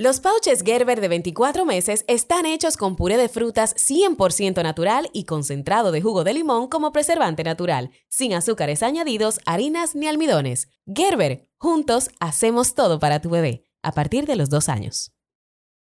Los 0.00 0.20
pouches 0.20 0.62
Gerber 0.64 1.00
de 1.00 1.08
24 1.08 1.64
meses 1.64 2.04
están 2.06 2.46
hechos 2.46 2.76
con 2.76 2.94
puré 2.94 3.16
de 3.16 3.28
frutas 3.28 3.74
100% 3.74 4.62
natural 4.62 5.10
y 5.12 5.24
concentrado 5.24 5.90
de 5.90 6.00
jugo 6.00 6.22
de 6.22 6.34
limón 6.34 6.68
como 6.68 6.92
preservante 6.92 7.42
natural, 7.42 7.90
sin 8.08 8.32
azúcares 8.32 8.84
añadidos, 8.84 9.40
harinas 9.44 9.96
ni 9.96 10.06
almidones. 10.06 10.68
Gerber, 10.86 11.48
juntos 11.56 12.10
hacemos 12.20 12.74
todo 12.74 13.00
para 13.00 13.20
tu 13.20 13.30
bebé, 13.30 13.64
a 13.82 13.90
partir 13.90 14.24
de 14.26 14.36
los 14.36 14.48
dos 14.50 14.68
años. 14.68 15.10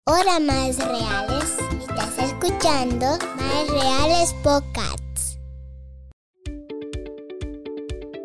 Hola, 0.06 0.40
más 0.40 0.78
reales. 0.78 1.58
Estás 1.82 2.18
escuchando 2.20 3.18
Más 3.36 3.68
Reales 3.68 4.34
Podcast. 4.42 5.05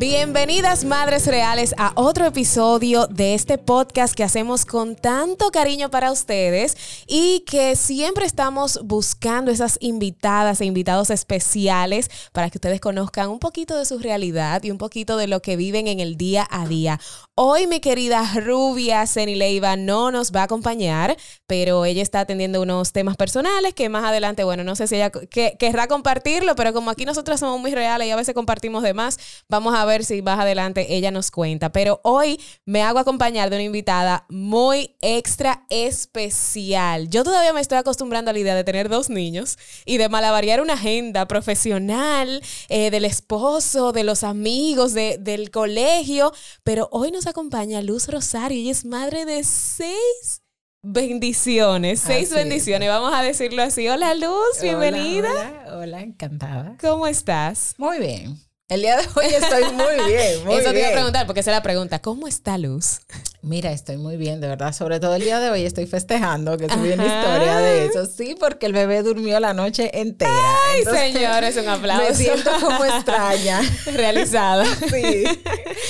Bienvenidas 0.00 0.86
Madres 0.86 1.26
Reales 1.26 1.74
a 1.76 1.92
otro 1.94 2.24
episodio 2.24 3.06
de 3.08 3.34
este 3.34 3.58
podcast 3.58 4.14
que 4.14 4.24
hacemos 4.24 4.64
con 4.64 4.96
tanto 4.96 5.50
cariño 5.50 5.90
para 5.90 6.10
ustedes 6.10 7.04
y 7.06 7.40
que 7.40 7.76
siempre 7.76 8.24
estamos 8.24 8.80
buscando 8.82 9.50
esas 9.50 9.76
invitadas 9.82 10.62
e 10.62 10.64
invitados 10.64 11.10
especiales 11.10 12.08
para 12.32 12.48
que 12.48 12.56
ustedes 12.56 12.80
conozcan 12.80 13.28
un 13.28 13.40
poquito 13.40 13.76
de 13.76 13.84
su 13.84 13.98
realidad 13.98 14.62
y 14.62 14.70
un 14.70 14.78
poquito 14.78 15.18
de 15.18 15.26
lo 15.26 15.42
que 15.42 15.56
viven 15.56 15.86
en 15.86 16.00
el 16.00 16.16
día 16.16 16.48
a 16.50 16.66
día. 16.66 16.98
Hoy 17.34 17.66
mi 17.66 17.80
querida 17.80 18.22
Rubia 18.36 19.04
Leiva 19.14 19.76
no 19.76 20.10
nos 20.10 20.32
va 20.32 20.40
a 20.40 20.44
acompañar, 20.44 21.14
pero 21.46 21.84
ella 21.84 22.02
está 22.02 22.20
atendiendo 22.20 22.62
unos 22.62 22.92
temas 22.92 23.18
personales 23.18 23.74
que 23.74 23.90
más 23.90 24.04
adelante, 24.04 24.44
bueno, 24.44 24.64
no 24.64 24.76
sé 24.76 24.86
si 24.86 24.96
ella 24.96 25.10
querrá 25.10 25.88
compartirlo, 25.88 26.56
pero 26.56 26.72
como 26.72 26.90
aquí 26.90 27.04
nosotras 27.04 27.40
somos 27.40 27.60
muy 27.60 27.74
reales 27.74 28.08
y 28.08 28.10
a 28.12 28.16
veces 28.16 28.34
compartimos 28.34 28.82
de 28.82 28.94
más, 28.94 29.18
vamos 29.48 29.74
a 29.74 29.84
ver 29.84 29.89
ver 29.90 30.04
si 30.04 30.22
más 30.22 30.38
adelante 30.38 30.94
ella 30.94 31.10
nos 31.10 31.30
cuenta. 31.30 31.72
Pero 31.72 32.00
hoy 32.02 32.40
me 32.64 32.82
hago 32.82 32.98
acompañar 32.98 33.50
de 33.50 33.56
una 33.56 33.64
invitada 33.64 34.26
muy 34.28 34.96
extra 35.00 35.66
especial. 35.68 37.08
Yo 37.08 37.24
todavía 37.24 37.52
me 37.52 37.60
estoy 37.60 37.78
acostumbrando 37.78 38.30
a 38.30 38.34
la 38.34 38.38
idea 38.38 38.54
de 38.54 38.64
tener 38.64 38.88
dos 38.88 39.10
niños 39.10 39.58
y 39.84 39.98
de 39.98 40.08
malavariar 40.08 40.60
una 40.60 40.74
agenda 40.74 41.26
profesional, 41.26 42.42
eh, 42.68 42.90
del 42.90 43.04
esposo, 43.04 43.92
de 43.92 44.04
los 44.04 44.24
amigos, 44.24 44.94
del 44.94 45.50
colegio. 45.50 46.32
Pero 46.64 46.88
hoy 46.92 47.10
nos 47.10 47.26
acompaña 47.26 47.82
Luz 47.82 48.08
Rosario. 48.08 48.58
Ella 48.58 48.72
es 48.72 48.84
madre 48.84 49.24
de 49.24 49.44
seis 49.44 50.42
bendiciones, 50.82 52.00
seis 52.00 52.32
bendiciones, 52.32 52.88
vamos 52.88 53.12
a 53.12 53.22
decirlo 53.22 53.62
así. 53.62 53.88
Hola 53.88 54.14
Luz, 54.14 54.62
bienvenida. 54.62 55.30
Hola, 55.30 55.78
hola, 55.78 56.00
encantada. 56.00 56.76
¿Cómo 56.80 57.06
estás? 57.06 57.74
Muy 57.76 57.98
bien. 57.98 58.49
El 58.70 58.82
día 58.82 58.96
de 58.98 59.02
hoy 59.16 59.26
estoy 59.26 59.64
muy 59.72 60.06
bien. 60.06 60.44
Muy 60.46 60.54
Eso 60.54 60.72
te 60.72 60.78
iba 60.78 60.88
a 60.88 60.92
preguntar, 60.92 61.26
porque 61.26 61.40
esa 61.40 61.50
es 61.50 61.56
la 61.56 61.62
pregunta. 61.62 61.98
¿Cómo 61.98 62.28
está 62.28 62.56
Luz? 62.56 63.00
Mira, 63.42 63.72
estoy 63.72 63.96
muy 63.96 64.18
bien, 64.18 64.40
de 64.40 64.48
verdad. 64.48 64.74
Sobre 64.74 65.00
todo 65.00 65.14
el 65.14 65.22
día 65.22 65.40
de 65.40 65.50
hoy 65.50 65.64
estoy 65.64 65.86
festejando, 65.86 66.58
que 66.58 66.68
subí 66.68 66.92
una 66.92 67.06
historia 67.06 67.56
de 67.56 67.86
eso. 67.86 68.04
Sí, 68.04 68.36
porque 68.38 68.66
el 68.66 68.74
bebé 68.74 69.02
durmió 69.02 69.40
la 69.40 69.54
noche 69.54 69.98
entera. 69.98 70.30
Ay, 70.74 70.84
señores, 70.84 71.56
un 71.56 71.68
aplauso. 71.68 72.06
Me 72.06 72.14
siento 72.14 72.50
como 72.60 72.84
extraña. 72.84 73.60
Realizada. 73.94 74.66
Sí. 74.66 75.24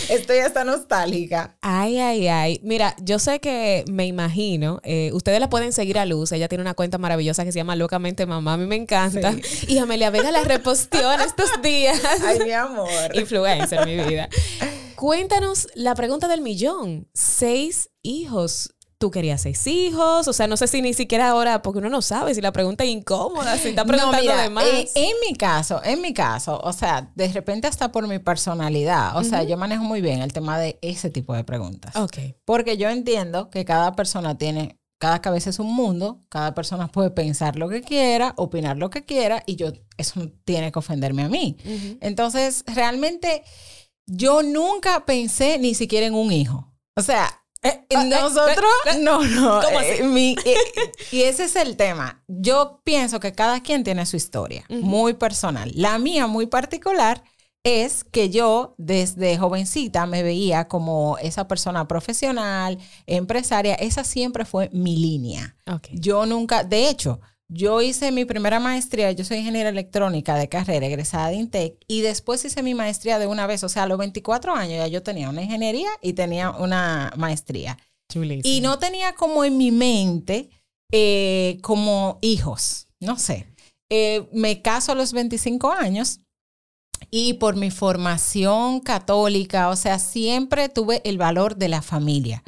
Estoy 0.09 0.39
hasta 0.39 0.63
nostálgica. 0.63 1.57
Ay, 1.61 1.99
ay, 1.99 2.29
ay. 2.29 2.61
Mira, 2.63 2.95
yo 3.01 3.19
sé 3.19 3.41
que 3.41 3.85
me 3.91 4.07
imagino, 4.07 4.81
eh, 4.85 5.11
ustedes 5.13 5.41
la 5.41 5.51
pueden 5.51 5.73
seguir 5.73 5.99
a 5.99 6.07
Luz. 6.07 6.31
Ella 6.31 6.47
tiene 6.47 6.63
una 6.63 6.75
cuenta 6.75 6.99
maravillosa 6.99 7.45
que 7.45 7.51
se 7.51 7.59
llama 7.59 7.75
Locamente 7.75 8.27
Mamá. 8.27 8.55
A 8.55 8.57
mí 8.59 8.67
me 8.67 8.77
encanta. 8.77 9.35
Y 9.67 9.79
Amelia 9.79 10.11
Vega 10.11 10.31
la 10.31 10.45
reposteó 10.45 11.13
en 11.13 11.21
estos 11.23 11.51
días. 11.63 12.01
Ay, 12.25 12.39
mi 12.45 12.53
amor. 12.53 12.89
Influencer, 13.15 13.85
mi 13.87 13.97
vida. 13.97 14.29
Cuéntanos 15.01 15.67
la 15.75 15.95
pregunta 15.95 16.29
del 16.29 16.43
millón. 16.43 17.09
Seis 17.15 17.89
hijos. 18.03 18.75
¿Tú 18.99 19.11
querías 19.11 19.41
seis 19.41 19.67
hijos? 19.67 20.29
O 20.29 20.35
sea, 20.35 20.47
no 20.47 20.59
sé 20.59 20.67
si 20.67 20.83
ni 20.83 20.93
siquiera 20.93 21.31
ahora, 21.31 21.63
porque 21.63 21.79
uno 21.79 21.89
no 21.89 22.03
sabe 22.03 22.35
si 22.35 22.43
la 22.43 22.53
pregunta 22.53 22.85
es 22.85 22.91
incómoda, 22.91 23.57
si 23.57 23.69
está 23.69 23.87
preguntando 23.87 24.37
de 24.37 24.51
más. 24.51 24.67
Eh, 24.67 24.91
en 24.95 25.17
mi 25.27 25.35
caso, 25.37 25.81
en 25.83 26.03
mi 26.03 26.13
caso, 26.13 26.61
o 26.63 26.75
sea, 26.75 27.11
de 27.15 27.29
repente 27.29 27.67
hasta 27.67 27.91
por 27.91 28.07
mi 28.09 28.19
personalidad, 28.19 29.17
o 29.17 29.25
sea, 29.25 29.43
yo 29.43 29.57
manejo 29.57 29.85
muy 29.85 30.03
bien 30.03 30.21
el 30.21 30.35
tema 30.35 30.59
de 30.59 30.79
ese 30.83 31.09
tipo 31.09 31.35
de 31.35 31.45
preguntas. 31.45 31.97
Ok. 31.97 32.19
Porque 32.45 32.77
yo 32.77 32.91
entiendo 32.91 33.49
que 33.49 33.65
cada 33.65 33.97
persona 33.97 34.37
tiene 34.37 34.77
cada 34.99 35.23
cabeza 35.23 35.49
es 35.49 35.59
un 35.59 35.75
mundo, 35.75 36.27
cada 36.29 36.55
persona 36.55 36.89
puede 36.89 37.11
pensar 37.11 37.57
lo 37.57 37.71
que 37.71 37.81
quiera, 37.81 38.35
opinar 38.37 38.77
lo 38.77 38.91
que 38.91 39.07
quiera 39.07 39.43
y 39.47 39.57
yo 39.57 39.73
eso 39.97 40.21
no 40.21 40.31
tiene 40.45 40.71
que 40.71 40.79
ofenderme 40.79 41.23
a 41.23 41.31
mí. 41.31 41.57
Entonces, 42.03 42.65
realmente 42.67 43.43
yo 44.11 44.43
nunca 44.43 45.05
pensé 45.07 45.59
ni 45.59 45.75
siquiera 45.75 46.07
en 46.07 46.15
un 46.15 46.33
hijo. 46.33 46.69
O 46.97 47.03
sea, 47.03 47.43
eh, 47.63 47.87
eh, 47.89 48.05
nosotros, 48.07 48.71
eh, 48.87 48.99
no, 49.01 49.23
no. 49.23 49.61
y 51.13 51.23
ese 51.23 51.45
es 51.45 51.57
el 51.57 51.77
tema. 51.77 52.23
Yo 52.27 52.81
pienso 52.85 53.21
que 53.21 53.33
cada 53.33 53.63
quien 53.63 53.85
tiene 53.85 54.05
su 54.07 54.17
historia, 54.17 54.65
muy 54.69 55.15
personal. 55.15 55.71
La 55.75 55.99
mía, 55.99 56.27
muy 56.27 56.47
particular, 56.47 57.23
es 57.63 58.03
que 58.03 58.31
yo 58.31 58.75
desde 58.79 59.39
jovencita 59.39 60.07
me 60.07 60.23
veía 60.23 60.67
como 60.67 61.19
esa 61.19 61.47
persona 61.47 61.87
profesional, 61.87 62.79
empresaria. 63.07 63.75
Esa 63.75 64.03
siempre 64.03 64.45
fue 64.45 64.71
mi 64.73 64.97
línea. 64.97 65.57
Yo 65.93 66.27
nunca, 66.27 66.65
de 66.65 66.89
hecho, 66.89 67.21
yo 67.53 67.83
hice 67.83 68.13
mi 68.13 68.25
primera 68.25 68.61
maestría, 68.61 69.11
yo 69.11 69.25
soy 69.25 69.39
ingeniera 69.39 69.71
electrónica 69.71 70.37
de 70.37 70.49
carrera, 70.49 70.87
egresada 70.87 71.29
de 71.29 71.35
INTEC, 71.35 71.75
y 71.89 72.01
después 72.01 72.45
hice 72.45 72.63
mi 72.63 72.75
maestría 72.75 73.19
de 73.19 73.27
una 73.27 73.47
vez, 73.47 73.65
o 73.65 73.69
sea, 73.69 73.83
a 73.83 73.87
los 73.87 73.99
24 73.99 74.55
años 74.55 74.79
ya 74.79 74.87
yo 74.87 75.03
tenía 75.03 75.29
una 75.29 75.43
ingeniería 75.43 75.91
y 76.01 76.13
tenía 76.13 76.51
una 76.51 77.13
maestría. 77.17 77.77
Y 78.49 78.61
no 78.61 78.79
tenía 78.79 79.15
como 79.15 79.45
en 79.45 79.57
mi 79.57 79.73
mente 79.73 80.49
eh, 80.93 81.59
como 81.63 82.19
hijos, 82.23 82.87
no 83.01 83.19
sé. 83.19 83.47
Eh, 83.91 84.29
me 84.33 84.63
caso 84.63 84.93
a 84.93 84.95
los 84.95 85.13
25 85.13 85.73
años 85.73 86.21
y 87.11 87.35
por 87.35 87.57
mi 87.57 87.73
formación 87.73 88.79
católica, 88.79 89.71
o 89.71 89.77
sea, 89.77 89.99
siempre 89.99 90.69
tuve 90.69 91.03
el 91.05 91.19
valor 91.19 91.57
de 91.57 91.69
la 91.69 91.83
familia 91.83 92.45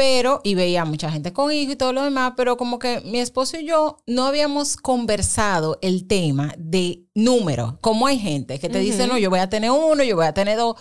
pero, 0.00 0.40
y 0.44 0.54
veía 0.54 0.86
mucha 0.86 1.10
gente 1.10 1.34
con 1.34 1.52
hijos 1.52 1.74
y 1.74 1.76
todo 1.76 1.92
lo 1.92 2.02
demás, 2.02 2.32
pero 2.34 2.56
como 2.56 2.78
que 2.78 3.02
mi 3.02 3.20
esposo 3.20 3.58
y 3.58 3.66
yo 3.66 3.98
no 4.06 4.24
habíamos 4.24 4.78
conversado 4.78 5.78
el 5.82 6.06
tema 6.06 6.54
de 6.56 7.04
número. 7.14 7.76
Como 7.82 8.06
hay 8.06 8.18
gente 8.18 8.58
que 8.58 8.70
te 8.70 8.78
dice, 8.78 9.06
no, 9.06 9.18
yo 9.18 9.28
voy 9.28 9.40
a 9.40 9.50
tener 9.50 9.70
uno, 9.70 10.02
yo 10.02 10.16
voy 10.16 10.24
a 10.24 10.32
tener 10.32 10.56
dos. 10.56 10.76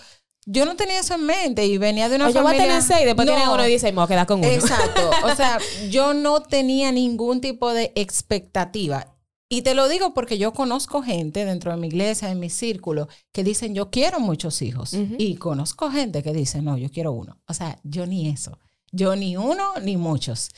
Yo 0.46 0.64
no 0.64 0.78
tenía 0.78 1.02
eso 1.02 1.16
en 1.16 1.26
mente 1.26 1.66
y 1.66 1.78
venía 1.78 2.08
de 2.08 2.16
una 2.16 2.32
familia... 2.32 2.42
Yo 2.42 2.48
voy 2.48 2.56
a 2.56 2.64
tener 2.66 2.82
seis, 2.82 3.06
después 3.06 3.28
no. 3.28 3.36
tiene 3.36 3.52
uno 3.52 3.68
y 3.68 3.72
dice, 3.72 3.88
me 3.88 3.98
voy 3.98 4.06
a 4.06 4.08
quedar 4.08 4.26
con 4.26 4.40
uno. 4.40 4.48
Exacto. 4.48 5.12
O 5.26 5.36
sea, 5.36 5.58
yo 5.90 6.14
no 6.14 6.42
tenía 6.42 6.94
ningún 6.94 7.42
tipo 7.42 7.74
de 7.74 7.92
expectativa. 7.96 9.18
Y 9.50 9.64
te 9.64 9.74
lo 9.74 9.90
digo 9.90 10.14
porque 10.14 10.38
yo 10.38 10.54
conozco 10.54 11.02
gente 11.02 11.44
dentro 11.44 11.72
de 11.72 11.78
mi 11.78 11.88
iglesia, 11.88 12.32
en 12.32 12.40
mi 12.40 12.50
círculo, 12.50 13.10
que 13.34 13.44
dicen, 13.44 13.76
yo 13.76 13.90
quiero 13.90 14.22
muchos 14.22 14.62
hijos. 14.62 14.96
Y 15.18 15.36
conozco 15.36 15.92
gente 15.92 16.24
que 16.24 16.32
dice, 16.32 16.62
no, 16.62 16.78
yo 16.78 16.90
quiero 16.90 17.12
uno. 17.12 17.38
O 17.50 17.54
sea, 17.54 17.82
yo 17.84 18.06
ni 18.06 18.30
eso. 18.30 18.58
Yo 18.92 19.16
ni 19.16 19.38
uno 19.38 19.74
ni 19.82 19.98
muchos. 19.98 20.50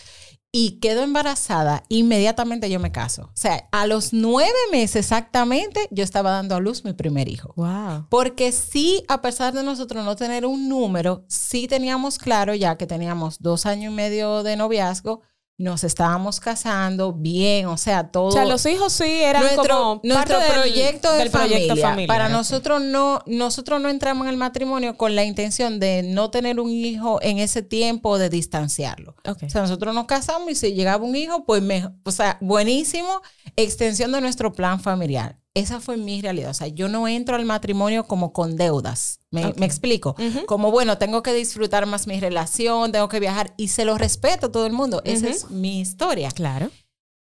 Y 0.54 0.80
quedo 0.82 1.02
embarazada, 1.02 1.84
inmediatamente 1.88 2.70
yo 2.70 2.78
me 2.78 2.92
caso. 2.92 3.24
O 3.24 3.32
sea, 3.36 3.70
a 3.72 3.88
los 3.88 4.12
nueve 4.12 4.52
meses 4.70 5.06
exactamente, 5.06 5.88
yo 5.92 6.04
estaba 6.04 6.32
dando 6.32 6.56
a 6.56 6.60
luz 6.60 6.84
mi 6.84 6.92
primer 6.92 7.30
hijo. 7.30 7.54
Wow. 7.56 8.08
Porque 8.10 8.52
sí, 8.52 9.06
a 9.08 9.22
pesar 9.22 9.54
de 9.54 9.64
nosotros 9.64 10.04
no 10.04 10.18
tener 10.18 10.46
un 10.46 10.68
número, 10.68 11.24
sí 11.30 11.70
teníamos 11.70 12.18
claro 12.18 12.54
ya 12.54 12.78
que 12.78 12.86
teníamos 12.86 13.40
dos 13.40 13.66
años 13.66 13.94
y 13.94 13.96
medio 13.96 14.44
de 14.44 14.58
noviazgo, 14.58 15.22
nos 15.62 15.84
estábamos 15.84 16.40
casando 16.40 17.14
bien, 17.14 17.68
o 17.68 17.78
sea, 17.78 18.10
todo. 18.10 18.26
O 18.26 18.32
sea, 18.32 18.46
los 18.46 18.66
hijos 18.66 18.94
sí 18.94 19.04
eran 19.22 19.44
nuestro, 19.44 19.78
como 19.78 20.02
nuestro 20.04 20.38
proyecto 20.54 21.12
de 21.14 21.30
familia. 21.30 22.08
Para 22.08 22.30
nosotros 22.30 22.82
no, 22.82 23.22
nosotros 23.26 23.82
no 23.82 23.90
entramos 23.90 24.26
en 24.26 24.32
el 24.32 24.38
matrimonio 24.38 24.98
con 24.98 25.16
la 25.16 25.24
intención 25.24 25.80
de 25.80 26.04
no 26.04 26.30
tener 26.30 26.60
un 26.60 26.72
hijo 26.72 27.20
en 27.22 27.40
ese 27.40 27.62
tiempo 27.62 28.18
de 28.18 28.30
distanciarlo. 28.30 29.16
O 29.26 29.50
sea, 29.50 29.62
nosotros 29.62 29.94
nos 29.94 30.06
casamos 30.06 30.50
y 30.52 30.56
si 30.56 30.74
llegaba 30.74 31.04
un 31.04 31.16
hijo, 31.16 31.46
pues, 31.46 31.62
me, 31.62 31.88
o 32.04 32.12
sea, 32.12 32.38
buenísimo, 32.42 33.22
extensión 33.56 34.12
de 34.12 34.22
nuestro 34.22 34.54
plan 34.54 34.80
familiar. 34.80 35.41
Esa 35.54 35.82
fue 35.82 35.98
mi 35.98 36.22
realidad. 36.22 36.52
O 36.52 36.54
sea, 36.54 36.68
yo 36.68 36.88
no 36.88 37.08
entro 37.08 37.36
al 37.36 37.46
matrimonio 37.46 38.06
como 38.06 38.32
con 38.32 38.56
deudas. 38.56 39.20
Me, 39.32 39.48
explico. 39.66 40.16
Como, 40.46 40.72
bueno, 40.72 40.98
tengo 40.98 41.24
que 41.24 41.34
disfrutar 41.34 41.86
más 41.86 42.08
mi 42.08 42.20
relación, 42.20 42.92
tengo 42.92 43.10
que 43.10 43.20
viajar 43.20 43.54
y 43.58 43.68
se 43.68 43.84
lo 43.84 43.98
respeto 43.98 44.48
a 44.48 44.52
todo 44.52 44.66
el 44.66 44.74
mundo. 44.74 45.02
Esa 45.04 45.28
es 45.28 45.50
mi 45.50 45.82
historia. 45.82 46.32
Claro. 46.32 46.72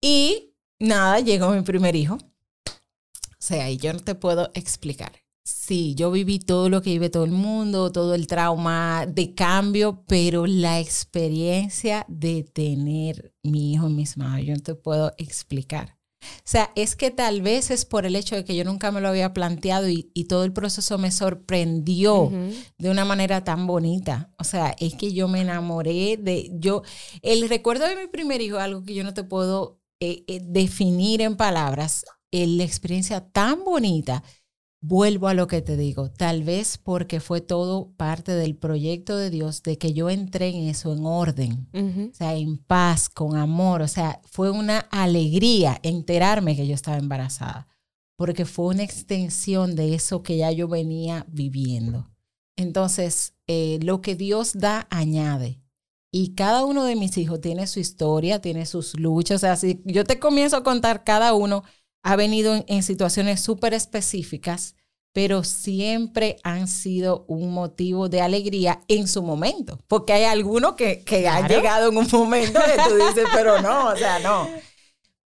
Y 0.02 0.54
nada, 0.80 1.20
llegó 1.20 1.50
mi 1.52 1.62
primer 1.62 1.96
hijo. 1.96 2.18
sea, 3.40 3.70
y 3.70 3.78
yo 3.78 3.92
no 3.92 4.00
te 4.00 4.16
puedo 4.16 4.52
explicar. 4.54 5.12
Sí, 5.46 5.94
yo 5.96 6.10
viví 6.10 6.40
todo 6.40 6.70
lo 6.70 6.82
que 6.82 6.92
vive 6.92 7.10
todo 7.10 7.26
el 7.26 7.32
mundo, 7.32 7.92
todo 7.92 8.16
el 8.16 8.28
trauma 8.28 9.06
de 9.06 9.34
cambio, 9.34 10.06
pero 10.08 10.48
la 10.48 10.80
experiencia 10.80 12.06
de 12.08 12.44
tener 12.44 13.34
mi 13.44 13.74
hijo 13.74 13.88
en 13.88 13.96
mis 13.98 14.16
manos, 14.16 14.46
yo 14.46 14.54
no 14.54 14.62
te 14.62 14.76
puedo 14.76 15.14
explicar. 15.18 15.98
O 16.38 16.42
sea, 16.46 16.72
es 16.76 16.96
que 16.96 17.12
tal 17.12 17.42
vez 17.42 17.72
es 17.72 17.86
por 17.86 18.06
el 18.06 18.16
hecho 18.16 18.36
de 18.36 18.46
que 18.46 18.56
yo 18.56 18.64
nunca 18.64 18.92
me 18.92 19.02
lo 19.02 19.10
había 19.10 19.34
planteado 19.34 19.90
y, 19.90 20.04
todo 20.30 20.46
el 20.46 20.54
proceso 20.54 20.98
me 20.98 21.12
sorprendió 21.12 22.32
de 22.78 22.90
una 22.90 23.06
manera 23.06 23.44
tan 23.44 23.68
bonita. 23.68 24.32
O 24.40 24.44
sea, 24.44 24.76
es 24.80 24.96
que 24.96 25.14
yo 25.14 25.28
me 25.28 25.42
enamoré 25.42 26.18
de, 26.18 26.50
yo, 26.54 26.84
el 27.22 27.50
recuerdo 27.50 27.88
de 27.88 27.96
mi 27.96 28.08
primer 28.08 28.42
hijo, 28.42 28.58
algo 28.58 28.84
que 28.84 28.94
yo 28.94 29.04
no 29.04 29.14
te 29.14 29.24
puedo 29.24 29.82
eh, 30.00 30.24
eh, 30.28 30.40
definir 30.42 31.22
en 31.22 31.36
palabras, 31.36 32.06
la 32.32 32.64
experiencia 32.64 33.30
tan 33.30 33.64
bonita 33.64 34.24
Vuelvo 34.86 35.30
a 35.30 35.34
lo 35.34 35.48
que 35.48 35.62
te 35.62 35.78
digo, 35.78 36.12
tal 36.12 36.44
vez 36.44 36.78
porque 36.78 37.22
fue 37.22 37.40
todo 37.40 37.94
parte 37.96 38.34
del 38.34 38.58
proyecto 38.58 39.16
de 39.16 39.30
Dios, 39.30 39.64
de 39.64 39.78
que 39.78 39.94
yo 39.94 40.10
entré 40.10 40.50
en 40.50 40.68
eso 40.68 40.92
en 40.92 41.06
orden, 41.06 41.70
o 42.12 42.14
sea, 42.14 42.36
en 42.36 42.58
paz, 42.58 43.08
con 43.08 43.38
amor, 43.38 43.82
o 43.82 43.88
sea, 43.88 44.20
fue 44.26 44.52
una 44.52 44.80
alegría 44.80 45.80
enterarme 45.84 46.58
que 46.58 46.68
yo 46.68 46.76
estaba 46.76 46.98
embarazada, 46.98 47.70
porque 48.18 48.44
fue 48.44 48.66
una 48.66 48.84
extensión 48.84 49.78
de 49.78 49.96
eso 49.96 50.22
que 50.22 50.36
ya 50.36 50.52
yo 50.52 50.68
venía 50.68 51.26
viviendo. 51.30 52.12
Entonces, 52.58 53.36
eh, 53.48 53.80
lo 53.84 54.02
que 54.02 54.16
Dios 54.18 54.52
da, 54.54 54.88
añade. 54.90 55.62
Y 56.12 56.36
cada 56.36 56.66
uno 56.66 56.84
de 56.84 56.98
mis 56.98 57.18
hijos 57.18 57.40
tiene 57.40 57.68
su 57.68 57.80
historia, 57.80 58.42
tiene 58.42 58.66
sus 58.66 59.00
luchas. 59.00 59.38
O 59.38 59.40
sea, 59.40 59.56
si 59.56 59.82
yo 59.86 60.04
te 60.04 60.20
comienzo 60.20 60.58
a 60.58 60.64
contar 60.64 61.06
cada 61.06 61.34
uno, 61.34 61.64
ha 62.04 62.16
venido 62.16 62.64
en, 62.68 62.84
situaciones 62.84 63.40
súper 63.40 63.74
específicas, 63.74 64.76
pero 65.14 65.44
siempre 65.44 66.38
han 66.44 66.68
sido 66.68 67.26
un 67.28 67.54
motivo 67.54 68.10
de 68.10 68.22
alegría 68.22 68.82
en 68.88 69.08
su 69.08 69.24
momento, 69.24 69.80
porque 69.88 70.14
hay 70.14 70.24
algunos 70.26 70.74
que, 70.74 71.04
que 71.04 71.28
han 71.28 71.48
llegado 71.48 71.90
en 71.90 71.98
un 71.98 72.08
momento 72.12 72.60
que 72.60 72.82
tú 72.90 72.96
dices, 72.96 73.26
pero 73.34 73.62
no, 73.62 73.88
o 73.88 73.96
sea, 73.96 74.20
no. 74.20 74.48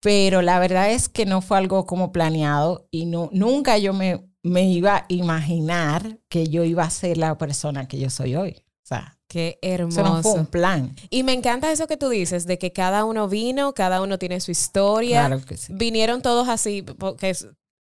Pero 0.01 0.43
la 0.43 0.59
verdad 0.59 0.91
es 0.91 1.09
que 1.09 1.25
no 1.25 1.41
fue 1.41 1.57
algo 1.57 1.87
como 1.87 2.13
planeado 2.13 2.89
y 2.91 3.07
no, 3.07 3.31
nunca 3.33 3.79
yo 3.79 3.95
me, 3.95 4.27
me 4.43 4.69
iba 4.69 4.97
a 4.97 5.05
imaginar 5.09 6.19
que 6.29 6.49
yo 6.49 6.65
iba 6.65 6.85
a 6.85 6.91
ser 6.91 7.17
la 7.17 7.39
persona 7.39 7.89
que 7.89 7.99
yo 7.99 8.11
soy 8.11 8.37
hoy. 8.37 8.57
O 8.59 8.87
sea, 8.87 9.17
Qué 9.35 9.59
hermoso. 9.63 10.23
fue 10.23 10.33
un 10.35 10.47
plan. 10.47 10.95
Y 11.11 11.25
me 11.25 11.33
encanta 11.33 11.73
eso 11.73 11.89
que 11.89 11.97
tú 11.97 12.09
dices, 12.09 12.47
de 12.47 12.57
que 12.57 12.73
cada 12.73 13.05
uno 13.05 13.27
vino, 13.27 13.75
cada 13.75 14.01
uno 14.01 14.17
tiene 14.17 14.39
su 14.39 14.53
historia. 14.53 15.27
Claro 15.27 15.45
que 15.45 15.57
sí. 15.57 15.73
Vinieron 15.75 16.23
todos 16.23 16.49
así, 16.49 16.83
porque 16.83 17.35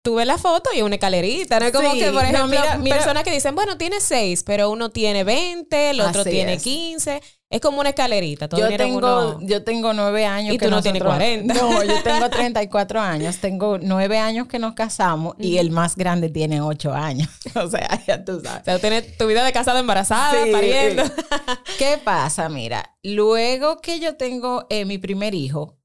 tuve 0.03 0.25
la 0.25 0.38
foto 0.38 0.69
y 0.75 0.81
una 0.81 0.95
escalerita, 0.95 1.59
¿no? 1.59 1.71
Como 1.71 1.94
que, 1.94 2.11
por 2.11 2.23
ejemplo, 2.23 2.59
personas 2.89 3.23
que 3.23 3.31
dicen, 3.31 3.55
bueno, 3.55 3.77
tiene 3.77 4.01
seis, 4.01 4.44
pero 4.44 4.69
uno 4.69 4.91
tiene 4.91 5.23
20, 5.23 5.89
el 5.91 6.01
otro 6.01 6.23
tiene 6.23 6.57
15. 6.57 7.21
Es 7.50 7.61
como 7.61 7.79
una 7.79 7.89
escalerita. 7.89 8.50
yo, 8.50 8.67
tengo, 8.75 9.39
yo 9.41 9.63
tengo 9.63 9.94
nueve 9.94 10.25
años. 10.25 10.55
Y 10.55 10.57
tú 10.57 10.71
no 10.71 10.81
tienes 10.81 11.03
40. 11.03 11.53
No, 11.53 11.83
yo 11.83 11.94
tengo 12.03 12.27
34 12.27 13.00
años. 13.00 13.38
Tengo 13.38 13.77
nueve 13.77 14.17
años 14.17 14.47
que 14.47 14.57
nos 14.57 14.73
casamos 14.73 15.35
y 15.38 15.57
el 15.57 15.69
más 15.69 15.95
grande 15.95 16.29
tiene 16.29 16.61
ocho 16.61 16.94
años. 16.94 17.29
O 17.55 17.69
sea, 17.69 18.01
ya 18.07 18.25
tú 18.25 18.41
sabes. 18.44 18.61
O 18.61 18.65
sea, 18.65 18.79
tienes 18.79 19.15
tu 19.15 19.27
vida 19.27 19.45
de 19.45 19.53
casada 19.53 19.79
embarazada, 19.79 20.33
pariendo. 20.51 21.03
¿Qué 21.77 22.00
pasa? 22.03 22.50
Mira, 22.50 22.97
luego 23.03 23.79
que 23.79 24.00
yo 24.00 24.15
tengo 24.17 24.65
eh, 24.69 24.85
mi 24.85 24.97
primer 24.97 25.35
hijo, 25.35 25.77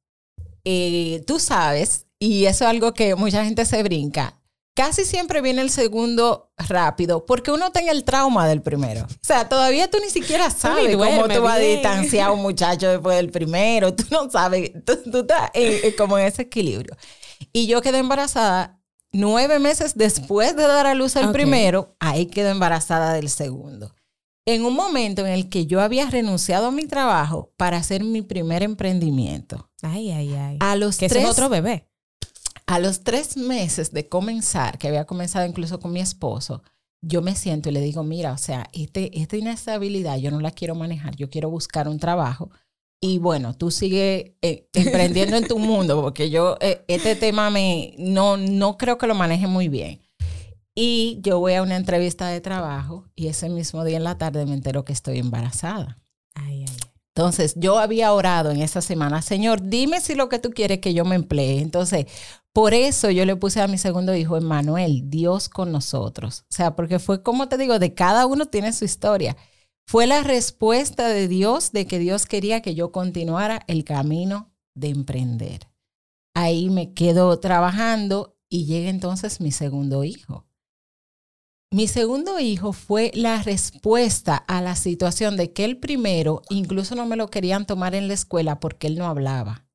eh, 0.64 1.22
tú 1.26 1.38
sabes, 1.38 2.07
y 2.18 2.46
eso 2.46 2.64
es 2.64 2.70
algo 2.70 2.94
que 2.94 3.14
mucha 3.14 3.44
gente 3.44 3.64
se 3.64 3.82
brinca, 3.82 4.38
casi 4.78 5.04
siempre 5.04 5.40
viene 5.40 5.60
el 5.62 5.70
segundo 5.70 6.52
rápido 6.56 7.26
porque 7.26 7.50
uno 7.50 7.72
tiene 7.72 7.90
el 7.90 8.04
trauma 8.04 8.46
del 8.46 8.62
primero. 8.62 9.06
O 9.06 9.26
sea, 9.26 9.48
todavía 9.48 9.90
tú 9.90 9.98
ni 10.00 10.08
siquiera 10.08 10.50
sabes 10.50 10.96
cómo 10.96 11.28
tú 11.28 11.42
vas 11.42 11.56
a 11.56 11.58
distanciar 11.58 12.28
a 12.28 12.32
un 12.32 12.42
muchacho 12.42 12.88
después 12.88 13.16
del 13.16 13.30
primero. 13.30 13.92
Tú 13.94 14.04
no 14.12 14.30
sabes, 14.30 14.72
tú, 14.84 14.92
estás 15.18 15.50
como 15.96 16.16
en 16.16 16.26
ese 16.26 16.42
equilibrio. 16.42 16.96
Y 17.52 17.66
yo 17.66 17.82
quedé 17.82 17.98
embarazada 17.98 18.80
nueve 19.12 19.58
meses 19.58 19.96
después 19.96 20.54
de 20.54 20.62
dar 20.62 20.86
a 20.86 20.94
luz 20.94 21.16
el 21.16 21.32
primero, 21.32 21.96
ahí 21.98 22.26
quedé 22.26 22.50
embarazada 22.50 23.12
del 23.14 23.30
segundo. 23.30 23.94
En 24.46 24.64
un 24.64 24.74
momento 24.74 25.26
en 25.26 25.32
el 25.32 25.48
que 25.48 25.66
yo 25.66 25.80
había 25.80 26.08
renunciado 26.08 26.68
a 26.68 26.70
mi 26.70 26.86
trabajo 26.86 27.52
para 27.56 27.76
hacer 27.78 28.02
mi 28.04 28.22
primer 28.22 28.62
emprendimiento. 28.62 29.70
Ay, 29.82 30.10
ay, 30.10 30.34
ay. 30.34 30.56
A 30.60 30.76
los 30.76 30.96
que 30.96 31.08
tres, 31.08 31.24
es 31.24 31.30
otro 31.30 31.48
bebé. 31.48 31.88
A 32.68 32.78
los 32.80 33.02
tres 33.02 33.38
meses 33.38 33.92
de 33.92 34.10
comenzar, 34.10 34.76
que 34.76 34.88
había 34.88 35.06
comenzado 35.06 35.46
incluso 35.46 35.80
con 35.80 35.90
mi 35.90 36.00
esposo, 36.00 36.62
yo 37.00 37.22
me 37.22 37.34
siento 37.34 37.70
y 37.70 37.72
le 37.72 37.80
digo, 37.80 38.02
mira, 38.02 38.32
o 38.32 38.36
sea, 38.36 38.68
este, 38.74 39.18
esta 39.18 39.38
inestabilidad 39.38 40.18
yo 40.18 40.30
no 40.30 40.38
la 40.40 40.50
quiero 40.50 40.74
manejar, 40.74 41.16
yo 41.16 41.30
quiero 41.30 41.48
buscar 41.48 41.88
un 41.88 41.98
trabajo. 41.98 42.50
Y 43.00 43.20
bueno, 43.20 43.54
tú 43.56 43.70
sigues 43.70 44.32
eh, 44.42 44.68
emprendiendo 44.74 45.36
en 45.36 45.48
tu 45.48 45.58
mundo, 45.58 46.02
porque 46.02 46.28
yo 46.28 46.58
eh, 46.60 46.84
este 46.88 47.16
tema 47.16 47.48
me, 47.48 47.94
no, 47.96 48.36
no 48.36 48.76
creo 48.76 48.98
que 48.98 49.06
lo 49.06 49.14
maneje 49.14 49.46
muy 49.46 49.68
bien. 49.68 50.02
Y 50.74 51.20
yo 51.22 51.40
voy 51.40 51.54
a 51.54 51.62
una 51.62 51.76
entrevista 51.76 52.28
de 52.28 52.42
trabajo 52.42 53.06
y 53.14 53.28
ese 53.28 53.48
mismo 53.48 53.82
día 53.82 53.96
en 53.96 54.04
la 54.04 54.18
tarde 54.18 54.44
me 54.44 54.52
entero 54.52 54.84
que 54.84 54.92
estoy 54.92 55.20
embarazada. 55.20 55.96
Ay, 56.34 56.66
ay. 56.68 56.88
Entonces, 57.18 57.54
yo 57.56 57.80
había 57.80 58.12
orado 58.12 58.52
en 58.52 58.62
esa 58.62 58.80
semana, 58.80 59.22
Señor, 59.22 59.60
dime 59.60 60.00
si 60.00 60.14
lo 60.14 60.28
que 60.28 60.38
tú 60.38 60.50
quieres 60.50 60.78
que 60.78 60.94
yo 60.94 61.04
me 61.04 61.16
emplee. 61.16 61.58
Entonces, 61.58 62.06
por 62.52 62.74
eso 62.74 63.10
yo 63.10 63.24
le 63.24 63.36
puse 63.36 63.60
a 63.60 63.68
mi 63.68 63.78
segundo 63.78 64.14
hijo, 64.14 64.36
Emmanuel, 64.36 65.02
Dios 65.10 65.48
con 65.48 65.70
nosotros. 65.70 66.44
O 66.50 66.54
sea, 66.54 66.74
porque 66.74 66.98
fue 66.98 67.22
como 67.22 67.48
te 67.48 67.58
digo, 67.58 67.78
de 67.78 67.94
cada 67.94 68.26
uno 68.26 68.46
tiene 68.46 68.72
su 68.72 68.84
historia. 68.84 69.36
Fue 69.86 70.06
la 70.06 70.22
respuesta 70.22 71.08
de 71.08 71.28
Dios 71.28 71.72
de 71.72 71.86
que 71.86 71.98
Dios 71.98 72.26
quería 72.26 72.60
que 72.60 72.74
yo 72.74 72.92
continuara 72.92 73.62
el 73.68 73.84
camino 73.84 74.52
de 74.74 74.88
emprender. 74.88 75.68
Ahí 76.34 76.68
me 76.68 76.92
quedo 76.92 77.38
trabajando 77.40 78.36
y 78.48 78.66
llega 78.66 78.90
entonces 78.90 79.40
mi 79.40 79.50
segundo 79.50 80.04
hijo. 80.04 80.46
Mi 81.70 81.86
segundo 81.86 82.38
hijo 82.40 82.72
fue 82.72 83.10
la 83.14 83.42
respuesta 83.42 84.36
a 84.36 84.62
la 84.62 84.74
situación 84.74 85.36
de 85.36 85.52
que 85.52 85.64
el 85.64 85.78
primero 85.78 86.40
incluso 86.48 86.94
no 86.94 87.04
me 87.04 87.16
lo 87.16 87.28
querían 87.28 87.66
tomar 87.66 87.94
en 87.94 88.08
la 88.08 88.14
escuela 88.14 88.58
porque 88.58 88.86
él 88.86 88.96
no 88.96 89.06
hablaba. 89.06 89.67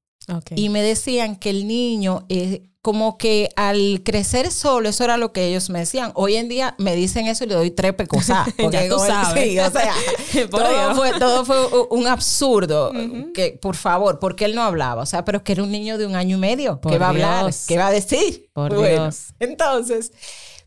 Y 0.56 0.70
me 0.70 0.82
decían 0.82 1.36
que 1.36 1.50
el 1.50 1.68
niño, 1.68 2.26
eh, 2.30 2.70
como 2.82 3.18
que 3.18 3.50
al 3.56 4.02
crecer 4.04 4.52
solo, 4.52 4.90
eso 4.90 5.06
era 5.06 5.16
lo 5.18 5.32
que 5.32 5.48
ellos 5.48 5.70
me 5.70 5.80
decían. 5.80 6.12
Hoy 6.16 6.36
en 6.36 6.50
día 6.50 6.76
me 6.78 6.96
dicen 6.96 7.28
eso 7.28 7.46
y 7.46 7.48
le 7.48 7.56
doy 7.56 7.72
tres 7.72 7.94
pecosas. 7.94 8.48
ya 8.72 8.90
tú 8.90 9.00
sabes. 9.00 9.44
Sí, 9.44 9.58
o 9.60 9.72
sea, 9.72 9.94
todo 10.50 10.96
fue, 10.96 11.18
todo 11.18 11.46
fue, 11.46 11.88
un 11.92 12.08
absurdo. 12.08 12.92
que, 13.34 13.58
por 13.62 13.76
favor, 13.76 14.20
porque 14.20 14.46
él 14.46 14.56
no 14.56 14.64
hablaba. 14.64 15.02
O 15.02 15.06
sea, 15.06 15.24
pero 15.24 15.44
que 15.44 15.54
era 15.54 15.64
un 15.64 15.72
niño 15.72 15.98
de 15.98 16.06
un 16.06 16.16
año 16.16 16.38
y 16.38 16.40
medio. 16.40 16.82
¿Qué 16.82 16.98
va 16.98 17.08
a 17.08 17.10
hablar? 17.10 17.54
¿Qué 17.68 17.78
va 17.78 17.88
a 17.88 17.92
decir? 17.92 18.50
Por 18.54 18.76
Dios. 18.90 19.28
Entonces, 19.40 20.12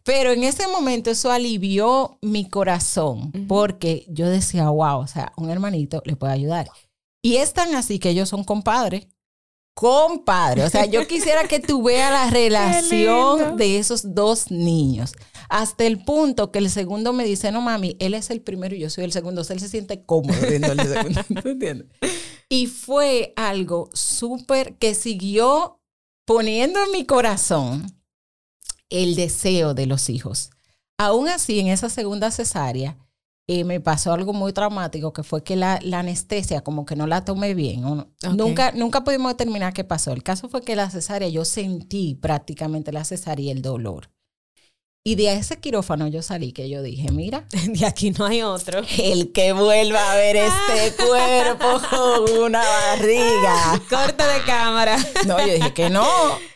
pero 0.06 0.30
en 0.30 0.44
ese 0.44 0.68
momento 0.68 1.10
eso 1.10 1.32
alivió 1.32 2.18
mi 2.22 2.48
corazón 2.48 3.32
porque 3.48 4.06
yo 4.08 4.28
decía, 4.28 4.70
wow, 4.70 5.00
o 5.00 5.06
sea, 5.06 5.32
un 5.36 5.50
hermanito 5.50 6.00
le 6.04 6.14
puede 6.14 6.32
ayudar. 6.32 6.68
Y 7.20 7.38
es 7.38 7.52
tan 7.52 7.74
así 7.74 7.98
que 7.98 8.10
ellos 8.10 8.28
son 8.28 8.44
compadres. 8.44 9.08
Compadre, 9.76 10.64
o 10.64 10.70
sea, 10.70 10.86
yo 10.86 11.06
quisiera 11.08 11.46
que 11.46 11.60
tú 11.60 11.82
veas 11.82 12.10
la 12.10 12.30
relación 12.30 13.58
de 13.58 13.78
esos 13.78 14.14
dos 14.14 14.50
niños. 14.50 15.12
Hasta 15.50 15.84
el 15.84 16.02
punto 16.02 16.50
que 16.50 16.60
el 16.60 16.70
segundo 16.70 17.12
me 17.12 17.26
dice, 17.26 17.52
no 17.52 17.60
mami, 17.60 17.94
él 18.00 18.14
es 18.14 18.30
el 18.30 18.40
primero 18.40 18.74
y 18.74 18.78
yo 18.78 18.88
soy 18.88 19.04
el 19.04 19.12
segundo. 19.12 19.42
O 19.42 19.44
sea, 19.44 19.52
él 19.52 19.60
se 19.60 19.68
siente 19.68 20.02
cómodo 20.02 20.34
viendo 20.48 20.72
el 20.72 20.80
segundo. 20.80 21.20
entiendes? 21.44 21.88
Y 22.48 22.68
fue 22.68 23.34
algo 23.36 23.90
súper 23.92 24.78
que 24.78 24.94
siguió 24.94 25.78
poniendo 26.24 26.82
en 26.82 26.92
mi 26.92 27.04
corazón 27.04 27.86
el 28.88 29.14
deseo 29.14 29.74
de 29.74 29.84
los 29.84 30.08
hijos. 30.08 30.52
Aún 30.96 31.28
así, 31.28 31.60
en 31.60 31.66
esa 31.66 31.90
segunda 31.90 32.30
cesárea, 32.30 32.96
eh, 33.48 33.64
me 33.64 33.80
pasó 33.80 34.12
algo 34.12 34.32
muy 34.32 34.52
traumático, 34.52 35.12
que 35.12 35.22
fue 35.22 35.44
que 35.44 35.54
la, 35.54 35.80
anestesia 35.92 36.62
como 36.62 36.84
que 36.84 36.96
no 36.96 37.06
la 37.06 37.24
tomé 37.24 37.54
bien. 37.54 37.82
Nunca, 38.34 38.72
nunca 38.72 39.04
pudimos 39.04 39.32
determinar 39.32 39.72
qué 39.72 39.84
pasó. 39.84 40.12
El 40.12 40.24
caso 40.24 40.48
fue 40.48 40.62
que 40.62 40.74
la 40.74 40.90
cesárea, 40.90 41.28
yo 41.28 41.44
sentí 41.44 42.14
prácticamente 42.14 42.90
la 42.90 43.04
cesárea 43.04 43.46
y 43.46 43.50
el 43.50 43.62
dolor. 43.62 44.10
Y 45.04 45.14
de 45.14 45.32
ese 45.34 45.60
quirófano 45.60 46.08
yo 46.08 46.20
salí 46.20 46.50
que 46.50 46.68
yo 46.68 46.82
dije, 46.82 47.12
mira, 47.12 47.46
de 47.68 47.86
aquí 47.86 48.10
no 48.10 48.26
hay 48.26 48.42
otro. 48.42 48.82
El 48.98 49.30
que 49.30 49.52
vuelva 49.52 50.10
a 50.10 50.16
ver 50.16 50.34
este 50.34 50.96
cuerpo 50.96 51.80
con 51.88 52.42
una 52.42 52.58
barriga. 52.58 53.80
Corte 53.88 54.24
de 54.24 54.42
cámara. 54.44 54.98
No, 55.24 55.38
yo 55.38 55.54
dije 55.54 55.72
que 55.72 55.90
no, 55.90 56.08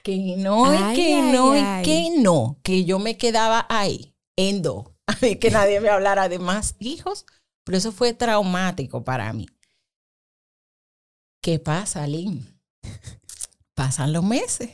que 0.03 0.35
no, 0.37 0.75
y 0.75 0.95
que 0.97 1.23
no, 1.23 1.57
y 1.57 1.83
que 1.85 2.11
no, 2.19 2.59
que 2.65 2.85
yo 2.85 2.99
me 2.99 3.17
quedaba 3.17 3.65
ahí, 3.69 4.17
en 4.37 4.63
do. 4.63 4.97
Mí 5.23 5.37
que 5.37 5.51
nadie 5.51 5.81
me 5.81 5.89
hablara 5.89 6.29
de 6.29 6.39
más 6.39 6.75
hijos, 6.79 7.27
pero 7.65 7.79
eso 7.79 7.93
fue 7.93 8.13
traumático 8.15 9.05
para 9.05 9.33
mí. 9.33 9.47
¿Qué 11.43 11.59
pasa, 11.59 12.07
Lynn? 12.07 12.47
Pasan 13.75 14.13
los 14.13 14.23
meses 14.25 14.71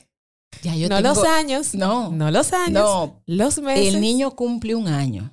Ya 0.63 0.75
yo 0.75 0.89
no 0.89 0.97
tengo- 0.97 1.15
los 1.15 1.25
años. 1.25 1.75
No, 1.75 2.11
No 2.11 2.31
los 2.31 2.53
años. 2.53 2.73
no. 2.73 3.23
Los 3.27 3.59
meses. 3.61 3.95
El 3.95 4.01
niño 4.01 4.33
cumple 4.35 4.75
un 4.75 4.89
año. 4.89 5.33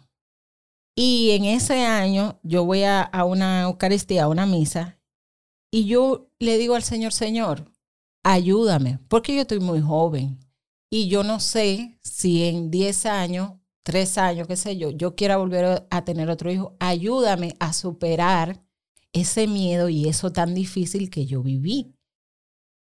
Y 0.95 1.31
en 1.31 1.45
ese 1.45 1.85
año 1.85 2.39
yo 2.43 2.65
voy 2.65 2.83
a, 2.83 3.01
a 3.01 3.25
una 3.25 3.63
Eucaristía, 3.63 4.25
a 4.25 4.27
una 4.27 4.45
misa, 4.45 4.99
y 5.71 5.85
yo 5.85 6.29
le 6.37 6.59
digo 6.59 6.75
al 6.75 6.83
Señor, 6.83 7.13
Señor, 7.13 7.71
ayúdame, 8.23 8.99
porque 9.07 9.33
yo 9.33 9.41
estoy 9.41 9.59
muy 9.59 9.81
joven. 9.81 10.39
Y 10.91 11.07
yo 11.07 11.23
no 11.23 11.39
sé 11.39 11.97
si 12.03 12.43
en 12.43 12.69
10 12.69 13.07
años, 13.07 13.53
3 13.83 14.17
años, 14.17 14.47
qué 14.47 14.55
sé 14.55 14.77
yo, 14.77 14.89
yo 14.89 15.15
quiera 15.15 15.37
volver 15.37 15.85
a 15.89 16.03
tener 16.05 16.29
otro 16.29 16.51
hijo. 16.51 16.75
Ayúdame 16.79 17.55
a 17.59 17.73
superar 17.73 18.63
ese 19.11 19.47
miedo 19.47 19.89
y 19.89 20.07
eso 20.07 20.31
tan 20.31 20.55
difícil 20.55 21.09
que 21.09 21.25
yo 21.25 21.43
viví. 21.43 21.93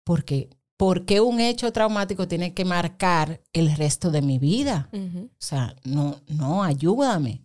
Porque, 0.05 0.51
¿por 0.77 1.05
qué 1.05 1.21
un 1.21 1.41
hecho 1.41 1.73
traumático 1.73 2.27
tiene 2.27 2.55
que 2.55 2.65
marcar 2.65 3.43
el 3.53 3.75
resto 3.77 4.11
de 4.11 4.23
mi 4.23 4.39
vida? 4.39 4.89
O 4.93 5.29
sea, 5.39 5.77
no, 5.85 6.17
no, 6.29 6.63
ayúdame. 6.63 7.43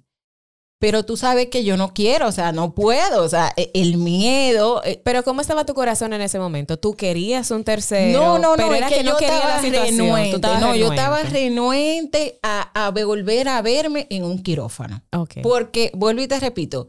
Pero 0.79 1.03
tú 1.03 1.17
sabes 1.17 1.47
que 1.47 1.63
yo 1.63 1.75
no 1.75 1.91
quiero, 1.93 2.27
o 2.27 2.31
sea, 2.31 2.51
no 2.51 2.75
puedo, 2.75 3.23
o 3.23 3.29
sea, 3.29 3.51
e- 3.57 3.71
el 3.73 3.97
miedo. 3.97 4.83
eh, 4.83 5.01
Pero 5.03 5.23
¿cómo 5.23 5.41
estaba 5.41 5.65
tu 5.65 5.73
corazón 5.73 6.13
en 6.13 6.21
ese 6.21 6.37
momento? 6.37 6.77
¿Tú 6.77 6.93
querías 6.95 7.49
un 7.49 7.63
tercero? 7.63 8.19
No, 8.19 8.37
no, 8.37 8.53
pero 8.55 8.67
no, 8.69 8.75
era 8.75 8.87
que, 8.87 9.03
yo 9.03 9.17
estaba 9.17 9.55
la 9.55 9.61
situación. 9.61 9.97
Renuente. 9.97 10.47
No, 10.59 10.75
yo 10.75 10.91
estaba 10.91 11.23
renuente. 11.23 12.39
a, 12.43 12.85
a 12.85 12.91
volver 12.91 13.47
a 13.49 13.61
verme 13.63 14.05
en 14.11 14.23
un 14.23 14.43
quirófano. 14.43 15.01
Ok. 15.13 15.37
Porque, 15.41 15.91
vuelvo 15.95 16.21
y 16.21 16.27
te 16.27 16.39
repito, 16.39 16.87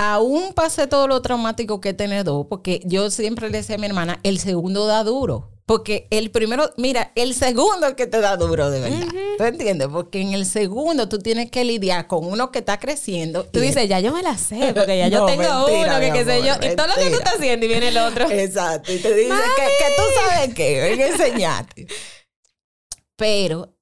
aún 0.00 0.54
pasé 0.54 0.86
todo 0.86 1.06
lo 1.06 1.20
traumático 1.22 1.80
que 1.80 1.90
he 1.90 1.94
tenido, 1.94 2.48
porque 2.48 2.80
yo 2.84 3.10
siempre 3.10 3.50
le 3.50 3.58
decía 3.58 3.76
a 3.76 3.78
mi 3.78 3.86
hermana, 3.86 4.20
el 4.22 4.38
segundo 4.38 4.86
da 4.86 5.04
duro. 5.04 5.50
Porque 5.66 6.08
el 6.10 6.30
primero, 6.30 6.70
mira, 6.76 7.10
el 7.14 7.34
segundo 7.34 7.86
es 7.86 7.92
el 7.92 7.96
que 7.96 8.06
te 8.06 8.20
da 8.20 8.36
duro 8.36 8.70
de 8.70 8.80
verdad. 8.80 9.06
¿Tú 9.38 9.44
entiendes? 9.44 9.88
Porque 9.88 10.20
en 10.20 10.34
el 10.34 10.44
segundo 10.44 11.08
tú 11.08 11.18
tienes 11.18 11.50
que 11.50 11.64
lidiar 11.64 12.06
con 12.06 12.26
uno 12.26 12.52
que 12.52 12.58
está 12.58 12.78
creciendo. 12.78 13.44
Tú 13.44 13.60
dices, 13.60 13.88
ya 13.88 13.98
yo 14.00 14.12
me 14.12 14.22
la 14.22 14.36
sé, 14.36 14.74
porque 14.74 14.98
ya 14.98 15.08
yo 15.08 15.24
tengo 15.26 15.42
mentira, 15.42 15.96
uno, 15.96 16.00
que 16.00 16.12
qué 16.12 16.24
sé 16.26 16.46
yo. 16.46 16.54
Y 16.56 16.76
todo 16.76 16.88
lo 16.88 16.94
que 16.94 17.08
tú 17.08 17.16
estás 17.16 17.36
haciendo 17.36 17.64
y 17.64 17.68
viene 17.70 17.88
el 17.88 17.96
otro. 17.96 18.30
Exacto. 18.30 18.92
Y 18.92 18.98
te 18.98 19.14
dice 19.14 19.32
que, 19.56 19.62
que 19.62 19.94
tú 19.96 20.02
sabes 20.20 20.54
qué, 20.54 20.80
ven 20.82 21.00
a 21.00 21.06
enseñarte. 21.06 21.86
Pero 23.16 23.74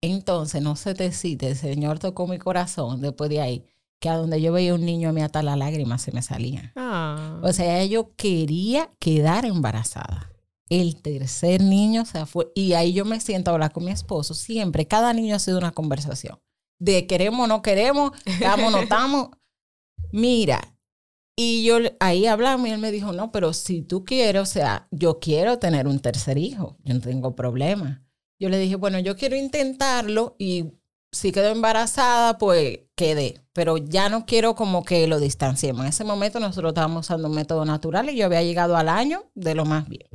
entonces 0.00 0.62
no 0.62 0.74
se 0.74 0.94
te 0.94 1.12
cite, 1.12 1.50
el 1.50 1.56
Señor 1.56 2.00
tocó 2.00 2.26
mi 2.26 2.38
corazón 2.38 3.00
después 3.00 3.30
de 3.30 3.40
ahí, 3.40 3.64
que 4.00 4.08
a 4.08 4.16
donde 4.16 4.42
yo 4.42 4.52
veía 4.52 4.74
un 4.74 4.84
niño 4.84 5.10
a 5.10 5.12
mí 5.12 5.22
hasta 5.22 5.44
las 5.44 5.56
lágrimas 5.56 6.02
se 6.02 6.10
me 6.10 6.22
salían. 6.22 6.72
Ah. 6.74 7.38
O 7.42 7.52
sea, 7.52 7.84
yo 7.84 8.16
quería 8.16 8.90
quedar 8.98 9.44
embarazada. 9.44 10.33
El 10.68 11.00
tercer 11.02 11.62
niño 11.62 12.04
se 12.04 12.24
fue. 12.26 12.50
Y 12.54 12.72
ahí 12.72 12.92
yo 12.92 13.04
me 13.04 13.20
siento 13.20 13.50
a 13.50 13.54
hablar 13.54 13.72
con 13.72 13.84
mi 13.84 13.90
esposo. 13.90 14.34
Siempre, 14.34 14.86
cada 14.86 15.12
niño 15.12 15.36
ha 15.36 15.38
sido 15.38 15.58
una 15.58 15.72
conversación. 15.72 16.40
De 16.78 17.06
queremos 17.06 17.44
o 17.44 17.46
no 17.46 17.62
queremos, 17.62 18.12
estamos 18.24 18.68
o 18.68 18.76
no 18.76 18.78
estamos. 18.82 19.28
Mira, 20.12 20.74
y 21.36 21.64
yo 21.64 21.78
ahí 22.00 22.26
hablamos 22.26 22.68
y 22.68 22.70
él 22.70 22.78
me 22.78 22.92
dijo, 22.92 23.12
no, 23.12 23.32
pero 23.32 23.52
si 23.52 23.82
tú 23.82 24.04
quieres, 24.04 24.42
o 24.42 24.46
sea, 24.46 24.86
yo 24.90 25.18
quiero 25.18 25.58
tener 25.58 25.88
un 25.88 25.98
tercer 25.98 26.38
hijo, 26.38 26.76
yo 26.84 26.94
no 26.94 27.00
tengo 27.00 27.34
problema. 27.34 28.04
Yo 28.38 28.48
le 28.48 28.58
dije, 28.58 28.76
bueno, 28.76 28.98
yo 29.00 29.16
quiero 29.16 29.36
intentarlo 29.36 30.36
y 30.38 30.72
si 31.10 31.32
quedo 31.32 31.50
embarazada, 31.50 32.38
pues 32.38 32.80
quedé. 32.94 33.40
Pero 33.52 33.76
ya 33.76 34.08
no 34.08 34.26
quiero 34.26 34.54
como 34.54 34.84
que 34.84 35.06
lo 35.06 35.18
distanciemos. 35.18 35.82
En 35.82 35.88
ese 35.88 36.04
momento 36.04 36.40
nosotros 36.40 36.70
estábamos 36.70 37.06
usando 37.06 37.28
un 37.28 37.34
método 37.34 37.64
natural 37.64 38.10
y 38.10 38.16
yo 38.16 38.26
había 38.26 38.42
llegado 38.42 38.76
al 38.76 38.88
año 38.88 39.24
de 39.34 39.54
lo 39.54 39.64
más 39.64 39.88
bien. 39.88 40.08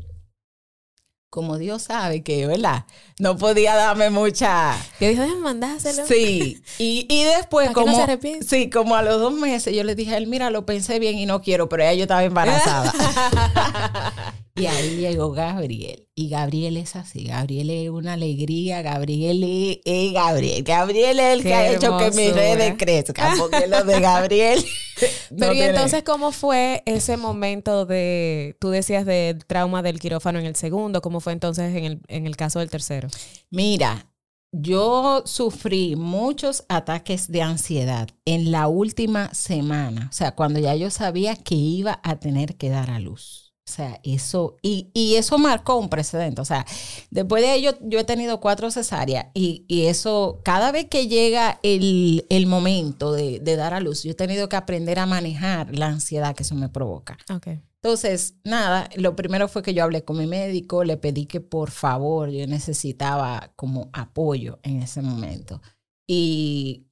Como 1.29 1.59
Dios 1.59 1.83
sabe 1.83 2.23
que, 2.23 2.47
¿verdad? 2.47 2.85
No 3.19 3.37
podía 3.37 3.75
darme 3.75 4.09
mucha... 4.09 4.75
Yo 4.99 5.09
dije, 5.09 5.21
déjame 5.21 5.41
mandárselo. 5.41 6.03
Sí, 6.07 6.63
y, 6.79 7.05
y 7.07 7.23
después 7.23 7.67
que 7.67 7.75
no 7.75 7.81
como... 7.81 8.05
se 8.05 8.41
sí, 8.41 8.69
como 8.71 8.95
a 8.95 9.03
los 9.03 9.19
dos 9.19 9.33
meses 9.33 9.75
yo 9.75 9.83
le 9.83 9.93
dije 9.93 10.15
a 10.15 10.17
él, 10.17 10.25
mira, 10.25 10.49
lo 10.49 10.65
pensé 10.65 10.97
bien 10.97 11.19
y 11.19 11.27
no 11.27 11.41
quiero, 11.41 11.69
pero 11.69 11.83
ya 11.83 11.93
yo 11.93 12.03
estaba 12.03 12.23
embarazada. 12.23 12.91
y 14.59 14.67
ahí 14.67 14.97
llegó 14.97 15.31
Gabriel. 15.31 16.07
Y 16.15 16.29
Gabriel 16.29 16.77
es 16.77 16.95
así, 16.95 17.23
Gabriel 17.23 17.69
es 17.69 17.89
una 17.89 18.13
alegría, 18.13 18.81
Gabriel 18.81 19.43
es, 19.43 19.79
es 19.85 20.13
Gabriel. 20.13 20.63
Gabriel 20.63 21.19
es 21.19 21.33
el 21.33 21.43
Qué 21.43 21.47
que 21.47 21.53
ha 21.53 21.71
hecho 21.71 21.97
que 21.97 22.11
mis 22.11 22.33
redes 22.33 22.75
crezcan, 22.77 23.37
porque 23.37 23.67
lo 23.67 23.83
de 23.83 23.99
Gabriel... 24.01 24.59
no 25.31 25.37
Pero 25.37 25.53
y 25.53 25.61
entonces, 25.61 26.03
¿cómo 26.03 26.31
fue 26.31 26.83
ese 26.85 27.15
momento 27.15 27.85
de, 27.85 28.57
tú 28.59 28.69
decías 28.69 29.05
del 29.05 29.45
trauma 29.45 29.81
del 29.81 29.99
quirófano 29.99 30.39
en 30.39 30.45
el 30.45 30.55
segundo, 30.55 31.01
¿cómo 31.01 31.21
fue 31.21 31.33
entonces 31.33 31.75
en 31.75 31.85
el, 31.85 32.01
en 32.07 32.27
el 32.27 32.35
caso 32.35 32.59
del 32.59 32.69
tercero? 32.69 33.07
Mira, 33.49 34.09
yo 34.51 35.23
sufrí 35.25 35.95
muchos 35.95 36.65
ataques 36.69 37.31
de 37.31 37.43
ansiedad 37.43 38.09
en 38.25 38.51
la 38.51 38.67
última 38.67 39.33
semana, 39.33 40.07
o 40.09 40.13
sea, 40.13 40.35
cuando 40.35 40.59
ya 40.59 40.75
yo 40.75 40.89
sabía 40.89 41.35
que 41.35 41.55
iba 41.55 41.99
a 42.03 42.19
tener 42.19 42.57
que 42.57 42.69
dar 42.69 42.89
a 42.89 42.99
luz. 42.99 43.48
O 43.69 43.71
sea, 43.71 43.99
eso, 44.03 44.57
y, 44.63 44.89
y 44.95 45.15
eso 45.15 45.37
marcó 45.37 45.77
un 45.77 45.89
precedente. 45.89 46.41
O 46.41 46.45
sea, 46.45 46.65
después 47.11 47.43
de 47.43 47.53
ello, 47.53 47.77
yo 47.81 47.99
he 47.99 48.03
tenido 48.03 48.39
cuatro 48.39 48.71
cesáreas 48.71 49.27
y, 49.35 49.63
y 49.67 49.85
eso, 49.85 50.41
cada 50.43 50.71
vez 50.71 50.85
que 50.85 51.07
llega 51.07 51.59
el, 51.61 52.25
el 52.29 52.47
momento 52.47 53.13
de, 53.13 53.39
de 53.39 53.55
dar 53.55 53.75
a 53.75 53.79
luz, 53.79 54.03
yo 54.03 54.11
he 54.11 54.15
tenido 54.15 54.49
que 54.49 54.55
aprender 54.55 54.97
a 54.97 55.05
manejar 55.05 55.75
la 55.77 55.85
ansiedad 55.85 56.35
que 56.35 56.41
eso 56.43 56.55
me 56.55 56.69
provoca. 56.69 57.17
Ok. 57.31 57.47
Entonces, 57.81 58.35
nada, 58.43 58.89
lo 58.95 59.15
primero 59.15 59.47
fue 59.47 59.61
que 59.61 59.73
yo 59.73 59.83
hablé 59.83 60.03
con 60.03 60.17
mi 60.17 60.25
médico, 60.25 60.83
le 60.83 60.97
pedí 60.97 61.27
que 61.27 61.39
por 61.39 61.69
favor, 61.69 62.29
yo 62.29 62.45
necesitaba 62.47 63.53
como 63.55 63.89
apoyo 63.93 64.59
en 64.63 64.81
ese 64.81 65.01
momento. 65.01 65.61
Y 66.07 66.88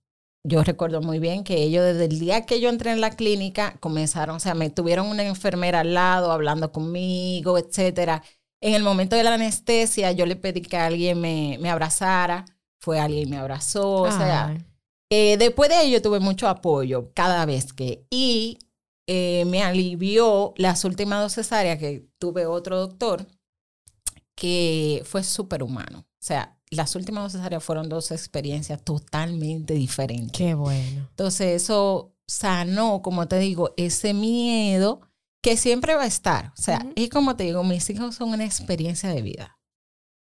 yo 0.47 0.63
recuerdo 0.63 1.01
muy 1.01 1.19
bien 1.19 1.43
que 1.43 1.61
ellos 1.61 1.83
desde 1.83 2.05
el 2.05 2.19
día 2.19 2.45
que 2.45 2.61
yo 2.61 2.69
entré 2.69 2.91
en 2.91 3.01
la 3.01 3.11
clínica 3.11 3.75
comenzaron, 3.79 4.37
o 4.37 4.39
sea, 4.39 4.55
me 4.55 4.69
tuvieron 4.69 5.07
una 5.07 5.23
enfermera 5.23 5.81
al 5.81 5.93
lado 5.93 6.31
hablando 6.31 6.71
conmigo, 6.71 7.57
etcétera. 7.57 8.23
En 8.61 8.73
el 8.73 8.83
momento 8.83 9.15
de 9.15 9.23
la 9.23 9.33
anestesia, 9.33 10.11
yo 10.13 10.25
le 10.25 10.35
pedí 10.35 10.61
que 10.61 10.77
alguien 10.77 11.19
me, 11.19 11.57
me 11.59 11.69
abrazara, 11.69 12.45
fue 12.79 12.99
alguien 12.99 13.29
me 13.29 13.37
abrazó, 13.37 14.03
o 14.03 14.11
sea, 14.11 14.47
Ay. 14.47 14.65
eh, 15.09 15.37
después 15.37 15.69
de 15.69 15.81
ello 15.83 16.01
tuve 16.01 16.19
mucho 16.19 16.47
apoyo 16.47 17.11
cada 17.13 17.45
vez 17.45 17.73
que... 17.73 18.05
Y 18.09 18.59
eh, 19.09 19.45
me 19.45 19.63
alivió 19.63 20.53
las 20.57 20.83
últimas 20.83 21.21
dos 21.21 21.33
cesáreas 21.33 21.79
que 21.79 22.05
tuve 22.19 22.45
otro 22.45 22.77
doctor 22.77 23.25
que 24.35 25.01
fue 25.05 25.23
súper 25.23 25.63
humano. 25.63 25.99
O 25.99 26.05
sea, 26.19 26.56
las 26.69 26.95
últimas 26.95 27.23
dos 27.23 27.31
cesáreas 27.33 27.63
fueron 27.63 27.89
dos 27.89 28.11
experiencias 28.11 28.81
totalmente 28.83 29.73
diferentes. 29.73 30.31
Qué 30.37 30.53
bueno. 30.53 31.07
Entonces 31.09 31.61
eso 31.63 32.13
sanó, 32.27 33.01
como 33.01 33.27
te 33.27 33.39
digo, 33.39 33.73
ese 33.77 34.13
miedo 34.13 35.01
que 35.41 35.55
siempre 35.55 35.95
va 35.95 36.03
a 36.03 36.07
estar. 36.07 36.51
O 36.57 36.61
sea, 36.61 36.79
Ujú. 36.83 36.91
y 36.95 37.09
como 37.09 37.35
te 37.35 37.45
digo, 37.45 37.63
mis 37.63 37.89
hijos 37.89 38.15
son 38.15 38.29
una 38.29 38.43
experiencia 38.45 39.09
de 39.09 39.21
vida. 39.21 39.59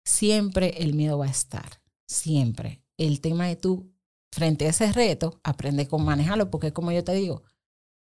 Siempre 0.05 0.83
el 0.83 0.95
miedo 0.95 1.19
va 1.19 1.27
a 1.27 1.31
estar. 1.31 1.81
Siempre. 2.07 2.83
El 2.99 3.21
tema 3.21 3.47
de 3.47 3.57
tú, 3.57 3.91
frente 4.31 4.67
a 4.67 4.71
ese 4.71 4.93
reto, 4.93 5.41
aprende 5.43 5.89
cómo 5.89 6.05
manejarlo, 6.05 6.51
porque 6.51 6.73
como 6.73 6.93
yo 6.93 7.03
te 7.05 7.15
digo, 7.15 7.43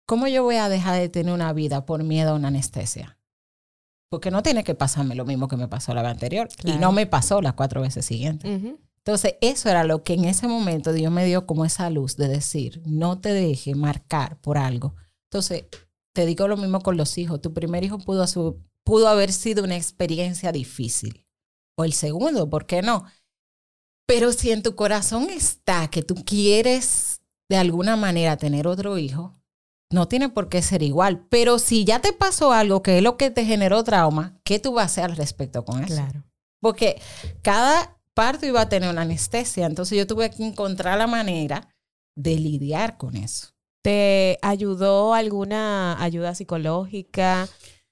¿cómo 0.07 0.27
yo 0.27 0.43
voy 0.43 0.57
a 0.57 0.69
dejar 0.69 0.99
de 0.99 1.09
tener 1.09 1.35
una 1.35 1.53
vida 1.53 1.85
por 1.85 2.03
miedo 2.03 2.31
a 2.31 2.35
una 2.35 2.49
anestesia? 2.49 3.19
Porque 4.13 4.31
no 4.31 4.43
tiene 4.43 4.63
que 4.63 4.75
pasarme 4.75 5.15
lo 5.15 5.25
mismo 5.25 5.49
que 5.49 5.57
me 5.57 5.69
pasó 5.69 5.95
la 5.95 6.03
vez 6.03 6.11
anterior. 6.11 6.47
Y 6.65 6.73
no 6.73 6.93
me 6.93 7.07
pasó 7.07 7.41
las 7.41 7.55
cuatro 7.55 7.81
veces 7.81 8.05
siguientes. 8.05 8.61
Entonces, 8.99 9.37
eso 9.41 9.71
era 9.71 9.85
lo 9.85 10.05
que 10.05 10.13
en 10.13 10.27
ese 10.27 10.49
momento 10.49 10.93
Dios 10.93 11.11
me 11.11 11.25
dio 11.25 11.47
como 11.47 11.65
esa 11.65 11.89
luz 11.89 12.19
de 12.19 12.29
decir, 12.29 12.83
no 12.85 13.21
te 13.23 13.33
dejes 13.33 13.75
marcar 13.75 14.39
por 14.43 14.59
algo. 14.59 14.97
Entonces, 15.31 15.65
te 16.13 16.27
digo 16.27 16.47
lo 16.47 16.59
mismo 16.59 16.83
con 16.83 16.99
los 16.99 17.17
hijos. 17.17 17.41
Tu 17.41 17.55
primer 17.55 17.85
hijo 17.85 17.99
pudo, 18.01 18.27
pudo 18.85 19.09
haber 19.09 19.33
sido 19.33 19.65
una 19.65 19.77
experiencia 19.77 20.53
difícil. 20.53 21.27
O 21.75 21.85
el 21.85 21.95
segundo, 21.95 22.51
¿por 22.51 22.67
qué 22.67 22.83
no? 22.83 23.07
Pero 24.05 24.33
si 24.33 24.51
en 24.51 24.63
tu 24.63 24.77
corazón 24.77 25.31
está 25.31 25.89
que 25.89 26.03
tú 26.03 26.17
quieres 26.17 27.23
de 27.49 27.57
alguna 27.57 27.97
manera 27.97 28.37
tener 28.37 28.67
otro 28.67 28.99
hijo, 28.99 29.42
no 29.93 30.09
tiene 30.09 30.29
por 30.29 30.49
qué 30.49 30.63
ser 30.63 30.83
igual. 30.83 31.27
Pero 31.29 31.59
si 31.59 31.85
ya 31.85 32.01
te 32.01 32.13
pasó 32.13 32.53
algo 32.53 32.83
que 32.83 32.99
es 32.99 33.03
lo 33.03 33.17
que 33.17 33.31
te 33.31 33.45
generó 33.45 33.85
trauma, 33.85 34.39
¿qué 34.45 34.59
tú 34.59 34.75
vas 34.75 34.83
a 34.83 34.87
hacer 34.87 35.05
al 35.05 35.17
respecto 35.17 35.65
con 35.65 35.83
eso? 35.85 35.95
Claro. 35.95 36.25
Porque 36.61 37.01
cada 37.43 37.99
parto 38.15 38.47
iba 38.47 38.61
a 38.61 38.69
tener 38.69 38.91
una 38.91 39.03
anestesia, 39.03 39.67
entonces 39.67 39.99
yo 39.99 40.07
tuve 40.07 40.31
que 40.31 40.45
encontrar 40.45 40.99
la 40.99 41.07
manera 41.07 41.69
de 42.17 42.37
lidiar 42.37 42.99
con 42.99 43.17
eso. 43.17 43.49
¿Te 43.83 44.39
ayudó 44.43 45.15
alguna 45.15 46.01
ayuda 46.03 46.35
psicológica 46.35 47.49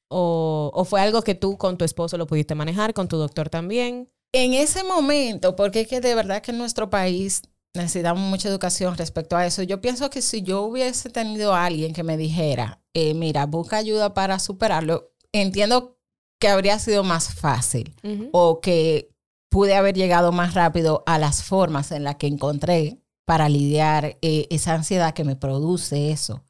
o, 0.09 0.71
o 0.73 0.85
fue 0.85 1.01
algo 1.01 1.23
que 1.23 1.35
tú 1.35 1.59
con 1.59 1.79
tu 1.79 1.85
esposo 1.85 2.17
lo 2.17 2.27
pudiste 2.27 2.55
manejar, 2.55 2.95
con 2.95 3.09
tu 3.09 3.17
doctor 3.17 3.49
también? 3.49 4.09
En 4.33 4.55
ese 4.55 4.85
momento, 4.85 5.57
porque 5.57 5.81
es 5.81 5.89
que 5.89 6.01
de 6.01 6.15
verdad 6.15 6.43
que 6.43 6.53
en 6.53 6.59
nuestro 6.59 6.91
país 6.91 7.43
necesitamos 7.75 8.23
mucha 8.23 8.49
educación 8.49 8.97
respecto 8.97 9.37
a 9.37 9.47
eso, 9.47 9.63
yo 9.63 9.81
pienso 9.81 10.11
que 10.11 10.23
si 10.23 10.43
yo 10.43 10.63
hubiese 10.63 11.11
tenido 11.11 11.55
a 11.55 11.67
alguien 11.67 11.93
que 11.93 12.03
me 12.03 12.17
dijera, 12.17 12.81
eh, 12.95 13.15
mira, 13.15 13.47
busca 13.47 13.77
ayuda 13.77 14.15
para 14.15 14.39
superarlo, 14.39 15.13
entiendo 15.33 15.99
que 16.41 16.49
habría 16.49 16.79
sido 16.79 17.05
más 17.05 17.35
fácil 17.35 17.95
o 18.33 18.61
que 18.61 19.11
pude 19.51 19.75
haber 19.75 19.95
llegado 19.95 20.33
más 20.33 20.55
rápido 20.55 21.03
a 21.07 21.19
las 21.19 21.43
formas 21.43 21.93
en 21.93 22.05
las 22.05 22.17
que 22.17 22.27
encontré 22.27 22.99
para 23.27 23.49
lidiar 23.49 24.17
eh, 24.23 24.47
esa 24.51 24.75
ansiedad 24.75 25.13
que 25.13 25.25
me 25.25 25.37
produce 25.37 26.11
eso. 26.11 26.43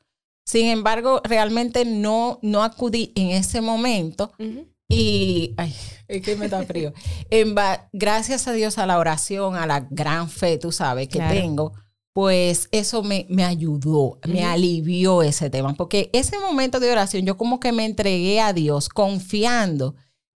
Sin 0.46 0.66
embargo, 0.66 1.20
realmente 1.24 1.84
no, 1.84 2.38
no 2.42 2.62
acudí 2.62 3.12
en 3.16 3.30
ese 3.30 3.60
momento. 3.60 4.32
Y, 4.90 5.54
ay, 5.56 5.74
es 6.08 6.20
que 6.22 6.36
me 6.36 6.48
da 6.48 6.64
frío. 6.64 6.92
En 7.30 7.54
gracias 7.92 8.46
a 8.48 8.52
Dios, 8.52 8.76
a 8.78 8.86
la 8.86 8.98
oración, 8.98 9.54
a 9.54 9.66
la 9.66 9.86
gran 9.90 10.28
fe, 10.28 10.58
tú 10.58 10.72
sabes, 10.72 11.08
que 11.08 11.18
Claro. 11.18 11.34
tengo, 11.34 11.72
pues 12.12 12.68
eso 12.72 13.02
me, 13.02 13.26
me 13.30 13.44
ayudó, 13.44 14.18
me 14.26 14.44
alivió 14.44 15.22
ese 15.22 15.48
tema. 15.48 15.74
Porque 15.74 16.10
ese 16.12 16.38
momento 16.40 16.80
de 16.80 16.90
oración, 16.90 17.24
yo 17.24 17.36
como 17.36 17.60
que 17.60 17.72
me 17.72 17.84
entregué 17.84 18.40
a 18.40 18.52
Dios 18.52 18.88
confiando 18.88 19.94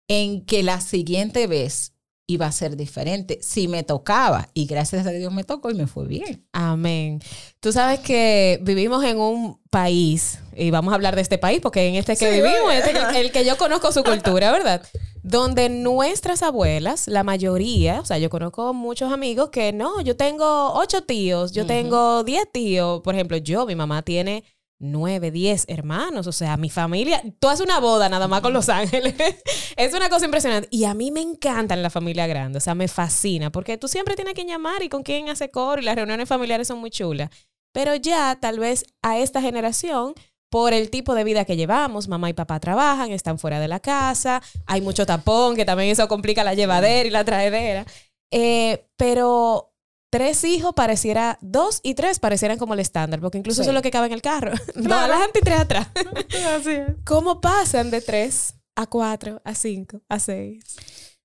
en 0.07 0.45
que 0.45 0.62
la 0.63 0.81
siguiente 0.81 1.48
vez 1.48 1.92
iba 2.27 2.46
a 2.46 2.51
ser 2.51 2.77
diferente 2.77 3.39
si 3.42 3.68
me 3.68 3.84
tocaba. 3.84 4.48
Y 4.53 4.65
gracias 4.65 5.06
a 5.06 5.12
Dios 5.12 5.32
me 5.34 5.44
tocó 5.44 5.70
y 5.72 5.74
me 5.75 5.88
fue 5.88 6.08
bien. 6.08 6.46
Amén. 6.53 7.22
Tú 7.60 7.72
sabes 7.72 8.00
que 8.00 8.60
vivimos 8.63 9.03
en 9.03 9.20
un 9.20 9.60
país, 9.70 10.39
y 10.56 10.72
vamos 10.72 10.92
a 10.92 10.96
hablar 10.96 11.15
de 11.15 11.22
este 11.22 11.38
país, 11.38 11.60
porque 11.62 11.88
en 11.88 11.96
este 11.96 12.15
que 12.15 12.30
Sí, 12.30 12.42
vivimos, 12.42 12.74
este 12.74 12.92
que- 12.94 13.20
el 13.22 13.32
que 13.32 13.44
yo 13.46 13.58
conozco 13.58 13.92
su 13.92 14.03
cultura, 14.03 14.51
¿verdad? 14.51 14.82
Donde 15.24 15.70
nuestras 15.70 16.44
abuelas, 16.44 17.08
la 17.08 17.24
mayoría, 17.24 18.01
o 18.01 18.06
sea, 18.06 18.18
yo 18.18 18.30
conozco 18.30 18.74
muchos 18.74 19.12
amigos 19.12 19.50
que 19.50 19.72
no, 19.74 20.01
yo 20.01 20.15
tengo 20.18 20.74
ocho 20.74 21.03
tíos, 21.03 21.53
yo 21.53 21.65
tengo 21.65 22.24
diez 22.24 22.46
tíos. 22.51 23.01
Por 23.01 23.15
ejemplo, 23.15 23.38
yo, 23.38 23.65
mi 23.65 23.74
mamá 23.75 24.01
tiene 24.01 24.44
nueve, 24.83 25.31
diez 25.31 25.65
hermanos. 25.67 26.27
O 26.27 26.31
sea, 26.31 26.57
mi 26.57 26.69
familia, 26.69 27.21
tú 27.39 27.47
haces 27.47 27.65
una 27.65 27.79
boda 27.79 28.09
nada 28.09 28.27
más 28.27 28.41
con 28.41 28.53
Los 28.53 28.69
Ángeles. 28.69 29.15
es 29.77 29.93
una 29.93 30.09
cosa 30.09 30.25
impresionante. 30.25 30.67
Y 30.71 30.85
a 30.85 30.93
mí 30.93 31.11
me 31.11 31.21
encantan 31.21 31.81
la 31.81 31.89
familia 31.89 32.27
grande. 32.27 32.57
O 32.57 32.61
sea, 32.61 32.75
me 32.75 32.87
fascina 32.87 33.51
porque 33.51 33.77
tú 33.77 33.87
siempre 33.87 34.15
tienes 34.15 34.31
a 34.31 34.35
quien 34.35 34.47
llamar 34.47 34.83
y 34.83 34.89
con 34.89 35.03
quién 35.03 35.29
hace 35.29 35.49
coro 35.49 35.81
y 35.81 35.85
las 35.85 35.95
reuniones 35.95 36.29
familiares 36.29 36.67
son 36.67 36.79
muy 36.79 36.91
chulas. 36.91 37.29
Pero 37.73 37.95
ya, 37.95 38.37
tal 38.39 38.59
vez 38.59 38.85
a 39.01 39.17
esta 39.17 39.41
generación, 39.41 40.13
por 40.53 40.71
el 40.71 40.91
tipo 40.91 41.15
de 41.15 41.23
vida 41.23 41.45
que 41.45 41.55
llevamos, 41.55 42.07
mamá 42.07 42.29
y 42.29 42.33
papá 42.33 42.59
trabajan, 42.59 43.11
están 43.11 43.39
fuera 43.39 43.59
de 43.59 43.67
la 43.67 43.79
casa, 43.79 44.39
hay 44.67 44.81
mucho 44.81 45.07
tapón, 45.07 45.55
que 45.55 45.65
también 45.65 45.89
eso 45.89 46.07
complica 46.07 46.43
la 46.43 46.53
llevadera 46.53 47.07
y 47.07 47.11
la 47.11 47.25
traedera. 47.25 47.87
Eh, 48.29 48.85
pero 48.95 49.73
tres 50.13 50.43
hijos 50.43 50.74
pareciera, 50.75 51.39
dos 51.41 51.79
y 51.82 51.96
tres 51.96 52.20
parecieran 52.20 52.60
como 52.60 52.75
el 52.75 52.79
estándar, 52.79 53.20
porque 53.20 53.39
incluso 53.39 53.58
Sí. 53.58 53.62
eso 53.63 53.72
es 53.72 53.75
lo 53.75 53.82
que 53.82 53.89
cabe 53.89 54.05
en 54.08 54.13
el 54.13 54.22
carro. 54.22 54.51
Dos 54.75 54.86
Claro. 54.86 55.12
adelante 55.13 55.39
y 55.39 55.41
tres 55.41 55.60
atrás. 55.60 55.88
¿Cómo 57.05 57.41
pasan 57.41 57.89
de 57.89 58.00
tres 58.01 58.53
a 58.75 58.86
cuatro, 58.88 59.41
a 59.43 59.55
cinco, 59.55 60.01
a 60.10 60.20
seis? 60.20 60.63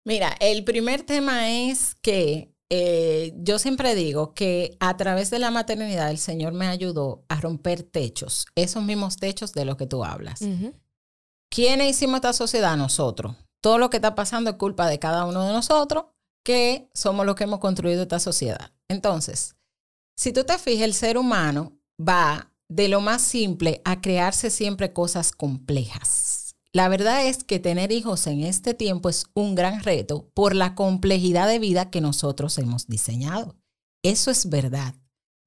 Mira, 0.04 0.34
el 0.40 0.64
primer 0.64 1.02
tema 1.02 1.50
es 1.50 1.94
que 1.96 2.54
eh, 2.70 3.32
yo 3.36 3.58
siempre 3.58 3.94
digo 3.94 4.32
que 4.34 4.76
a 4.80 4.96
través 4.96 5.30
de 5.30 5.38
la 5.38 5.50
maternidad 5.50 6.10
el 6.10 6.18
Señor 6.18 6.52
me 6.54 6.66
ayudó 6.66 7.24
a 7.28 7.40
romper 7.40 7.82
techos, 7.82 8.46
esos 8.54 8.82
mismos 8.82 9.16
techos 9.16 9.52
de 9.52 9.64
los 9.66 9.76
que 9.76 9.86
tú 9.86 10.04
hablas. 10.04 10.40
Ujú. 10.42 10.74
¿Quiénes 11.50 11.90
hicimos 11.90 12.16
esta 12.16 12.32
sociedad? 12.32 12.76
Nosotros. 12.76 13.36
Todo 13.62 13.78
lo 13.78 13.90
que 13.90 13.96
está 13.98 14.14
pasando 14.14 14.50
es 14.50 14.56
culpa 14.56 14.86
de 14.88 14.98
cada 14.98 15.24
uno 15.24 15.44
de 15.46 15.52
nosotros, 15.52 16.04
que 16.48 16.88
somos 16.94 17.26
los 17.26 17.34
que 17.34 17.44
hemos 17.44 17.58
construido 17.58 18.04
esta 18.04 18.18
sociedad. 18.18 18.72
Entonces, 18.88 19.54
si 20.16 20.32
tú 20.32 20.44
te 20.44 20.56
fijas, 20.56 20.84
el 20.84 20.94
ser 20.94 21.18
humano 21.18 21.78
va 22.00 22.54
de 22.70 22.88
lo 22.88 23.02
más 23.02 23.20
simple 23.20 23.82
a 23.84 24.00
crearse 24.00 24.48
siempre 24.48 24.94
cosas 24.94 25.32
complejas. 25.32 26.56
La 26.72 26.88
verdad 26.88 27.26
es 27.26 27.44
que 27.44 27.58
tener 27.58 27.92
hijos 27.92 28.26
en 28.26 28.40
este 28.44 28.72
tiempo 28.72 29.10
es 29.10 29.26
un 29.34 29.56
gran 29.56 29.82
reto 29.82 30.30
por 30.32 30.54
la 30.54 30.74
complejidad 30.74 31.46
de 31.48 31.58
vida 31.58 31.90
que 31.90 32.00
nosotros 32.00 32.56
hemos 32.56 32.86
diseñado. 32.86 33.54
Eso 34.02 34.30
es 34.30 34.48
verdad. 34.48 34.94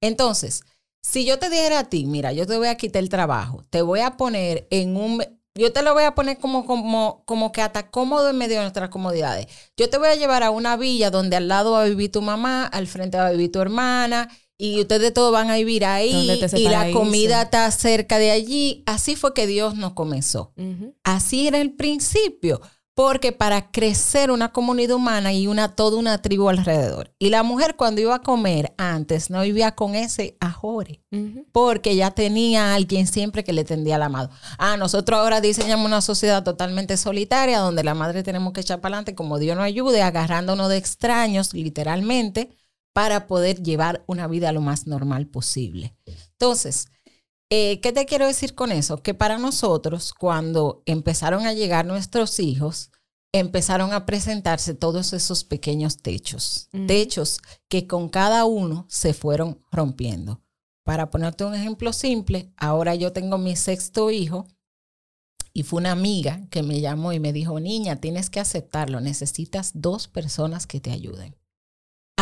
Entonces, 0.00 0.62
si 1.02 1.24
yo 1.24 1.40
te 1.40 1.50
dijera 1.50 1.80
a 1.80 1.88
ti, 1.88 2.06
mira, 2.06 2.32
yo 2.32 2.46
te 2.46 2.56
voy 2.56 2.68
a 2.68 2.76
quitar 2.76 3.02
el 3.02 3.08
trabajo, 3.08 3.64
te 3.70 3.82
voy 3.82 3.98
a 3.98 4.16
poner 4.16 4.68
en 4.70 4.96
un, 4.96 5.20
yo 5.54 5.72
te 5.72 5.82
lo 5.82 5.94
voy 5.94 6.04
a 6.04 6.14
poner 6.14 6.38
como, 6.38 6.64
como, 6.66 7.22
como 7.26 7.52
que 7.52 7.62
hasta 7.62 7.90
cómodo 7.90 8.30
en 8.30 8.38
medio 8.38 8.56
de 8.56 8.62
nuestras 8.62 8.88
comodidades. 8.90 9.46
Yo 9.76 9.90
te 9.90 9.98
voy 9.98 10.08
a 10.08 10.14
llevar 10.14 10.42
a 10.42 10.50
una 10.50 10.76
villa 10.76 11.10
donde 11.10 11.36
al 11.36 11.48
lado 11.48 11.72
va 11.72 11.82
a 11.82 11.88
vivir 11.88 12.10
tu 12.10 12.22
mamá, 12.22 12.64
al 12.66 12.86
frente 12.86 13.18
va 13.18 13.26
a 13.26 13.32
vivir 13.32 13.52
tu 13.52 13.60
hermana, 13.60 14.28
y 14.58 14.80
ustedes 14.80 15.12
todos 15.12 15.32
van 15.32 15.50
a 15.50 15.56
vivir 15.56 15.84
ahí, 15.84 16.12
¿Dónde 16.12 16.36
te 16.36 16.46
ese 16.46 16.60
y 16.60 16.68
la 16.68 16.90
comida 16.92 17.42
está 17.42 17.68
cerca 17.72 18.18
de 18.18 18.30
allí. 18.30 18.84
Así 18.86 19.16
fue 19.16 19.34
que 19.34 19.46
Dios 19.46 19.74
nos 19.74 19.92
comenzó. 19.94 20.52
Así 21.02 21.48
era 21.48 21.60
el 21.60 21.72
principio, 21.72 22.60
porque 22.94 23.32
para 23.32 23.70
crecer 23.70 24.30
una 24.30 24.52
comunidad 24.52 24.96
humana 24.96 25.32
y 25.32 25.46
una 25.46 25.74
toda 25.74 25.98
una 25.98 26.20
tribu 26.20 26.48
alrededor. 26.48 27.14
Y 27.18 27.30
la 27.30 27.42
mujer 27.42 27.76
cuando 27.76 28.00
iba 28.00 28.14
a 28.14 28.22
comer 28.22 28.74
antes 28.76 29.30
no 29.30 29.42
vivía 29.42 29.74
con 29.74 29.94
ese 29.94 30.36
ajore, 30.40 31.02
porque 31.52 31.96
ya 31.96 32.10
tenía 32.10 32.72
a 32.72 32.74
alguien 32.74 33.06
siempre 33.06 33.44
que 33.44 33.52
le 33.52 33.64
tendía 33.64 33.96
la 33.96 34.08
mano. 34.08 34.30
Ah, 34.58 34.76
nosotros 34.76 35.18
ahora 35.18 35.40
diseñamos 35.40 35.86
una 35.86 36.02
sociedad 36.02 36.42
totalmente 36.44 36.96
solitaria 36.96 37.60
donde 37.60 37.84
la 37.84 37.94
madre 37.94 38.22
tenemos 38.22 38.52
que 38.52 38.60
echar 38.60 38.80
para 38.80 38.96
adelante 38.96 39.14
como 39.14 39.38
Dios 39.38 39.56
nos 39.56 39.64
ayude, 39.64 40.02
agarrándonos 40.02 40.68
de 40.68 40.76
extraños 40.76 41.54
literalmente 41.54 42.50
para 42.92 43.26
poder 43.26 43.62
llevar 43.62 44.04
una 44.06 44.26
vida 44.26 44.52
lo 44.52 44.60
más 44.60 44.86
normal 44.86 45.26
posible. 45.26 45.96
Entonces, 46.32 46.88
eh, 47.54 47.80
¿Qué 47.82 47.92
te 47.92 48.06
quiero 48.06 48.26
decir 48.26 48.54
con 48.54 48.72
eso? 48.72 49.02
Que 49.02 49.12
para 49.12 49.36
nosotros, 49.36 50.14
cuando 50.14 50.82
empezaron 50.86 51.44
a 51.44 51.52
llegar 51.52 51.84
nuestros 51.84 52.40
hijos, 52.40 52.90
empezaron 53.30 53.92
a 53.92 54.06
presentarse 54.06 54.72
todos 54.72 55.12
esos 55.12 55.44
pequeños 55.44 55.98
techos. 55.98 56.70
Techos 56.86 57.42
que 57.68 57.86
con 57.86 58.08
cada 58.08 58.46
uno 58.46 58.86
se 58.88 59.12
fueron 59.12 59.60
rompiendo. 59.70 60.40
Para 60.82 61.10
ponerte 61.10 61.44
un 61.44 61.54
ejemplo 61.54 61.92
simple, 61.92 62.54
ahora 62.56 62.94
yo 62.94 63.12
tengo 63.12 63.36
mi 63.36 63.54
sexto 63.54 64.10
hijo 64.10 64.46
y 65.52 65.64
fue 65.64 65.80
una 65.80 65.92
amiga 65.92 66.48
que 66.48 66.62
me 66.62 66.80
llamó 66.80 67.12
y 67.12 67.20
me 67.20 67.34
dijo, 67.34 67.60
niña, 67.60 67.96
tienes 67.96 68.30
que 68.30 68.40
aceptarlo, 68.40 69.02
necesitas 69.02 69.72
dos 69.74 70.08
personas 70.08 70.66
que 70.66 70.80
te 70.80 70.90
ayuden. 70.90 71.36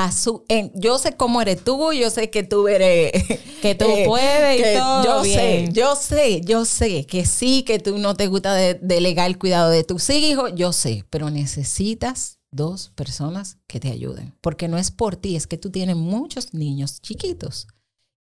A 0.04 0.12
su, 0.12 0.44
en- 0.48 0.72
yo 0.74 0.98
sé 0.98 1.16
cómo 1.16 1.42
eres 1.42 1.62
tú, 1.62 1.92
yo 1.92 2.10
sé 2.10 2.30
que 2.30 2.42
tú 2.42 2.68
eres 2.68 3.12
Que 3.62 3.74
tú 3.74 3.84
eh, 3.86 4.04
puedes 4.06 4.58
y 4.58 4.62
que 4.62 4.74
todo 4.78 5.04
Yo 5.04 5.24
sé, 5.24 5.68
yo 5.72 5.96
sé, 5.96 6.40
yo 6.42 6.64
sé 6.64 7.06
que 7.06 7.26
sí, 7.26 7.62
que 7.62 7.78
tú 7.78 7.98
no 7.98 8.14
te 8.14 8.26
gusta 8.26 8.54
de- 8.54 8.74
delegar 8.80 9.28
el 9.28 9.38
cuidado 9.38 9.70
de 9.70 9.84
tus 9.84 10.08
hijos, 10.10 10.52
yo 10.54 10.72
sé, 10.72 11.04
pero 11.10 11.28
necesitas 11.30 12.38
dos 12.52 12.90
personas 12.94 13.58
que 13.66 13.78
te 13.80 13.90
ayuden, 13.90 14.34
porque 14.40 14.66
no 14.68 14.78
es 14.78 14.90
por 14.90 15.16
ti, 15.16 15.36
es 15.36 15.46
que 15.46 15.56
tú 15.58 15.70
tienes 15.70 15.96
muchos 15.96 16.52
niños 16.54 17.00
chiquitos 17.00 17.68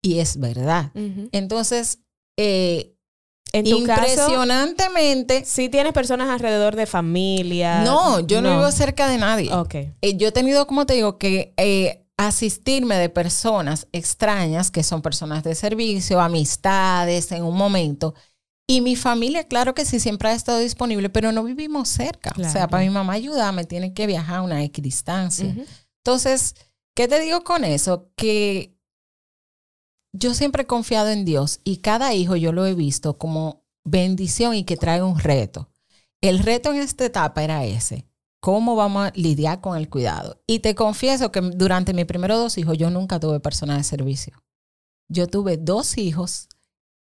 y 0.01 0.19
es 0.19 0.37
verdad. 0.39 0.91
Entonces, 1.31 1.99
eh, 2.37 2.95
En 3.51 3.65
tu 3.65 3.83
caso, 3.83 4.01
impresionantemente, 4.03 5.43
sí 5.45 5.69
tienes 5.69 5.93
personas 5.93 6.29
alrededor 6.29 6.75
de 6.75 6.85
familia. 6.85 7.81
no, 7.83 8.19
yo 8.21 8.41
no, 8.41 8.51
vivo 8.57 8.71
cerca 8.71 9.07
de 9.09 9.17
nadie. 9.17 9.53
Ok. 9.53 9.75
Eh, 9.75 10.17
yo 10.17 10.27
he 10.27 10.31
tenido, 10.31 10.67
como 10.67 10.85
te 10.85 10.93
digo, 10.93 11.17
que 11.17 11.53
eh, 11.57 12.05
asistirme 12.17 12.95
de 12.97 13.09
personas 13.09 13.87
extrañas, 13.91 14.71
que 14.71 14.83
son 14.83 15.01
personas 15.01 15.43
de 15.43 15.55
servicio, 15.55 16.19
amistades 16.19 17.31
en 17.31 17.43
un 17.43 17.55
momento. 17.55 18.13
Y 18.67 18.81
mi 18.81 18.95
familia, 18.95 19.45
claro 19.45 19.73
que 19.73 19.83
sí, 19.83 19.99
siempre 19.99 20.29
ha 20.29 20.33
estado 20.33 20.59
disponible, 20.59 21.09
pero 21.09 21.31
no 21.31 21.43
vivimos 21.43 21.89
cerca. 21.89 22.29
O 22.31 22.33
Claro. 22.35 22.53
sea, 22.53 22.67
para 22.67 22.83
mi 22.83 22.89
mamá 22.91 23.13
ayudarme, 23.13 23.65
tiene 23.65 23.93
que 23.95 24.05
viajar 24.05 24.37
a 24.37 24.41
una 24.43 24.63
equidistancia. 24.63 25.45
Ujú. 25.47 25.65
Entonces, 26.03 26.53
¿qué 26.95 27.07
te 27.07 27.19
digo 27.19 27.43
con 27.43 27.63
eso? 27.63 28.11
Que 28.15 28.75
yo 30.13 30.33
siempre 30.33 30.63
he 30.63 30.67
confiado 30.67 31.09
en 31.09 31.25
Dios 31.25 31.59
y 31.63 31.77
cada 31.77 32.13
hijo 32.13 32.35
yo 32.35 32.51
lo 32.51 32.65
he 32.65 32.73
visto 32.73 33.17
como 33.17 33.63
bendición 33.83 34.55
y 34.55 34.63
que 34.63 34.77
trae 34.77 35.03
un 35.03 35.19
reto. 35.19 35.69
El 36.21 36.39
reto 36.39 36.71
en 36.71 36.77
esta 36.77 37.05
etapa 37.05 37.43
era 37.43 37.65
ese. 37.65 38.05
¿Cómo 38.41 38.75
vamos 38.75 39.07
a 39.07 39.11
lidiar 39.15 39.59
con 39.61 39.77
el 39.77 39.89
cuidado? 39.89 40.41
Y 40.47 40.59
te 40.59 40.73
confieso 40.73 41.31
que 41.31 41.41
durante 41.41 41.93
mis 41.93 42.05
primeros 42.05 42.39
dos 42.39 42.57
hijos 42.57 42.77
yo 42.77 42.89
nunca 42.89 43.19
tuve 43.19 43.39
persona 43.39 43.77
de 43.77 43.83
servicio. 43.83 44.41
Yo 45.09 45.27
tuve 45.27 45.57
dos 45.57 45.97
hijos, 45.97 46.47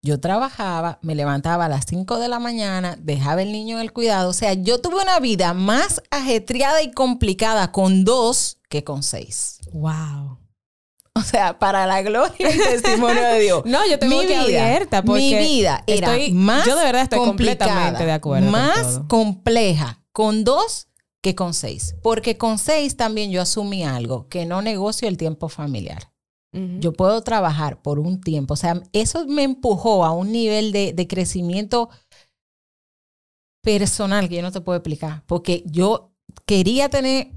yo 0.03 0.19
trabajaba, 0.19 0.99
me 1.03 1.15
levantaba 1.15 1.67
a 1.67 1.69
las 1.69 1.85
5 1.87 2.19
de 2.19 2.29
la 2.29 2.41
mañana, 2.41 2.97
dejaba 3.01 3.43
el 3.43 3.53
niño 3.53 3.77
en 3.77 3.83
el 3.83 3.93
cuidado. 3.93 4.31
O 4.31 4.33
sea, 4.33 4.55
yo 4.55 4.81
tuve 4.81 5.03
una 5.03 5.21
vida 5.21 5.55
más 5.55 6.03
ajetreada 6.11 6.83
y 6.83 6.91
complicada 6.91 7.71
con 7.71 8.05
dos 8.05 8.59
que 8.69 8.83
con 8.83 9.03
seis. 9.03 9.61
Wow. 9.73 10.40
O 11.17 11.23
sea, 11.23 11.59
para 11.59 11.87
la 11.87 12.03
gloria 12.03 12.35
y 12.39 12.45
el 12.45 12.83
testimonio 12.83 13.23
de 13.23 13.41
Dios. 13.41 13.63
No, 13.67 13.85
yo 13.87 13.99
tengo 13.99 14.17
mi 14.21 14.27
que 14.27 14.39
vida, 14.47 14.65
abierta 14.65 15.03
porque 15.03 15.21
mi 15.21 15.37
vida 15.37 15.83
era 15.87 16.17
estoy- 16.17 16.33
más 16.33 16.65
yo 16.67 16.77
de 16.77 16.85
verdad 16.85 17.03
estoy 17.03 17.19
complicada, 17.19 17.57
completamente 17.71 18.07
de 18.07 18.13
acuerdo 18.13 18.45
con 18.47 18.53
más 18.53 18.81
todo. 18.95 19.09
compleja 19.09 20.03
con 20.13 20.45
dos 20.45 20.87
que 21.23 21.35
con 21.35 21.53
seis, 21.53 21.95
porque 22.03 22.39
con 22.39 22.59
seis 22.59 22.97
también 22.97 23.31
yo 23.31 23.43
asumí 23.43 23.85
algo 23.85 24.29
que 24.29 24.47
no 24.47 24.63
negocio 24.63 25.07
el 25.09 25.17
tiempo 25.19 25.49
familiar. 25.49 26.11
Yo 26.81 26.93
puedo 26.93 27.21
trabajar 27.23 27.81
por 27.81 28.01
un 28.01 28.21
tiempo, 28.21 28.55
o 28.55 28.57
sea, 28.57 28.83
eso 28.93 29.25
me 29.27 29.45
empujó 29.45 30.05
a 30.05 30.11
un 30.13 30.33
nivel 30.33 30.73
de, 30.73 30.93
de 30.93 31.07
crecimiento 31.07 31.91
personal 33.63 34.29
que 34.29 34.37
yo 34.37 34.43
no 34.43 34.51
te 34.53 34.61
puedo 34.61 34.79
explicar, 34.79 35.23
porque 35.27 35.63
yo 35.67 36.13
quería 36.47 36.89
tener 36.89 37.31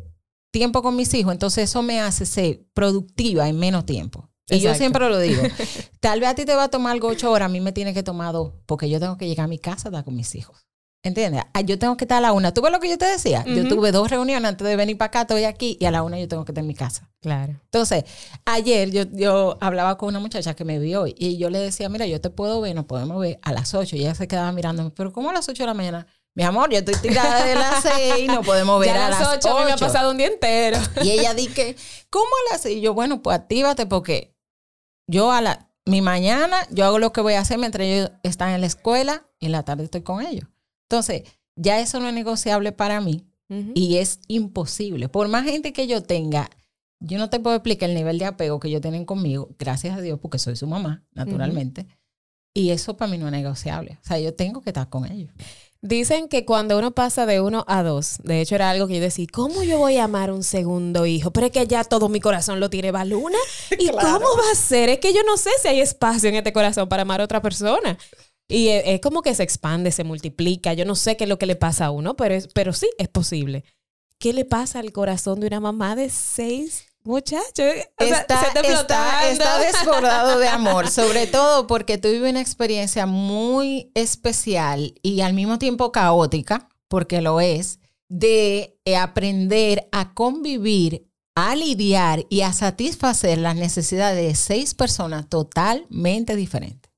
tiempo 0.53 0.83
con 0.83 0.95
mis 0.95 1.13
hijos, 1.15 1.33
entonces 1.33 1.69
eso 1.69 1.81
me 1.81 1.99
hace 1.99 2.25
ser 2.27 2.63
productiva 2.73 3.49
en 3.49 3.57
menos 3.57 3.85
tiempo. 3.85 4.29
Y 4.47 4.59
yo 4.59 4.75
siempre 4.75 5.09
lo 5.09 5.17
digo, 5.17 5.41
tal 5.99 6.19
vez 6.19 6.29
a 6.29 6.35
ti 6.35 6.45
te 6.45 6.53
va 6.53 6.65
a 6.65 6.69
tomar 6.69 6.91
algo 6.93 7.07
ocho 7.07 7.31
horas, 7.31 7.47
a 7.47 7.49
mí 7.49 7.59
me 7.59 7.71
tiene 7.71 7.93
que 7.93 8.03
tomar 8.03 8.33
dos, 8.33 8.53
porque 8.67 8.87
yo 8.87 8.99
tengo 8.99 9.17
que 9.17 9.27
llegar 9.27 9.45
a 9.45 9.47
mi 9.47 9.57
casa 9.57 9.87
a 9.87 9.89
estar 9.89 10.03
con 10.05 10.15
mis 10.15 10.35
hijos. 10.35 10.67
¿Entiendes? 11.05 11.43
Ah, 11.53 11.59
Yo 11.59 11.77
tengo 11.77 11.97
que 11.97 12.05
estar 12.05 12.19
a 12.19 12.21
la 12.21 12.31
una. 12.31 12.53
¿Tú 12.53 12.61
ves 12.61 12.71
lo 12.71 12.79
que 12.79 12.89
yo 12.89 12.97
te 12.97 13.05
decía? 13.05 13.43
Yo 13.45 13.67
tuve 13.67 13.91
dos 13.91 14.09
reuniones 14.09 14.47
antes 14.47 14.65
de 14.65 14.77
venir 14.77 14.97
para 14.97 15.07
acá, 15.07 15.21
estoy 15.21 15.43
aquí, 15.43 15.75
y 15.77 15.83
a 15.83 15.91
la 15.91 16.01
una 16.01 16.17
yo 16.17 16.29
tengo 16.29 16.45
que 16.45 16.53
estar 16.53 16.61
en 16.61 16.67
mi 16.67 16.75
casa. 16.75 17.11
Claro. 17.19 17.59
Entonces, 17.65 18.05
ayer 18.45 18.89
yo, 18.89 19.03
yo 19.11 19.57
hablaba 19.59 19.97
con 19.97 20.07
una 20.07 20.19
muchacha 20.19 20.53
que 20.53 20.63
me 20.63 20.79
vio 20.79 21.01
hoy 21.01 21.13
y 21.17 21.37
yo 21.37 21.49
le 21.49 21.59
decía, 21.59 21.89
mira, 21.89 22.05
yo 22.05 22.21
te 22.21 22.29
puedo 22.29 22.61
ver, 22.61 22.73
nos 22.73 22.85
podemos 22.85 23.19
ver 23.19 23.37
a 23.41 23.51
las 23.51 23.73
8. 23.73 23.97
Y 23.97 23.99
ella 23.99 24.15
se 24.15 24.29
quedaba 24.29 24.53
mirándome, 24.53 24.91
pero 24.91 25.11
¿cómo 25.11 25.29
a 25.29 25.33
las 25.33 25.49
8 25.49 25.63
de 25.63 25.67
la 25.67 25.73
mañana? 25.73 26.07
Mi 26.36 26.43
amor, 26.43 26.72
yo 26.72 26.80
estoy 26.80 26.96
tirada 26.96 27.46
de 27.46 27.56
las 27.56 27.84
6, 27.84 28.28
no 28.28 28.41
podemos 28.41 28.80
ver 28.82 28.89
Ya 28.89 29.08
a 29.08 29.10
las 29.10 29.38
8 29.38 29.50
a 29.50 29.60
mí 29.60 29.65
me 29.65 29.72
ha 29.72 29.76
8. 29.76 29.86
pasado 29.86 30.12
un 30.12 30.17
día 30.17 30.28
entero. 30.28 30.80
Y 31.04 31.12
ella 31.12 31.34
dice, 31.34 31.76
¿cómo 32.10 32.26
a 32.26 32.54
las 32.54 32.62
6? 32.62 32.78
Y 32.78 32.82
yo, 32.82 32.93
bueno, 32.93 33.22
pues 33.22 33.38
actívate 33.38 33.86
porque 33.86 34.36
yo 35.08 35.32
a 35.32 35.41
la, 35.41 35.69
mi 35.86 36.02
mañana, 36.02 36.67
yo 36.72 36.86
hago 36.86 36.98
lo 36.98 37.13
que 37.13 37.22
voy 37.22 37.34
a 37.34 37.41
hacer 37.41 37.60
mientras 37.60 37.86
ellos 37.86 38.12
están 38.24 38.50
en 38.50 38.62
la 38.62 38.67
escuela 38.67 39.28
y 39.39 39.48
en 39.48 39.52
la 39.52 39.63
tarde 39.63 39.84
estoy 39.84 40.02
con 40.02 40.26
ellos. 40.26 40.48
Entonces, 40.89 41.24
ya 41.56 41.80
eso 41.80 42.00
no 42.00 42.08
es 42.08 42.13
negociable 42.13 42.72
para 42.72 43.00
mí 43.02 43.28
y 43.76 43.98
es 43.98 44.19
imposible. 44.28 45.10
Por 45.10 45.28
más 45.28 45.43
gente 45.43 45.74
que 45.74 45.86
yo 45.86 46.02
tenga, 46.02 46.50
yo 47.00 47.19
no 47.19 47.30
te 47.30 47.39
puedo 47.39 47.56
explicar 47.56 47.89
el 47.89 47.96
nivel 47.96 48.17
de 48.17 48.26
apego 48.26 48.60
que 48.60 48.67
ellos 48.69 48.82
tienen 48.82 49.06
conmigo, 49.06 49.50
gracias 49.60 49.96
a 49.96 50.02
Dios, 50.02 50.17
porque 50.19 50.39
soy 50.39 50.56
su 50.56 50.65
mamá, 50.65 51.04
naturalmente. 51.12 51.86
Y 52.56 52.72
eso 52.72 52.98
para 52.98 53.12
mí 53.12 53.19
no 53.19 53.28
es 53.28 53.32
negociable. 53.32 54.00
O 54.02 54.08
sea, 54.08 54.17
yo 54.19 54.34
tengo 54.34 54.62
que 54.62 54.72
estar 54.72 54.89
con 54.89 55.06
ellos. 55.12 55.32
Dicen 55.86 56.30
que 56.30 56.46
cuando 56.46 56.78
uno 56.78 56.91
pasa 56.91 57.26
de 57.26 57.41
uno 57.41 57.65
a 57.67 57.84
dos, 57.84 58.15
de 58.24 58.39
hecho 58.39 58.56
era 58.56 58.69
algo 58.69 58.88
que 58.88 58.96
yo 58.96 59.02
decía, 59.02 59.28
¿cómo 59.30 59.63
yo 59.63 59.80
voy 59.80 59.98
a 59.98 60.06
amar 60.06 60.32
un 60.32 60.41
segundo 60.41 61.06
hijo? 61.06 61.32
Pero 61.32 61.48
es 61.48 61.52
que 61.52 61.67
ya 61.67 61.84
todo 61.84 62.08
mi 62.08 62.22
corazón 62.22 62.62
lo 62.62 62.69
tiene 62.69 62.91
Baluna. 62.91 63.38
¿Y 63.78 63.89
cómo 63.89 64.00
va 64.38 64.52
a 64.54 64.56
ser? 64.56 64.88
Es 64.88 65.00
que 65.00 65.13
yo 65.13 65.24
no 65.24 65.36
sé 65.36 65.50
si 65.62 65.67
hay 65.67 65.82
espacio 65.82 66.30
en 66.30 66.36
este 66.36 66.54
corazón 66.54 66.88
para 66.88 67.02
amar 67.02 67.19
a 67.19 67.26
otra 67.26 67.41
persona. 67.41 67.98
Y 68.48 68.69
es, 68.69 68.84
es 68.86 69.02
como 69.02 69.22
que 69.22 69.36
se 69.36 69.43
expande, 69.43 69.91
se 69.91 70.06
multiplica. 70.06 70.74
Yo 70.74 70.86
no 70.86 70.96
sé 70.96 71.17
qué 71.17 71.26
es 71.26 71.30
lo 71.30 71.38
que 71.38 71.48
le 71.48 71.58
pasa 71.58 71.88
a 71.88 71.91
uno, 71.91 72.15
pero, 72.15 72.34
es, 72.34 72.48
pero 72.48 72.72
sí 72.72 72.89
es 72.98 73.10
posible. 73.10 73.65
¿Qué 74.19 74.32
le 74.32 74.46
pasa 74.46 74.80
al 74.80 74.93
corazón 74.93 75.41
de 75.41 75.48
una 75.48 75.60
mamá 75.60 75.98
de 75.98 76.10
seis 76.10 76.92
muchachos? 77.03 77.73
O 77.99 78.05
sea, 78.05 78.19
está, 78.19 78.51
se 78.51 79.31
está 79.31 79.59
desbordado 79.59 80.39
de 80.39 80.47
amor, 80.47 80.89
sobre 80.89 81.27
todo 81.27 81.67
porque 81.67 81.97
tuve 81.97 82.29
una 82.29 82.41
experiencia 82.41 83.05
muy 83.05 83.91
especial 83.93 84.93
y 85.01 85.21
al 85.21 85.33
mismo 85.33 85.59
tiempo 85.59 85.91
caótica, 85.91 86.69
porque 86.87 87.21
lo 87.21 87.41
es, 87.41 87.79
de 88.09 88.77
eh, 88.85 88.95
aprender 88.95 89.87
a 89.91 90.13
convivir, 90.13 91.09
a 91.35 91.55
lidiar 91.55 92.25
y 92.29 92.41
a 92.41 92.53
satisfacer 92.53 93.39
las 93.39 93.55
necesidades 93.55 94.23
de 94.23 94.35
seis 94.35 94.73
personas 94.73 95.27
totalmente 95.29 96.35
diferentes. 96.35 96.91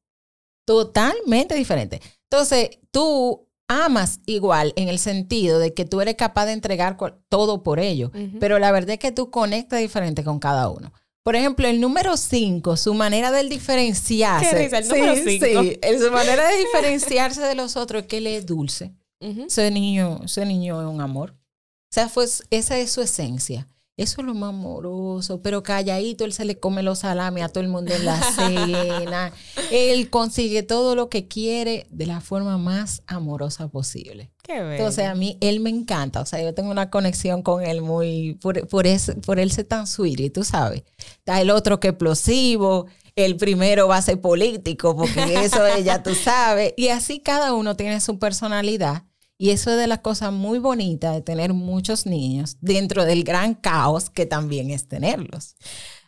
Totalmente 0.66 1.56
diferentes. 1.56 2.02
Entonces, 2.24 2.80
tú 2.92 3.48
amas 3.68 4.20
igual 4.26 4.74
en 4.76 4.90
el 4.90 5.00
sentido 5.00 5.60
de 5.60 5.74
que 5.74 5.86
tú 5.86 6.02
eres 6.02 6.16
capaz 6.16 6.46
de 6.46 6.54
entregar 6.54 6.98
todo 7.30 7.64
por 7.64 7.80
ello, 7.80 8.12
pero 8.40 8.60
la 8.60 8.72
verdad 8.72 8.92
es 8.92 9.00
que 9.00 9.12
tú 9.12 9.32
conectas 9.32 9.80
diferente 9.80 10.24
con 10.24 10.40
cada 10.40 10.70
uno. 10.70 10.94
Por 11.24 11.36
ejemplo, 11.36 11.68
el 11.68 11.82
número 11.82 12.18
5, 12.18 12.78
su 12.78 12.94
manera 12.94 13.32
de 13.32 13.44
diferenciarse. 13.46 14.58
Risa, 14.66 14.78
el 14.78 14.88
número 14.88 15.16
Sí, 15.16 15.40
cinco. 15.40 15.62
sí, 15.64 15.80
el- 15.82 16.00
su 16.00 16.12
manera 16.12 16.48
de 16.48 16.58
diferenciarse 16.66 17.42
de 17.42 17.56
los 17.56 17.76
otros 17.78 18.04
es 18.04 18.08
que 18.08 18.18
él 18.18 18.28
es 18.28 18.46
dulce. 18.46 18.94
Ujú. 19.22 19.46
Ese 19.48 19.72
niño, 19.72 20.20
ese 20.26 20.46
niño 20.46 20.80
es 20.82 20.88
un 20.88 21.02
amor. 21.02 21.32
O 21.32 21.90
sea, 21.90 22.12
esa 22.52 22.78
es 22.78 22.92
su 22.92 23.02
esencia. 23.02 23.68
Eso 23.98 24.20
es 24.20 24.28
lo 24.28 24.34
más 24.34 24.50
amoroso, 24.50 25.42
pero 25.42 25.64
calladito, 25.64 26.26
él 26.26 26.34
se 26.34 26.44
le 26.44 26.60
come 26.60 26.84
los 26.84 27.00
salames 27.00 27.44
a 27.46 27.48
todo 27.50 27.64
el 27.64 27.70
mundo 27.70 27.94
en 27.94 28.04
la 28.04 28.22
cena. 28.22 29.32
Él 29.72 30.10
consigue 30.10 30.64
todo 30.64 30.96
lo 30.96 31.08
que 31.08 31.28
quiere 31.30 31.88
de 31.92 32.06
la 32.06 32.20
forma 32.20 32.58
más 32.58 33.04
amorosa 33.08 33.70
posible. 33.70 34.32
Qué 34.44 34.56
bello. 34.62 34.72
Entonces, 34.74 35.06
a 35.06 35.16
mí, 35.16 35.38
él 35.40 35.62
me 35.62 35.70
encanta. 35.70 36.20
O 36.20 36.26
sea, 36.26 36.42
yo 36.44 36.54
tengo 36.54 36.72
una 36.72 36.90
conexión 36.90 37.42
con 37.42 37.64
él 37.64 37.82
muy, 37.82 38.34
por, 38.42 38.68
por, 38.68 38.86
ese- 38.86 39.16
por 39.16 39.40
él 39.40 39.50
ser 39.52 39.64
tan 39.66 39.88
sweetie, 39.88 40.30
tú 40.30 40.44
sabes. 40.44 40.84
Está 41.20 41.40
el 41.40 41.50
otro 41.50 41.80
que 41.80 41.88
explosivo, 41.88 42.88
el 43.16 43.38
primero 43.38 43.88
va 43.88 43.96
a 43.98 44.02
ser 44.02 44.20
político, 44.20 44.96
porque 44.98 45.36
eso 45.46 45.66
ella, 45.66 46.04
tú 46.04 46.14
sabes. 46.16 46.74
Y 46.76 46.90
así 46.90 47.22
cada 47.22 47.54
uno 47.54 47.76
tiene 47.78 48.02
su 48.02 48.20
personalidad. 48.20 49.04
Y 49.38 49.50
eso 49.50 49.72
es 49.72 49.78
de 49.78 49.88
las 49.88 50.00
cosas 50.00 50.32
muy 50.32 50.60
bonitas 50.60 51.14
de 51.14 51.22
tener 51.22 51.54
muchos 51.54 52.06
niños 52.06 52.58
dentro 52.62 53.06
del 53.06 53.24
gran 53.24 53.54
caos 53.54 54.10
que 54.10 54.26
también 54.26 54.70
es 54.70 54.88
tenerlos. 54.88 55.56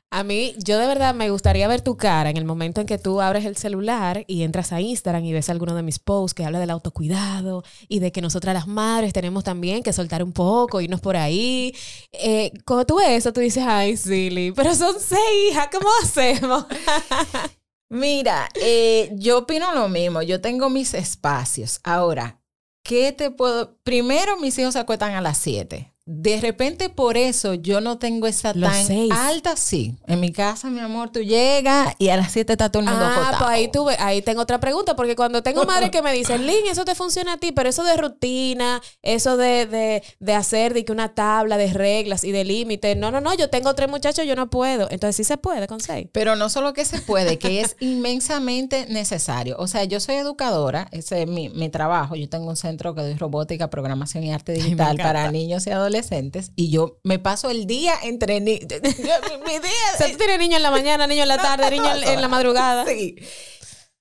A 0.10 0.24
mí, 0.24 0.56
yo 0.64 0.80
de 0.80 0.88
verdad 0.88 1.14
me 1.14 1.30
gustaría 1.30 1.68
ver 1.68 1.82
tu 1.82 1.98
cara 1.98 2.30
en 2.30 2.38
el 2.38 2.46
momento 2.46 2.80
en 2.80 2.88
que 2.88 2.98
tú 2.98 3.20
abres 3.20 3.44
el 3.44 3.58
celular 3.58 4.24
y 4.26 4.44
entras 4.44 4.72
a 4.72 4.80
Instagram 4.80 5.26
y 5.26 5.34
ves 5.34 5.50
alguno 5.50 5.76
de 5.76 5.84
mis 5.84 6.00
posts 6.00 6.34
que 6.34 6.46
habla 6.46 6.60
del 6.60 6.70
autocuidado 6.70 7.64
y 7.90 8.00
de 8.00 8.14
que 8.14 8.22
nosotras 8.22 8.54
las 8.54 8.68
madres 8.68 9.12
tenemos 9.12 9.44
también 9.44 9.84
que 9.84 9.92
soltar 9.92 10.24
un 10.24 10.32
poco, 10.32 10.80
irnos 10.80 11.02
por 11.02 11.18
ahí. 11.18 11.76
Eh, 12.14 12.54
cuando 12.66 12.86
tú 12.86 12.96
ves 13.00 13.10
eso, 13.10 13.34
tú 13.34 13.42
dices, 13.42 13.66
ay, 13.68 13.98
silly, 13.98 14.54
pero 14.54 14.74
son 14.76 14.96
seis 14.98 15.20
hijas, 15.52 15.68
¿cómo 15.74 15.90
hacemos? 16.02 16.66
Mira, 17.90 18.48
eh, 18.62 19.12
yo 19.16 19.40
opino 19.40 19.74
lo 19.74 19.90
mismo. 19.90 20.22
Yo 20.22 20.40
tengo 20.40 20.70
mis 20.70 20.94
espacios. 20.94 21.82
Ahora, 21.84 22.42
¿qué 22.88 23.12
te 23.12 23.30
puedo? 23.32 23.78
Primero, 23.84 24.38
mis 24.38 24.58
hijos 24.58 24.74
se 24.74 24.80
acuestan 24.80 25.14
a 25.14 25.22
las 25.22 25.38
7. 25.40 25.94
De 26.10 26.40
repente, 26.40 26.88
por 26.88 27.18
eso 27.18 27.54
yo 27.54 27.82
no 27.82 27.98
tengo 27.98 28.28
esa 28.28 28.54
Los 28.54 28.72
tan 28.72 28.86
seis. 28.88 29.12
alta, 29.12 29.58
sí. 29.58 29.94
En 30.08 30.22
mi 30.22 30.32
casa, 30.32 30.70
mi 30.70 30.80
amor, 30.80 31.10
tú 31.12 31.20
llegas 31.20 31.94
y 32.00 32.08
a 32.08 32.16
las 32.16 32.32
7 32.32 32.54
está 32.54 32.72
todo 32.72 32.82
el 32.82 32.88
mundo 32.88 33.04
Ah, 33.06 33.36
pues 33.38 33.50
ahí, 33.50 33.70
tuve, 33.70 33.98
ahí 34.00 34.22
tengo 34.22 34.42
otra 34.42 34.58
pregunta, 34.62 34.96
porque 34.96 35.18
cuando 35.18 35.44
tengo 35.44 35.64
madres 35.66 35.90
que 35.90 36.02
me 36.02 36.14
dicen, 36.14 36.48
Lin, 36.48 36.66
eso 36.72 36.86
te 36.86 36.96
funciona 36.96 37.34
a 37.34 37.38
ti, 37.38 37.52
pero 37.52 37.68
eso 37.68 37.84
de 37.84 37.98
rutina, 37.98 38.82
eso 39.02 39.36
de, 39.36 39.66
de, 39.66 40.02
de 40.22 40.34
hacer 40.34 40.74
de 40.74 40.86
que 40.86 40.94
una 40.94 41.14
tabla 41.14 41.58
de 41.58 41.74
reglas 41.74 42.24
y 42.24 42.32
de 42.32 42.46
límites, 42.46 42.96
no, 42.96 43.12
no, 43.12 43.20
no, 43.20 43.34
yo 43.34 43.50
tengo 43.50 43.76
tres 43.76 43.90
muchachos, 43.90 44.26
yo 44.26 44.38
no 44.38 44.50
puedo. 44.50 44.88
Entonces 44.90 45.18
sí 45.18 45.26
se 45.26 45.36
puede 45.36 45.68
con 45.68 45.82
seis. 45.82 46.08
Pero 46.14 46.38
no 46.38 46.48
solo 46.48 46.72
que 46.72 46.86
se 46.86 47.02
puede, 47.02 47.38
que 47.38 47.60
es 47.60 47.76
inmensamente 47.82 48.86
necesario. 48.88 49.58
O 49.60 49.68
sea, 49.68 49.84
yo 49.84 50.00
soy 50.00 50.16
educadora, 50.16 50.88
ese 50.92 51.24
es 51.24 51.28
mi, 51.28 51.50
mi 51.50 51.68
trabajo. 51.68 52.16
Yo 52.16 52.30
tengo 52.30 52.48
un 52.48 52.56
centro 52.56 52.96
que 52.96 53.02
doy 53.02 53.16
robótica, 53.16 53.70
programación 53.70 54.24
y 54.24 54.32
arte 54.32 54.54
digital 54.54 54.96
para 54.96 55.30
niños 55.32 55.68
y 55.68 55.72
adolescentes. 55.72 55.97
Y 56.56 56.70
yo 56.70 57.00
me 57.04 57.20
paso 57.20 57.50
el 57.50 57.66
día 57.66 57.94
entre 58.04 58.40
niños. 58.40 58.68
mi, 58.72 59.38
mi 59.46 59.60
día 59.60 59.72
O 59.96 59.98
sea, 59.98 60.12
tú 60.12 60.18
tienes 60.18 60.40
niño 60.40 60.58
en 60.58 60.64
la 60.64 60.72
mañana, 60.72 61.08
niño 61.08 61.24
en 61.24 61.28
la 61.28 61.38
tarde, 61.38 61.70
niño 61.72 61.96
en, 61.96 62.04
en 62.08 62.22
la 62.22 62.28
madrugada. 62.28 62.86
Sí. 62.86 63.16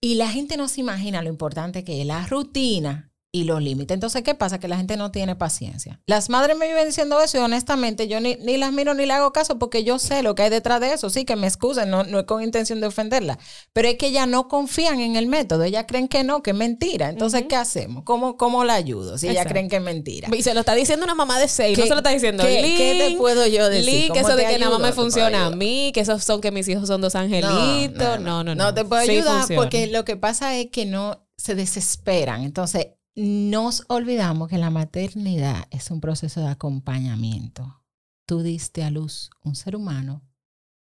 Y 0.01 0.17
la 0.17 0.29
gente 0.29 0.57
no 0.57 0.69
se 0.69 0.81
imagina 0.81 1.23
lo 1.23 1.29
importante 1.29 1.85
que 1.85 2.01
es 2.01 2.07
la 2.07 2.27
rutina 2.27 3.13
y 3.37 3.45
los 3.45 3.61
límites. 3.63 3.95
Entonces, 3.95 4.23
¿qué 4.23 4.35
pasa? 4.35 4.59
Que 4.59 4.67
la 4.69 4.77
gente 4.79 4.97
no 4.97 5.11
tiene 5.11 5.37
paciencia. 5.37 6.01
Las 6.07 6.31
madres 6.31 6.57
me 6.57 6.67
viven 6.67 6.87
diciendo 6.87 7.21
eso 7.21 7.37
y 7.37 7.41
honestamente 7.41 8.09
yo 8.09 8.19
ni, 8.21 8.37
ni 8.37 8.57
las 8.57 8.73
miro 8.73 8.95
ni 8.95 9.05
le 9.05 9.13
hago 9.13 9.33
caso 9.33 9.59
porque 9.59 9.85
yo 9.85 9.99
sé 9.99 10.23
lo 10.23 10.35
que 10.35 10.45
hay 10.45 10.51
detrás 10.51 10.81
de 10.81 10.93
eso. 10.95 11.11
Sí, 11.11 11.25
que 11.25 11.37
me 11.37 11.47
excusen, 11.47 11.91
no, 11.91 12.05
no 12.05 12.21
es 12.21 12.25
con 12.25 12.43
intención 12.43 12.81
de 12.81 12.87
ofenderla. 12.87 13.39
Pero 13.75 13.89
es 13.89 13.97
que 13.97 14.07
ellas 14.07 14.27
no 14.27 14.49
confían 14.49 15.01
en 15.01 15.17
el 15.17 15.27
método. 15.27 15.65
Ellas 15.65 15.85
creen 15.87 16.09
que 16.09 16.25
no, 16.25 16.43
que 16.43 16.51
es 16.53 16.57
mentira. 16.57 17.11
Entonces, 17.11 17.45
¿qué 17.49 17.57
hacemos? 17.57 18.05
¿Cómo, 18.05 18.37
¿Cómo 18.37 18.65
la 18.65 18.75
ayudo 18.75 19.19
si 19.19 19.29
ellas 19.29 19.47
creen 19.47 19.69
que 19.69 19.77
es 19.77 19.83
mentira? 19.83 20.29
Y 20.35 20.43
se 20.43 20.55
lo 20.55 20.61
está 20.61 20.75
diciendo 20.75 21.05
una 21.05 21.15
mamá 21.15 21.39
de 21.39 21.49
seis, 21.49 21.77
no 21.77 21.83
¿Qué- 21.85 21.89
se 21.89 21.95
lo 21.95 22.01
está 22.01 22.11
diciendo 22.11 22.43
qué- 22.45 22.75
qué 22.77 23.09
te 23.11 23.17
puedo 23.17 23.47
yo 23.47 23.69
decir? 23.69 24.03
Que 24.13 24.21
¿Cómo 24.21 24.29
eso 24.29 24.37
de 24.37 24.47
que 24.47 24.59
nada 24.59 24.79
más 24.79 24.81
me 24.89 24.93
funciona 24.93 25.47
a 25.47 25.51
mí, 25.51 25.91
que 25.93 26.01
esos 26.01 26.25
son 26.25 26.41
que 26.41 26.51
mis 26.51 26.67
hijos 26.69 26.87
son 26.89 27.01
dos 27.01 27.15
angelitos. 27.15 27.93
No, 27.93 28.19
no, 28.19 28.45
no. 28.45 28.55
No 28.55 28.73
te 28.75 28.85
puedo 28.85 29.03
ayudar 29.03 29.45
porque 29.57 29.87
lo 29.89 30.05
que 30.05 30.17
pasa 30.17 30.57
es 30.57 30.69
que 30.71 30.87
no 30.87 31.27
se 31.37 31.55
desesperan. 31.55 32.43
Entonces, 32.43 32.89
nos 33.17 33.85
olvidamos 33.89 34.49
que 34.49 34.59
la 34.59 34.71
maternidad 34.71 35.67
es 35.71 35.91
un 35.91 36.01
proceso 36.01 36.41
de 36.41 36.49
acompañamiento. 36.49 37.83
Tú 38.27 38.43
diste 38.43 38.85
a 38.85 38.91
luz 38.91 39.31
un 39.43 39.57
ser 39.57 39.75
humano 39.75 40.23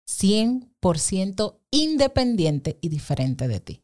100% 0.08 1.60
independiente 1.70 2.78
y 2.80 2.88
diferente 2.88 3.48
de 3.48 3.60
ti. 3.60 3.82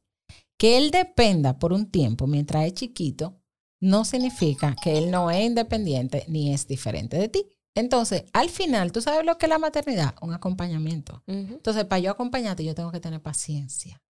Que 0.59 0.79
él 0.79 0.91
dependa 0.91 1.59
por 1.59 1.73
un 1.73 1.91
tiempo 1.91 2.27
mientras 2.27 2.67
es 2.67 2.75
chiquito 2.75 3.41
no 3.81 4.05
significa 4.05 4.75
que 4.83 4.99
él 4.99 5.11
no 5.11 5.31
es 5.31 5.45
independiente 5.45 6.25
ni 6.29 6.53
es 6.53 6.67
diferente 6.67 7.17
de 7.17 7.29
ti. 7.29 7.47
Entonces, 7.77 8.25
al 8.33 8.51
final, 8.51 8.91
¿tú 8.91 9.01
sabes 9.01 9.25
lo 9.25 9.39
que 9.39 9.47
es 9.47 9.51
la 9.51 9.59
maternidad? 9.59 10.17
Un 10.21 10.35
acompañamiento. 10.35 11.23
Entonces, 11.27 11.85
para 11.85 12.01
yo 12.01 12.11
acompañarte, 12.11 12.65
yo 12.65 12.75
tengo 12.75 12.91
que 12.91 12.99
tener 12.99 13.23
paciencia. 13.23 14.03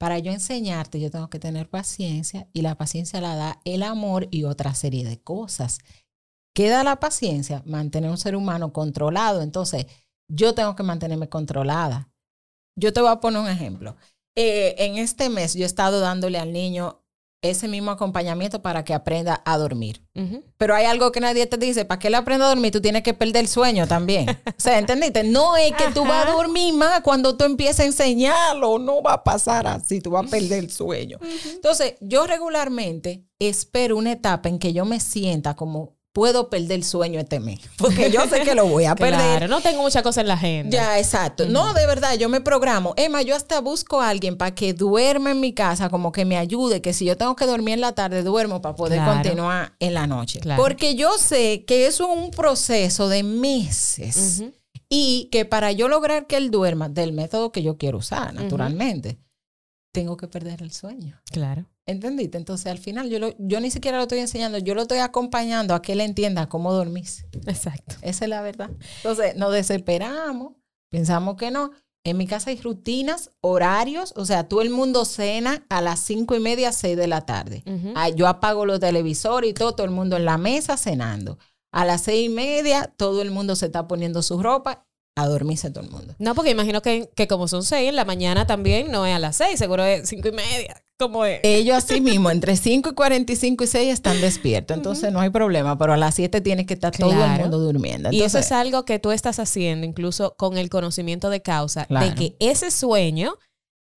Para 0.00 0.18
yo 0.18 0.32
enseñarte, 0.32 0.98
yo 0.98 1.10
tengo 1.10 1.28
que 1.28 1.38
tener 1.38 1.68
paciencia 1.68 2.48
y 2.54 2.62
la 2.62 2.74
paciencia 2.74 3.20
la 3.20 3.36
da 3.36 3.60
el 3.66 3.82
amor 3.82 4.28
y 4.30 4.44
otra 4.44 4.74
serie 4.74 5.04
de 5.04 5.20
cosas. 5.20 5.80
¿Qué 6.54 6.70
da 6.70 6.82
la 6.84 7.00
paciencia? 7.00 7.62
Mantener 7.66 8.10
un 8.10 8.16
ser 8.16 8.34
humano 8.34 8.72
controlado. 8.72 9.42
Entonces, 9.42 9.84
yo 10.26 10.54
tengo 10.54 10.74
que 10.74 10.84
mantenerme 10.84 11.28
controlada. 11.28 12.10
Yo 12.78 12.94
te 12.94 13.02
voy 13.02 13.10
a 13.10 13.20
poner 13.20 13.42
un 13.42 13.48
ejemplo. 13.48 13.94
Eh, 14.34 14.74
en 14.78 14.96
este 14.96 15.28
mes 15.28 15.52
yo 15.52 15.64
he 15.64 15.66
estado 15.66 16.00
dándole 16.00 16.38
al 16.38 16.50
niño 16.50 17.04
ese 17.42 17.68
mismo 17.68 17.90
acompañamiento 17.90 18.60
para 18.60 18.84
que 18.84 18.94
aprenda 18.94 19.42
a 19.44 19.56
dormir. 19.56 20.02
Pero 20.58 20.74
hay 20.74 20.84
algo 20.84 21.10
que 21.10 21.20
nadie 21.20 21.46
te 21.46 21.56
dice, 21.56 21.86
para 21.86 21.98
que 21.98 22.08
él 22.08 22.14
aprenda 22.14 22.44
a 22.44 22.50
dormir, 22.50 22.70
tú 22.72 22.82
tienes 22.82 23.02
que 23.02 23.14
perder 23.14 23.44
el 23.44 23.48
sueño 23.48 23.86
también. 23.86 24.26
O 24.60 24.62
sea, 24.62 24.78
¿entendiste? 24.78 25.24
No 25.24 25.56
es 25.56 25.72
que 25.72 25.88
tú 25.94 26.04
vas 26.04 26.26
a 26.26 26.32
dormir 26.32 26.74
más 26.74 27.00
cuando 27.00 27.36
tú 27.36 27.44
empieces 27.44 27.80
a 27.80 27.84
enseñarlo, 27.86 28.78
no 28.78 29.02
va 29.02 29.14
a 29.14 29.24
pasar 29.24 29.66
así, 29.66 30.02
tú 30.02 30.10
vas 30.10 30.26
a 30.26 30.30
perder 30.30 30.64
el 30.64 30.70
sueño. 30.70 31.18
Entonces, 31.50 31.94
yo 32.00 32.26
regularmente 32.26 33.24
espero 33.38 33.96
una 33.96 34.12
etapa 34.12 34.50
en 34.50 34.58
que 34.58 34.74
yo 34.74 34.84
me 34.84 35.00
sienta 35.00 35.56
como 35.56 35.96
puedo 36.12 36.50
perder 36.50 36.72
el 36.72 36.84
sueño 36.84 37.20
este 37.20 37.38
mes, 37.40 37.60
porque 37.78 38.10
yo 38.10 38.26
sé 38.28 38.40
que 38.42 38.54
lo 38.54 38.66
voy 38.66 38.84
a 38.84 38.94
perder. 38.96 39.18
Claro, 39.38 39.48
no 39.48 39.60
tengo 39.60 39.82
mucha 39.82 40.02
cosa 40.02 40.20
en 40.20 40.28
la 40.28 40.34
agenda. 40.34 40.70
Ya, 40.76 40.98
exacto. 40.98 41.46
No, 41.46 41.72
de 41.72 41.86
verdad, 41.86 42.14
yo 42.18 42.28
me 42.28 42.40
programo. 42.40 42.94
Emma, 42.96 43.22
yo 43.22 43.36
hasta 43.36 43.60
busco 43.60 44.00
a 44.00 44.08
alguien 44.08 44.36
para 44.36 44.54
que 44.54 44.74
duerma 44.74 45.30
en 45.30 45.40
mi 45.40 45.52
casa, 45.54 45.88
como 45.88 46.10
que 46.12 46.24
me 46.24 46.36
ayude, 46.36 46.82
que 46.82 46.92
si 46.92 47.04
yo 47.04 47.16
tengo 47.16 47.36
que 47.36 47.46
dormir 47.46 47.74
en 47.74 47.80
la 47.80 47.92
tarde, 47.92 48.22
duermo 48.22 48.60
para 48.60 48.74
poder 48.74 48.98
Claro. 48.98 49.14
continuar 49.14 49.74
en 49.78 49.94
la 49.94 50.06
noche. 50.06 50.40
Claro. 50.40 50.60
Porque 50.62 50.96
yo 50.96 51.16
sé 51.18 51.64
que 51.64 51.86
eso 51.86 52.10
es 52.12 52.18
un 52.18 52.30
proceso 52.32 53.08
de 53.08 53.22
meses 53.22 54.42
y 54.88 55.28
que 55.30 55.44
para 55.44 55.70
yo 55.70 55.86
lograr 55.88 56.26
que 56.26 56.36
él 56.36 56.50
duerma 56.50 56.88
del 56.88 57.12
método 57.12 57.52
que 57.52 57.62
yo 57.62 57.78
quiero 57.78 57.98
usar, 57.98 58.34
naturalmente, 58.34 59.18
tengo 59.92 60.16
que 60.16 60.26
perder 60.28 60.62
el 60.62 60.72
sueño. 60.72 61.20
Claro. 61.30 61.66
¿Entendiste? 61.90 62.38
Entonces, 62.38 62.66
al 62.66 62.78
final, 62.78 63.08
yo, 63.10 63.18
lo- 63.18 63.34
yo 63.38 63.60
ni 63.60 63.70
siquiera 63.70 63.96
lo 63.98 64.02
estoy 64.04 64.18
enseñando, 64.20 64.58
yo 64.58 64.74
lo 64.74 64.82
estoy 64.82 64.98
acompañando 64.98 65.74
a 65.74 65.82
que 65.82 65.92
él 65.92 66.00
entienda 66.00 66.48
cómo 66.48 66.72
dormirse. 66.72 67.26
Exacto. 67.46 67.96
Esa 68.02 68.24
es 68.24 68.28
la 68.28 68.42
verdad. 68.42 68.70
Entonces, 68.98 69.36
nos 69.36 69.52
desesperamos, 69.52 70.52
pensamos 70.90 71.36
que 71.36 71.50
no. 71.50 71.72
En 72.02 72.16
mi 72.16 72.26
casa 72.26 72.48
hay 72.50 72.58
rutinas, 72.60 73.30
horarios, 73.42 74.14
o 74.16 74.24
sea, 74.24 74.48
todo 74.48 74.62
el 74.62 74.70
mundo 74.70 75.04
cena 75.04 75.66
a 75.68 75.82
las 75.82 76.00
cinco 76.00 76.34
y 76.34 76.40
media, 76.40 76.72
seis 76.72 76.96
de 76.96 77.06
la 77.06 77.26
tarde. 77.26 77.62
Ah, 77.94 78.08
yo 78.08 78.26
apago 78.26 78.64
los 78.64 78.80
televisores 78.80 79.50
y 79.50 79.52
todo, 79.52 79.72
todo 79.74 79.84
el 79.84 79.90
mundo 79.92 80.16
en 80.16 80.24
la 80.24 80.38
mesa 80.38 80.78
cenando. 80.78 81.38
A 81.72 81.84
las 81.84 82.00
seis 82.02 82.26
y 82.26 82.32
media, 82.32 82.92
todo 82.96 83.20
el 83.20 83.30
mundo 83.30 83.54
se 83.54 83.66
está 83.66 83.86
poniendo 83.86 84.22
su 84.22 84.42
ropa, 84.42 84.86
a 85.14 85.26
dormirse 85.26 85.70
todo 85.70 85.84
el 85.84 85.90
mundo. 85.90 86.14
No, 86.18 86.34
porque 86.34 86.50
imagino 86.52 86.80
que, 86.80 87.10
que 87.14 87.28
como 87.28 87.48
son 87.48 87.62
seis, 87.64 87.90
en 87.90 87.96
la 87.96 88.06
mañana 88.06 88.46
también 88.46 88.90
no 88.90 89.04
es 89.04 89.14
a 89.14 89.18
las 89.18 89.36
seis, 89.36 89.58
seguro 89.58 89.84
es 89.84 90.08
cinco 90.08 90.28
y 90.28 90.32
media. 90.32 90.82
¿Cómo 91.00 91.24
es? 91.24 91.40
Ellos 91.44 91.78
así 91.78 91.98
mismo, 92.02 92.30
entre 92.30 92.56
5 92.56 92.90
y 92.90 92.94
45 92.94 93.64
y 93.64 93.66
6 93.66 93.90
están 93.90 94.20
despiertos, 94.20 94.76
entonces 94.76 95.10
no 95.10 95.20
hay 95.20 95.30
problema, 95.30 95.78
pero 95.78 95.94
a 95.94 95.96
las 95.96 96.14
7 96.14 96.42
tiene 96.42 96.66
que 96.66 96.74
estar 96.74 96.94
todo 96.94 97.24
el 97.24 97.40
mundo 97.40 97.58
durmiendo. 97.58 98.10
y 98.12 98.20
eso 98.20 98.38
es 98.38 98.52
algo 98.52 98.84
que 98.84 98.98
tú 98.98 99.10
estás 99.10 99.38
haciendo, 99.38 99.86
incluso 99.86 100.34
con 100.36 100.58
el 100.58 100.68
conocimiento 100.68 101.30
de 101.30 101.40
causa, 101.40 101.86
de 101.88 102.14
que 102.14 102.36
ese 102.38 102.70
sueño, 102.70 103.38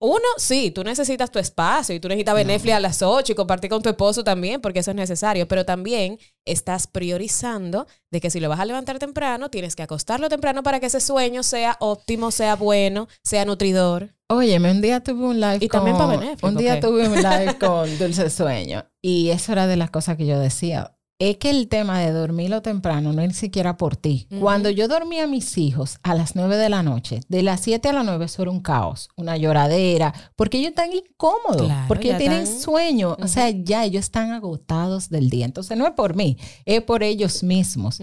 uno, 0.06 0.26
sí, 0.36 0.70
tú 0.70 0.84
necesitas 0.84 1.32
tu 1.32 1.40
espacio 1.40 1.96
y 1.96 2.00
tú 2.02 2.10
necesitas 2.10 2.36
ver 2.36 2.46
Netflix 2.46 2.76
a 2.76 2.80
las 2.82 3.02
8 3.02 3.32
y 3.32 3.36
compartir 3.36 3.70
con 3.70 3.82
tu 3.82 3.88
esposo 3.88 4.22
también, 4.22 4.60
porque 4.60 4.80
eso 4.80 4.92
es 4.92 4.98
necesario, 4.98 5.48
pero 5.48 5.66
también 5.66 6.20
estás 6.44 6.88
priorizando 6.88 7.88
de 8.12 8.20
que 8.20 8.30
si 8.30 8.42
lo 8.42 8.50
vas 8.50 8.60
a 8.60 8.66
levantar 8.66 9.00
temprano, 9.00 9.50
tienes 9.50 9.78
que 9.78 9.84
acostarlo 9.84 10.28
temprano 10.28 10.62
para 10.62 10.82
que 10.82 10.88
ese 10.88 11.00
sueño 11.00 11.42
sea 11.42 11.78
óptimo, 11.80 12.32
sea 12.32 12.58
bueno, 12.58 13.08
sea 13.24 13.46
nutridor. 13.46 14.14
Óyeme, 14.30 14.72
un 14.72 14.82
día 14.82 15.00
tuve 15.02 15.24
un 15.24 15.40
live 15.40 15.60
Y 15.62 15.70
con... 15.70 15.80
también 15.80 15.98
para 15.98 16.18
Netflix, 16.18 16.44
Un 16.44 16.58
día 16.58 16.82
tuve 16.82 17.08
un 17.08 17.16
live 17.24 17.58
con 17.58 17.98
Dulce 17.98 18.30
Sueño. 18.30 18.86
Y 19.02 19.30
eso 19.30 19.54
era 19.54 19.68
de 19.68 19.78
las 19.78 19.90
cosas 19.90 20.18
que 20.18 20.26
yo 20.26 20.38
decía. 20.38 20.98
Es 21.20 21.38
que 21.38 21.52
el 21.52 21.68
tema 21.70 22.00
de 22.00 22.12
dormirlo 22.12 22.62
temprano 22.62 23.14
no 23.14 23.22
es 23.22 23.28
ni 23.30 23.34
siquiera 23.34 23.78
por 23.78 23.96
ti. 23.96 24.28
Cuando 24.42 24.70
yo 24.70 24.88
dormía 24.88 25.24
a 25.24 25.28
mis 25.28 25.58
hijos 25.58 25.98
a 26.04 26.16
las 26.16 26.36
9 26.36 26.58
de 26.58 26.70
la 26.70 26.84
noche, 26.84 27.22
de 27.30 27.44
las 27.44 27.62
7 27.62 27.88
a 27.90 27.94
las 27.94 28.04
9 28.04 28.26
eso 28.26 28.42
era 28.42 28.52
un 28.52 28.60
caos, 28.62 29.10
una 29.16 29.38
lloradera, 29.38 30.14
porque 30.36 30.58
ellos 30.58 30.72
están 30.72 30.92
incómodos, 30.92 31.68
Claro, 31.68 31.88
porque 31.88 32.08
ellos 32.10 32.18
tienen 32.18 32.42
están- 32.44 32.60
sueño. 32.62 33.16
O 33.22 33.28
sea, 33.28 33.50
ya 33.52 33.86
ellos 33.86 34.04
están 34.06 34.32
agotados 34.32 35.10
del 35.10 35.30
día. 35.30 35.46
Entonces 35.46 35.78
no 35.78 35.86
es 35.88 35.94
por 35.94 36.16
mí, 36.16 36.38
es 36.66 36.82
por 36.82 37.04
ellos 37.04 37.44
mismos. 37.44 38.02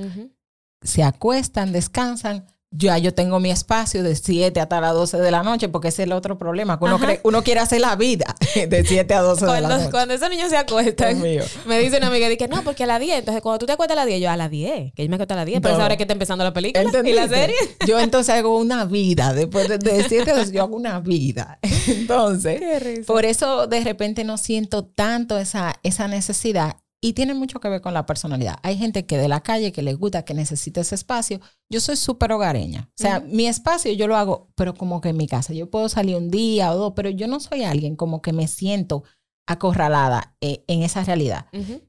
Se 0.82 1.02
acuestan, 1.02 1.72
descansan. 1.72 2.46
Ya 2.72 2.96
yo 2.98 3.12
tengo 3.12 3.40
mi 3.40 3.50
espacio 3.50 4.04
de 4.04 4.14
7 4.14 4.60
hasta 4.60 4.80
las 4.80 4.92
12 4.92 5.18
de 5.18 5.32
la 5.32 5.42
noche, 5.42 5.68
porque 5.68 5.88
ese 5.88 6.02
es 6.02 6.06
el 6.06 6.12
otro 6.12 6.38
problema, 6.38 6.78
que 6.78 6.84
uno, 6.84 7.00
cree- 7.00 7.20
uno 7.24 7.42
quiere 7.42 7.58
hacer 7.58 7.80
la 7.80 7.96
vida 7.96 8.36
de 8.54 8.84
7 8.84 9.12
a 9.12 9.22
12 9.22 9.40
de 9.44 9.46
la 9.50 9.58
Cuando, 9.58 9.76
noche. 9.78 9.90
cuando 9.90 10.14
esos 10.14 10.30
niños 10.30 10.50
se 10.50 10.56
acuestan, 10.56 11.20
me 11.20 11.78
dice 11.80 11.96
una 11.96 12.06
amiga, 12.06 12.28
dice, 12.28 12.46
no, 12.46 12.62
porque 12.62 12.84
a 12.84 12.86
las 12.86 13.00
10, 13.00 13.18
entonces 13.18 13.42
cuando 13.42 13.58
tú 13.58 13.66
te 13.66 13.72
acuestas 13.72 13.96
a 13.96 14.00
las 14.02 14.06
10, 14.06 14.20
yo 14.22 14.30
a 14.30 14.36
las 14.36 14.50
10, 14.52 14.92
que 14.92 15.02
yo 15.02 15.08
me 15.08 15.16
acuesto 15.16 15.34
a 15.34 15.38
las 15.38 15.46
10, 15.46 15.60
pero 15.60 15.72
No. 15.74 15.78
esa 15.78 15.84
hora 15.86 15.94
es 15.94 15.98
que 15.98 16.04
está 16.04 16.12
empezando 16.12 16.44
la 16.44 16.52
película 16.52 16.80
y 16.84 16.86
¿Entendiste? 16.86 17.20
la 17.20 17.28
serie. 17.28 17.56
Yo 17.88 17.98
entonces 17.98 18.32
hago 18.36 18.56
una 18.56 18.84
vida, 18.84 19.34
después 19.34 19.68
de, 19.68 19.78
de 19.78 20.04
7 20.08 20.30
a 20.30 20.36
12 20.36 20.52
yo 20.52 20.62
hago 20.62 20.76
una 20.76 21.00
vida. 21.00 21.58
Entonces, 21.88 22.60
por 23.04 23.24
eso 23.24 23.66
de 23.66 23.80
repente 23.82 24.22
no 24.22 24.38
siento 24.38 24.84
tanto 24.84 25.38
esa, 25.38 25.74
esa 25.82 26.06
necesidad 26.06 26.76
y 27.00 27.14
tiene 27.14 27.34
mucho 27.34 27.60
que 27.60 27.68
ver 27.68 27.80
con 27.80 27.94
la 27.94 28.04
personalidad. 28.04 28.58
Hay 28.62 28.76
gente 28.76 29.06
que 29.06 29.16
de 29.16 29.28
la 29.28 29.40
calle 29.40 29.72
que 29.72 29.82
le 29.82 29.94
gusta, 29.94 30.24
que 30.24 30.34
necesita 30.34 30.82
ese 30.82 30.94
espacio. 30.94 31.40
Yo 31.70 31.80
soy 31.80 31.96
súper 31.96 32.32
hogareña. 32.32 32.90
O 32.90 33.02
sea, 33.02 33.20
mi 33.20 33.46
espacio 33.46 33.92
yo 33.92 34.06
lo 34.06 34.16
hago, 34.16 34.50
pero 34.54 34.74
como 34.74 35.00
que 35.00 35.08
en 35.08 35.16
mi 35.16 35.26
casa. 35.26 35.54
Yo 35.54 35.70
puedo 35.70 35.88
salir 35.88 36.16
un 36.16 36.30
día 36.30 36.72
o 36.72 36.76
dos, 36.76 36.92
pero 36.94 37.08
yo 37.08 37.26
no 37.26 37.40
soy 37.40 37.62
alguien 37.64 37.96
como 37.96 38.20
que 38.20 38.32
me 38.32 38.46
siento 38.48 39.04
acorralada 39.46 40.36
eh, 40.40 40.62
en 40.68 40.82
esa 40.82 41.02
realidad. 41.02 41.46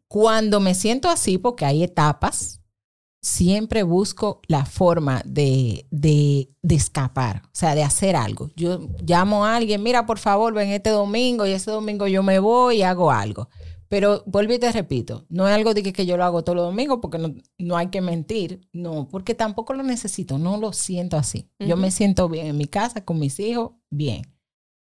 Cuando 0.08 0.60
me 0.60 0.74
siento 0.76 1.10
así, 1.10 1.38
porque 1.38 1.66
hay 1.66 1.84
etapas, 1.84 2.62
siempre 3.22 3.84
busco 3.84 4.42
la 4.48 4.66
forma 4.66 5.22
de, 5.26 5.86
de, 5.92 6.50
de 6.62 6.76
escapar, 6.76 7.44
o 7.46 7.50
sea, 7.52 7.76
de 7.76 7.84
hacer 7.84 8.16
algo. 8.16 8.50
Yo 8.56 8.80
llamo 9.06 9.46
a 9.46 9.58
alguien, 9.58 9.84
mira, 9.84 10.06
por 10.06 10.18
favor, 10.18 10.54
ven 10.54 10.70
este 10.70 10.90
domingo 10.90 11.46
y 11.46 11.52
ese 11.52 11.70
domingo 11.70 12.08
yo 12.08 12.24
me 12.24 12.40
voy 12.40 12.78
y 12.78 12.82
hago 12.84 13.12
algo. 13.12 13.50
Pero 13.92 14.24
vuelvo 14.26 14.54
y 14.54 14.58
te 14.58 14.72
repito, 14.72 15.26
no 15.28 15.46
es 15.50 15.54
algo 15.54 15.74
de 15.74 15.84
que, 15.84 15.92
que 15.92 16.06
yo 16.06 16.16
lo 16.16 16.24
hago 16.24 16.46
todos 16.46 16.56
los 16.56 16.66
domingos 16.66 17.00
porque 17.02 17.18
no, 17.18 17.36
no 17.58 17.76
hay 17.76 17.88
que 17.88 18.00
mentir, 18.00 18.66
no, 18.72 19.10
porque 19.10 19.36
tampoco 19.36 19.74
lo 19.74 19.84
necesito, 19.84 20.38
no 20.40 20.56
lo 20.56 20.72
siento 20.72 21.18
así. 21.18 21.50
Yo 21.60 21.76
me 21.76 21.92
siento 21.92 22.30
bien 22.30 22.48
en 22.48 22.58
mi 22.58 22.68
casa, 22.68 23.04
con 23.04 23.20
mis 23.20 23.38
hijos, 23.42 23.72
bien. 23.90 24.34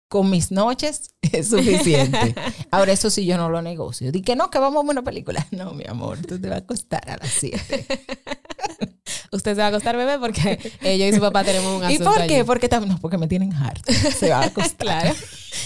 Con 0.07 0.29
mis 0.29 0.53
noches 0.53 1.15
es 1.33 1.49
suficiente. 1.49 2.33
Ahora, 2.71 2.93
eso 2.93 3.09
sí 3.09 3.25
yo 3.25 3.35
no 3.35 3.49
lo 3.49 3.61
negocio. 3.61 4.09
Di 4.09 4.21
que 4.21 4.37
no, 4.37 4.49
que 4.49 4.57
vamos 4.57 4.81
a 4.81 4.87
ver 4.87 4.91
una 4.91 5.03
película. 5.03 5.45
No, 5.51 5.73
mi 5.73 5.83
amor, 5.85 6.19
tú 6.25 6.39
te 6.39 6.47
vas 6.47 6.59
a 6.59 6.63
acostar 6.63 7.09
a 7.09 7.17
las 7.17 7.27
7. 7.27 7.85
Usted 9.33 9.51
se 9.51 9.59
va 9.59 9.65
a 9.65 9.67
acostar, 9.67 9.97
bebé, 9.97 10.17
porque 10.17 10.59
eh, 10.81 10.97
yo 10.97 11.05
y 11.07 11.11
su 11.11 11.19
papá 11.19 11.43
tenemos 11.43 11.75
un 11.75 11.91
¿Y 11.91 11.95
asunto 11.95 12.05
por 12.05 12.25
qué? 12.25 12.35
allí. 12.35 12.43
Porque 12.45 12.69
no, 12.87 12.99
porque 12.99 13.17
me 13.17 13.27
tienen 13.27 13.51
harto. 13.51 13.91
Se 13.91 14.29
va 14.29 14.43
a 14.43 14.45
acostar. 14.45 14.77
Claro. 14.77 15.15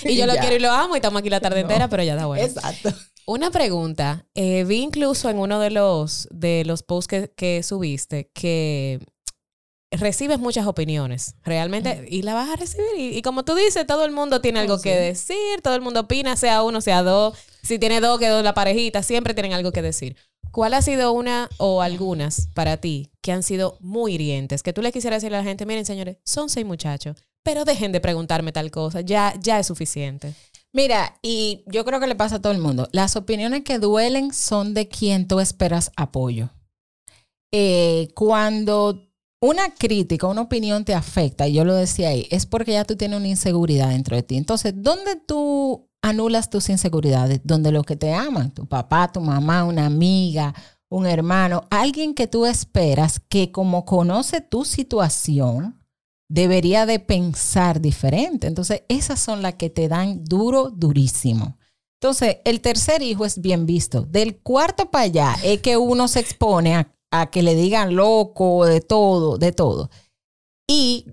Y 0.06 0.16
yo 0.16 0.26
lo 0.26 0.34
quiero 0.38 0.56
y 0.56 0.60
lo 0.60 0.72
amo 0.72 0.96
y 0.96 0.98
estamos 0.98 1.20
aquí 1.20 1.30
la 1.30 1.40
tarde 1.40 1.62
No. 1.62 1.70
entera, 1.70 1.88
pero 1.88 2.02
ya 2.02 2.14
está 2.14 2.26
bueno. 2.26 2.44
Exacto. 2.44 2.92
Una 3.28 3.52
pregunta. 3.52 4.26
eh, 4.36 4.64
vi 4.64 4.78
incluso 4.82 5.30
en 5.30 5.38
uno 5.38 5.60
de 5.60 5.70
los, 5.70 6.30
de 6.32 6.64
los 6.66 6.82
posts 6.82 7.08
que, 7.08 7.34
que 7.36 7.62
subiste 7.62 8.32
que 8.34 9.00
recibes 9.92 10.40
muchas 10.40 10.66
opiniones, 10.66 11.36
realmente, 11.44 12.06
y 12.10 12.22
la 12.22 12.34
vas 12.34 12.50
a 12.50 12.56
recibir. 12.56 12.88
Y, 12.98 13.18
y 13.18 13.22
como 13.22 13.44
tú 13.44 13.54
dices, 13.56 13.86
todo 13.86 14.06
el 14.06 14.12
mundo 14.12 14.40
tiene 14.40 14.60
algo 14.62 14.76
Oh, 14.76 14.82
que 14.82 14.96
decir, 14.96 15.62
todo 15.62 15.76
el 15.76 15.82
mundo 15.82 16.02
opina, 16.02 16.38
sea 16.38 16.64
uno, 16.64 16.80
sea 16.80 17.04
dos. 17.04 17.38
Si 17.64 17.78
tiene 17.80 18.00
dos, 18.00 18.18
que 18.18 18.30
dos 18.30 18.44
la 18.44 18.54
parejita, 18.54 19.04
siempre 19.04 19.34
tienen 19.34 19.52
algo 19.54 19.74
que 19.74 19.82
decir. 19.82 20.16
¿Cuál 20.52 20.74
ha 20.74 20.82
sido 20.82 21.12
una 21.12 21.50
o 21.58 21.82
algunas 21.82 22.48
para 22.54 22.78
ti 22.78 23.12
que 23.22 23.34
han 23.34 23.44
sido 23.44 23.78
muy 23.82 24.14
hirientes? 24.14 24.64
Que 24.64 24.72
tú 24.72 24.82
le 24.82 24.94
quisieras 24.94 25.22
decirle 25.22 25.38
a 25.38 25.42
la 25.42 25.46
gente, 25.48 25.66
miren 25.66 25.86
señores, 25.86 26.18
son 26.24 26.50
seis 26.50 26.66
muchachos, 26.66 27.18
pero 27.44 27.66
dejen 27.66 27.92
de 27.92 28.00
preguntarme 28.00 28.54
tal 28.54 28.72
cosa, 28.72 29.02
ya, 29.02 29.34
ya 29.42 29.60
es 29.60 29.68
suficiente. 29.68 30.34
Mira, 30.74 31.18
y 31.22 31.64
yo 31.68 31.86
creo 31.86 32.00
que 32.00 32.08
le 32.08 32.16
pasa 32.16 32.36
a 32.36 32.42
todo 32.42 32.54
el 32.54 32.60
mundo. 32.60 32.88
Las 32.92 33.16
opiniones 33.16 33.64
que 33.64 33.80
duelen 33.80 34.34
son 34.34 34.74
de 34.74 34.88
quien 34.88 35.28
tú 35.28 35.40
esperas 35.40 35.92
apoyo. 35.96 36.50
Eh, 37.52 38.10
cuando 38.16 39.08
una 39.42 39.74
crítica, 39.74 40.28
una 40.28 40.42
opinión 40.42 40.84
te 40.84 40.94
afecta, 40.94 41.48
y 41.48 41.54
yo 41.54 41.64
lo 41.64 41.76
decía 41.76 42.10
ahí, 42.10 42.28
es 42.32 42.46
porque 42.46 42.74
ya 42.74 42.86
tú 42.86 42.96
tienes 42.96 43.20
una 43.20 43.28
inseguridad 43.28 43.90
dentro 43.90 44.16
de 44.16 44.24
ti. 44.24 44.36
Entonces, 44.36 44.74
¿dónde 44.76 45.16
tú 45.16 45.88
anulas 46.02 46.50
tus 46.50 46.70
inseguridades? 46.70 47.42
Donde 47.44 47.72
los 47.72 47.86
que 47.86 47.96
te 47.96 48.14
aman, 48.14 48.52
tu 48.52 48.68
papá, 48.68 49.12
tu 49.12 49.22
mamá, 49.22 49.64
una 49.64 49.86
amiga, 49.86 50.54
un 50.90 51.06
hermano, 51.06 51.64
alguien 51.70 52.14
que 52.14 52.28
tú 52.28 52.46
esperas 52.46 53.20
que 53.30 53.52
como 53.52 53.86
conoce 53.86 54.42
tu 54.42 54.66
situación, 54.66 55.78
debería 56.30 56.86
de 56.86 57.00
pensar 57.00 57.82
diferente. 57.82 58.48
Entonces, 58.48 58.84
esas 58.90 59.20
son 59.20 59.42
las 59.42 59.56
que 59.56 59.70
te 59.70 59.88
dan 59.88 60.24
duro, 60.26 60.70
durísimo. 60.70 61.58
Entonces, 62.02 62.38
el 62.46 62.62
tercer 62.62 63.02
hijo 63.02 63.26
es 63.26 63.42
bien 63.42 63.66
visto. 63.66 64.02
Del 64.02 64.38
cuarto 64.38 64.92
para 64.92 65.06
allá 65.06 65.36
es 65.44 65.62
que 65.62 65.78
uno 65.78 66.08
se 66.08 66.20
expone 66.20 66.76
a, 66.76 66.94
a 67.12 67.30
que 67.32 67.42
le 67.42 67.56
digan 67.56 67.96
loco, 67.96 68.66
de 68.66 68.82
todo, 68.82 69.38
de 69.38 69.52
todo. 69.52 69.90
Y 70.70 71.08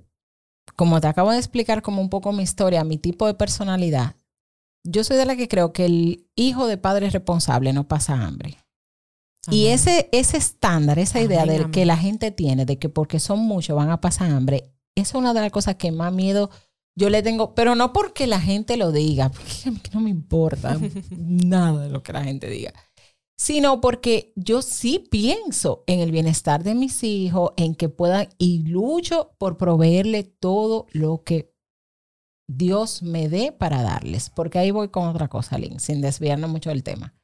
como 0.76 1.00
te 1.00 1.06
acabo 1.06 1.30
de 1.30 1.38
explicar 1.38 1.80
como 1.82 2.02
un 2.02 2.10
poco 2.10 2.32
mi 2.32 2.42
historia, 2.42 2.84
mi 2.84 2.98
tipo 2.98 3.26
de 3.26 3.34
personalidad, 3.34 4.16
yo 4.84 5.04
soy 5.04 5.16
de 5.16 5.24
la 5.24 5.36
que 5.36 5.48
creo 5.48 5.72
que 5.72 5.86
el 5.86 6.28
hijo 6.36 6.66
de 6.66 6.76
padre 6.76 7.08
responsable 7.08 7.72
no 7.72 7.88
pasa 7.88 8.14
hambre. 8.14 8.58
Y 9.50 9.66
ese, 9.66 10.08
ese 10.12 10.38
estándar, 10.38 10.98
esa 10.98 11.20
idea 11.20 11.42
Amén, 11.42 11.54
de 11.54 11.60
amén. 11.62 11.72
que 11.72 11.84
la 11.84 11.96
gente 11.96 12.30
tiene 12.30 12.64
de 12.64 12.78
que 12.78 12.88
porque 12.88 13.20
son 13.20 13.40
muchos 13.40 13.76
van 13.76 13.90
a 13.90 14.00
pasar 14.00 14.30
hambre, 14.30 14.73
esa 14.96 15.10
es 15.10 15.14
una 15.14 15.34
de 15.34 15.40
las 15.40 15.52
cosas 15.52 15.76
que 15.76 15.92
más 15.92 16.12
miedo 16.12 16.50
Yo 16.96 17.10
le 17.10 17.22
tengo, 17.22 17.54
pero 17.54 17.74
no 17.74 17.92
porque 17.92 18.26
la 18.26 18.40
gente 18.40 18.76
lo 18.76 18.92
diga, 18.92 19.30
porque 19.30 19.68
a 19.68 19.70
mí 19.70 19.80
no 19.92 20.00
me 20.00 20.10
importa 20.10 20.78
nada 21.10 21.82
de 21.82 21.88
lo 21.88 22.02
que 22.02 22.12
la 22.12 22.24
gente 22.24 22.48
diga, 22.48 22.72
sino 23.36 23.80
porque 23.80 24.32
yo 24.36 24.62
sí 24.62 25.04
pienso 25.10 25.82
en 25.86 26.00
el 26.00 26.12
bienestar 26.12 26.62
de 26.62 26.74
mis 26.74 27.02
hijos, 27.02 27.52
en 27.56 27.74
que 27.74 27.88
puedan 27.88 28.28
y 28.38 28.60
lucho 28.68 29.34
por 29.38 29.56
proveerle 29.56 30.22
todo 30.22 30.86
lo 30.92 31.24
que 31.24 31.54
Dios 32.46 33.02
me 33.02 33.28
dé 33.28 33.52
para 33.52 33.82
darles. 33.82 34.30
Porque 34.30 34.58
ahí 34.58 34.70
voy 34.70 34.88
con 34.88 35.08
otra 35.08 35.28
cosa, 35.28 35.58
Lynn, 35.58 35.80
sin 35.80 36.00
desviarnos 36.00 36.50
mucho 36.50 36.70
del 36.70 36.82
tema. 36.82 37.14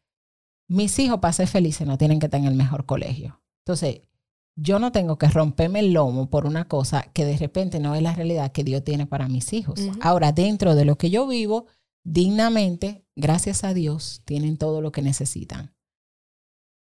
Mis 0.68 0.98
hijos, 0.98 1.18
para 1.20 1.32
ser 1.32 1.48
felices, 1.48 1.86
no 1.86 1.98
tienen 1.98 2.20
que 2.20 2.26
estar 2.26 2.40
en 2.40 2.46
el 2.46 2.54
mejor 2.54 2.86
colegio. 2.86 3.42
Entonces, 3.64 4.02
yo 4.56 4.78
no 4.78 4.92
tengo 4.92 5.18
que 5.18 5.28
romperme 5.28 5.80
el 5.80 5.92
lomo 5.92 6.28
por 6.28 6.46
una 6.46 6.66
cosa 6.68 7.02
que 7.12 7.24
de 7.24 7.36
repente 7.36 7.80
no 7.80 7.94
es 7.94 8.02
la 8.02 8.14
realidad 8.14 8.52
que 8.52 8.64
Dios 8.64 8.84
tiene 8.84 9.06
para 9.06 9.28
mis 9.28 9.52
hijos. 9.52 9.80
Ahora, 10.00 10.32
dentro 10.32 10.74
de 10.74 10.84
lo 10.84 10.96
que 10.96 11.10
yo 11.10 11.26
vivo, 11.26 11.66
dignamente, 12.04 13.04
gracias 13.16 13.64
a 13.64 13.74
Dios, 13.74 14.22
tienen 14.24 14.56
todo 14.56 14.80
lo 14.80 14.92
que 14.92 15.02
necesitan. 15.02 15.74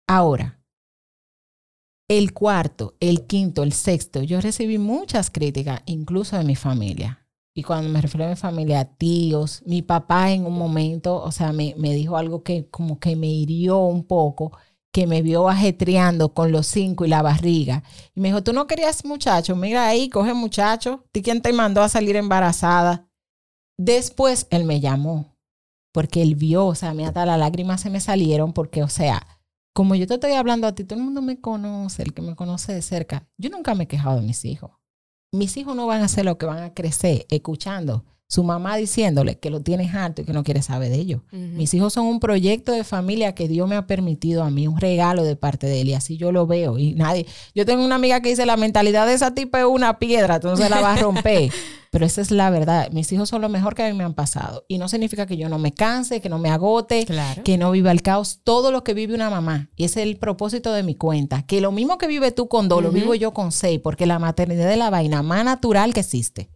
Ahora, 0.06 0.60
el 2.08 2.34
cuarto, 2.34 2.94
el 3.00 3.26
quinto, 3.26 3.62
el 3.62 3.72
sexto, 3.72 4.22
yo 4.22 4.40
recibí 4.40 4.78
muchas 4.78 5.30
críticas, 5.30 5.82
incluso 5.86 6.36
de 6.36 6.44
mi 6.44 6.54
familia. 6.54 7.26
Y 7.56 7.62
cuando 7.62 7.88
me 7.88 8.00
refiero 8.00 8.26
a 8.26 8.30
mi 8.30 8.36
familia, 8.36 8.84
tíos, 8.84 9.62
mi 9.64 9.80
papá 9.80 10.32
en 10.32 10.44
un 10.44 10.58
momento, 10.58 11.22
o 11.22 11.32
sea, 11.32 11.52
me, 11.52 11.74
me 11.78 11.94
dijo 11.94 12.16
algo 12.16 12.42
que 12.42 12.68
como 12.68 12.98
que 12.98 13.16
me 13.16 13.28
hirió 13.28 13.78
un 13.78 14.04
poco, 14.04 14.52
que 14.94 15.08
me 15.08 15.22
vio 15.22 15.48
ajetreando 15.48 16.34
con 16.34 16.52
los 16.52 16.68
cinco 16.68 17.04
y 17.04 17.08
la 17.08 17.20
barriga. 17.20 17.82
Y 18.14 18.20
me 18.20 18.28
dijo, 18.28 18.44
tú 18.44 18.52
no 18.52 18.68
querías 18.68 19.04
muchacho, 19.04 19.56
mira 19.56 19.88
ahí, 19.88 20.08
coge 20.08 20.34
muchacho, 20.34 21.04
¿tú 21.10 21.20
quién 21.20 21.42
te 21.42 21.52
mandó 21.52 21.82
a 21.82 21.88
salir 21.88 22.14
embarazada? 22.14 23.08
Después 23.76 24.46
él 24.50 24.62
me 24.62 24.78
llamó, 24.78 25.36
porque 25.92 26.22
él 26.22 26.36
vio, 26.36 26.66
o 26.66 26.76
sea, 26.76 26.90
a 26.90 26.94
mí 26.94 27.04
hasta 27.04 27.26
las 27.26 27.40
lágrimas 27.40 27.80
se 27.80 27.90
me 27.90 27.98
salieron, 27.98 28.52
porque, 28.52 28.84
o 28.84 28.88
sea, 28.88 29.26
como 29.74 29.96
yo 29.96 30.06
te 30.06 30.14
estoy 30.14 30.34
hablando 30.34 30.68
a 30.68 30.76
ti, 30.76 30.84
todo 30.84 31.00
el 31.00 31.04
mundo 31.04 31.22
me 31.22 31.40
conoce, 31.40 32.04
el 32.04 32.14
que 32.14 32.22
me 32.22 32.36
conoce 32.36 32.72
de 32.72 32.80
cerca, 32.80 33.26
yo 33.36 33.50
nunca 33.50 33.74
me 33.74 33.84
he 33.84 33.88
quejado 33.88 34.20
de 34.20 34.22
mis 34.22 34.44
hijos 34.44 34.70
mis 35.34 35.56
hijos 35.56 35.74
no 35.76 35.86
van 35.86 36.00
a 36.00 36.04
hacer 36.04 36.24
lo 36.24 36.38
que 36.38 36.46
van 36.46 36.62
a 36.62 36.72
crecer 36.72 37.26
escuchando 37.28 38.04
su 38.26 38.42
mamá 38.42 38.76
diciéndole 38.76 39.38
que 39.38 39.50
lo 39.50 39.60
tienes 39.60 39.94
harto 39.94 40.22
y 40.22 40.24
que 40.24 40.32
no 40.32 40.44
quiere 40.44 40.62
saber 40.62 40.90
de 40.90 40.96
ello. 40.96 41.22
Mis 41.30 41.72
hijos 41.74 41.92
son 41.92 42.06
un 42.06 42.20
proyecto 42.20 42.72
de 42.72 42.84
familia 42.84 43.34
que 43.34 43.48
Dios 43.48 43.68
me 43.68 43.76
ha 43.76 43.86
permitido 43.86 44.42
a 44.42 44.50
mí, 44.50 44.66
un 44.66 44.80
regalo 44.80 45.24
de 45.24 45.36
parte 45.36 45.66
de 45.66 45.82
él, 45.82 45.88
y 45.90 45.94
así 45.94 46.16
yo 46.16 46.32
lo 46.32 46.46
veo. 46.46 46.78
Y 46.78 46.94
nadie, 46.94 47.26
yo 47.54 47.66
tengo 47.66 47.84
una 47.84 47.96
amiga 47.96 48.20
que 48.20 48.30
dice, 48.30 48.46
la 48.46 48.56
mentalidad 48.56 49.06
de 49.06 49.14
esa 49.14 49.34
tipa 49.34 49.60
es 49.60 49.66
una 49.66 49.98
piedra, 49.98 50.36
entonces 50.36 50.68
la 50.70 50.80
va 50.80 50.94
a 50.94 50.96
romper. 50.96 51.52
Pero 51.94 52.06
esa 52.06 52.22
es 52.22 52.32
la 52.32 52.50
verdad. 52.50 52.90
Mis 52.90 53.12
hijos 53.12 53.28
son 53.28 53.40
lo 53.40 53.48
mejor 53.48 53.76
que 53.76 53.84
a 53.84 53.88
mí 53.88 53.96
me 53.96 54.02
han 54.02 54.14
pasado. 54.14 54.64
Y 54.66 54.78
no 54.78 54.88
significa 54.88 55.26
que 55.26 55.36
yo 55.36 55.48
no 55.48 55.60
me 55.60 55.72
canse, 55.72 56.20
que 56.20 56.28
no 56.28 56.40
me 56.40 56.50
agote, 56.50 57.06
que 57.44 57.56
no 57.56 57.70
viva 57.70 57.92
el 57.92 58.02
caos. 58.02 58.40
Todo 58.42 58.72
lo 58.72 58.82
que 58.82 58.94
vive 58.94 59.14
una 59.14 59.30
mamá. 59.30 59.70
Y 59.76 59.84
ese 59.84 60.02
es 60.02 60.08
el 60.08 60.16
propósito 60.16 60.72
de 60.72 60.82
mi 60.82 60.96
cuenta. 60.96 61.46
Que 61.46 61.60
lo 61.60 61.70
mismo 61.70 61.96
que 61.96 62.08
vive 62.08 62.32
tú 62.32 62.48
con 62.48 62.68
dos, 62.68 62.82
lo 62.82 62.90
vivo 62.90 63.14
yo 63.14 63.32
con 63.32 63.52
seis. 63.52 63.78
Porque 63.80 64.06
la 64.06 64.18
maternidad 64.18 64.72
es 64.72 64.76
la 64.76 64.90
vaina 64.90 65.22
más 65.22 65.44
natural 65.44 65.94
que 65.94 66.00
existe. 66.00 66.50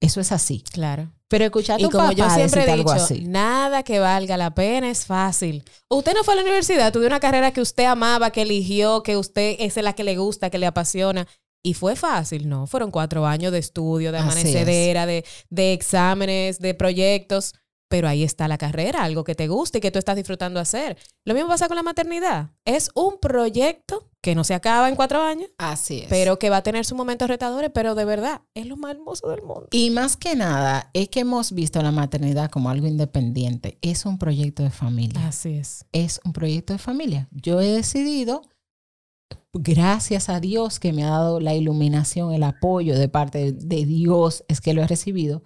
Eso 0.00 0.20
es 0.20 0.32
así. 0.32 0.62
Claro. 0.72 1.12
Pero 1.28 1.44
escuchar 1.44 1.76
a 1.76 1.78
tu 1.78 1.86
y 1.86 1.90
como 1.90 2.12
yo 2.12 2.28
siempre 2.30 2.70
he 2.70 2.76
dicho, 2.76 2.92
así. 2.92 3.22
nada 3.22 3.82
que 3.82 3.98
valga 3.98 4.36
la 4.36 4.54
pena 4.54 4.90
es 4.90 5.06
fácil. 5.06 5.64
Usted 5.88 6.14
no 6.14 6.22
fue 6.22 6.34
a 6.34 6.36
la 6.36 6.42
universidad, 6.42 6.92
tuvo 6.92 7.06
una 7.06 7.18
carrera 7.18 7.50
que 7.52 7.60
usted 7.60 7.84
amaba, 7.84 8.30
que 8.30 8.42
eligió, 8.42 9.02
que 9.02 9.16
usted 9.16 9.56
es 9.58 9.76
la 9.76 9.94
que 9.94 10.04
le 10.04 10.16
gusta, 10.16 10.50
que 10.50 10.58
le 10.58 10.66
apasiona. 10.66 11.26
Y 11.64 11.74
fue 11.74 11.96
fácil, 11.96 12.48
¿no? 12.48 12.68
Fueron 12.68 12.92
cuatro 12.92 13.26
años 13.26 13.50
de 13.50 13.58
estudio, 13.58 14.12
de 14.12 14.18
amanecedera, 14.18 15.04
de, 15.04 15.24
de 15.50 15.72
exámenes, 15.72 16.60
de 16.60 16.74
proyectos. 16.74 17.54
Pero 17.88 18.06
ahí 18.06 18.22
está 18.22 18.46
la 18.46 18.58
carrera, 18.58 19.02
algo 19.02 19.24
que 19.24 19.34
te 19.34 19.48
gusta 19.48 19.78
y 19.78 19.80
que 19.80 19.90
tú 19.90 19.98
estás 19.98 20.14
disfrutando 20.14 20.60
hacer. 20.60 20.96
Lo 21.24 21.34
mismo 21.34 21.48
pasa 21.48 21.66
con 21.66 21.76
la 21.76 21.82
maternidad. 21.82 22.50
Es 22.64 22.90
un 22.94 23.18
proyecto 23.18 24.08
que 24.26 24.34
no 24.34 24.42
se 24.42 24.54
acaba 24.54 24.88
en 24.88 24.96
cuatro 24.96 25.22
años. 25.22 25.48
Así 25.56 26.00
es. 26.00 26.08
Pero 26.08 26.36
que 26.40 26.50
va 26.50 26.56
a 26.56 26.62
tener 26.64 26.84
sus 26.84 26.98
momentos 26.98 27.28
retadores, 27.28 27.70
pero 27.72 27.94
de 27.94 28.04
verdad 28.04 28.40
es 28.54 28.66
lo 28.66 28.76
más 28.76 28.96
hermoso 28.96 29.28
del 29.28 29.42
mundo. 29.42 29.68
Y 29.70 29.90
más 29.90 30.16
que 30.16 30.34
nada, 30.34 30.90
es 30.94 31.08
que 31.08 31.20
hemos 31.20 31.52
visto 31.52 31.80
la 31.80 31.92
maternidad 31.92 32.50
como 32.50 32.68
algo 32.68 32.88
independiente. 32.88 33.78
Es 33.82 34.04
un 34.04 34.18
proyecto 34.18 34.64
de 34.64 34.70
familia. 34.70 35.28
Así 35.28 35.50
es. 35.50 35.84
Es 35.92 36.20
un 36.24 36.32
proyecto 36.32 36.72
de 36.72 36.80
familia. 36.80 37.28
Yo 37.30 37.60
he 37.60 37.68
decidido, 37.68 38.42
gracias 39.52 40.28
a 40.28 40.40
Dios 40.40 40.80
que 40.80 40.92
me 40.92 41.04
ha 41.04 41.10
dado 41.10 41.38
la 41.38 41.54
iluminación, 41.54 42.32
el 42.32 42.42
apoyo 42.42 42.98
de 42.98 43.08
parte 43.08 43.52
de 43.52 43.84
Dios, 43.84 44.44
es 44.48 44.60
que 44.60 44.74
lo 44.74 44.82
he 44.82 44.88
recibido. 44.88 45.44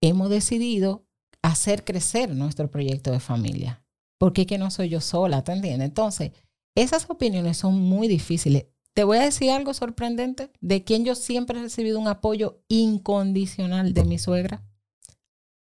Hemos 0.00 0.30
decidido 0.30 1.04
hacer 1.42 1.84
crecer 1.84 2.34
nuestro 2.34 2.70
proyecto 2.70 3.10
de 3.10 3.20
familia. 3.20 3.84
Porque 4.16 4.42
es 4.42 4.46
que 4.46 4.56
no 4.56 4.70
soy 4.70 4.88
yo 4.88 5.02
sola, 5.02 5.44
¿te 5.44 5.52
entiendes? 5.52 5.88
Entonces, 5.88 6.30
esas 6.74 7.06
opiniones 7.08 7.56
son 7.56 7.80
muy 7.80 8.08
difíciles. 8.08 8.66
Te 8.94 9.04
voy 9.04 9.18
a 9.18 9.22
decir 9.22 9.50
algo 9.50 9.74
sorprendente, 9.74 10.50
de 10.60 10.84
quien 10.84 11.04
yo 11.04 11.14
siempre 11.14 11.58
he 11.58 11.62
recibido 11.62 11.98
un 11.98 12.06
apoyo 12.08 12.62
incondicional 12.68 13.92
de 13.92 14.04
mi 14.04 14.18
suegra. 14.18 14.62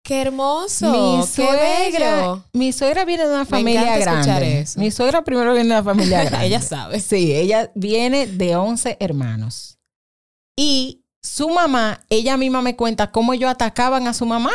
¡Qué 0.04 0.22
hermoso! 0.22 0.92
Mi 0.92 1.24
suegra, 1.28 2.44
mi 2.54 2.74
suegra 2.74 3.06
viene 3.06 3.26
de 3.28 3.34
una 3.34 3.46
familia 3.46 3.98
grande. 4.00 4.66
Mi 4.78 4.90
suegra 4.92 5.24
primero 5.24 5.54
viene 5.54 5.70
de 5.70 5.82
una 5.82 5.84
familia 5.84 6.24
grande. 6.26 6.48
ella 6.48 6.62
sabe. 6.62 7.00
Sí, 7.00 7.34
ella 7.34 7.72
viene 7.76 8.28
de 8.28 8.56
11 8.56 8.98
hermanos. 9.00 9.78
Y 10.58 11.06
su 11.22 11.50
mamá, 11.50 12.04
ella 12.10 12.36
misma 12.36 12.62
me 12.62 12.76
cuenta 12.76 13.12
cómo 13.12 13.34
ellos 13.34 13.50
atacaban 13.50 14.08
a 14.08 14.14
su 14.14 14.26
mamá. 14.26 14.52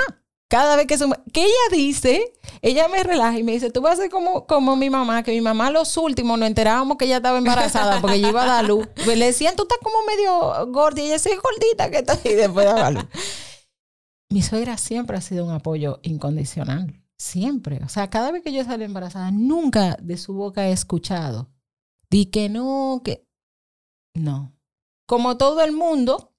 Cada 0.48 0.76
vez 0.76 0.86
que, 0.86 0.96
su, 0.96 1.10
que 1.32 1.42
ella 1.42 1.52
dice, 1.72 2.32
ella 2.62 2.86
me 2.86 3.02
relaja 3.02 3.36
y 3.36 3.42
me 3.42 3.52
dice, 3.52 3.70
tú 3.70 3.80
vas 3.80 3.94
a 3.94 4.02
ser 4.02 4.10
como, 4.10 4.46
como 4.46 4.76
mi 4.76 4.90
mamá, 4.90 5.24
que 5.24 5.32
mi 5.32 5.40
mamá 5.40 5.70
los 5.70 5.96
últimos 5.96 6.38
nos 6.38 6.46
enterábamos 6.46 6.96
que 6.98 7.06
ella 7.06 7.16
estaba 7.16 7.38
embarazada 7.38 8.00
porque 8.00 8.16
ella 8.16 8.28
iba 8.28 8.44
a 8.44 8.46
dar 8.46 8.64
luz. 8.64 8.86
Pues 9.04 9.18
le 9.18 9.26
decían, 9.26 9.56
tú 9.56 9.64
estás 9.64 9.78
como 9.82 9.96
medio 10.06 10.72
gorda 10.72 11.00
y 11.00 11.06
ella 11.06 11.16
es 11.16 11.28
gordita 11.42 11.90
que 11.90 11.98
está 11.98 12.16
y 12.22 12.34
después 12.34 12.64
daba 12.64 12.92
luz. 12.92 13.06
Mi 14.30 14.42
suegra 14.42 14.76
siempre 14.76 15.16
ha 15.16 15.20
sido 15.20 15.44
un 15.44 15.52
apoyo 15.52 15.98
incondicional, 16.02 17.02
siempre. 17.18 17.80
O 17.84 17.88
sea, 17.88 18.08
cada 18.08 18.30
vez 18.30 18.42
que 18.42 18.52
yo 18.52 18.64
salí 18.64 18.84
embarazada, 18.84 19.32
nunca 19.32 19.96
de 20.00 20.16
su 20.16 20.34
boca 20.34 20.68
he 20.68 20.72
escuchado. 20.72 21.50
Di 22.08 22.26
que 22.26 22.48
no, 22.48 23.02
que... 23.04 23.26
No. 24.14 24.56
Como 25.06 25.36
todo 25.36 25.62
el 25.62 25.72
mundo, 25.72 26.35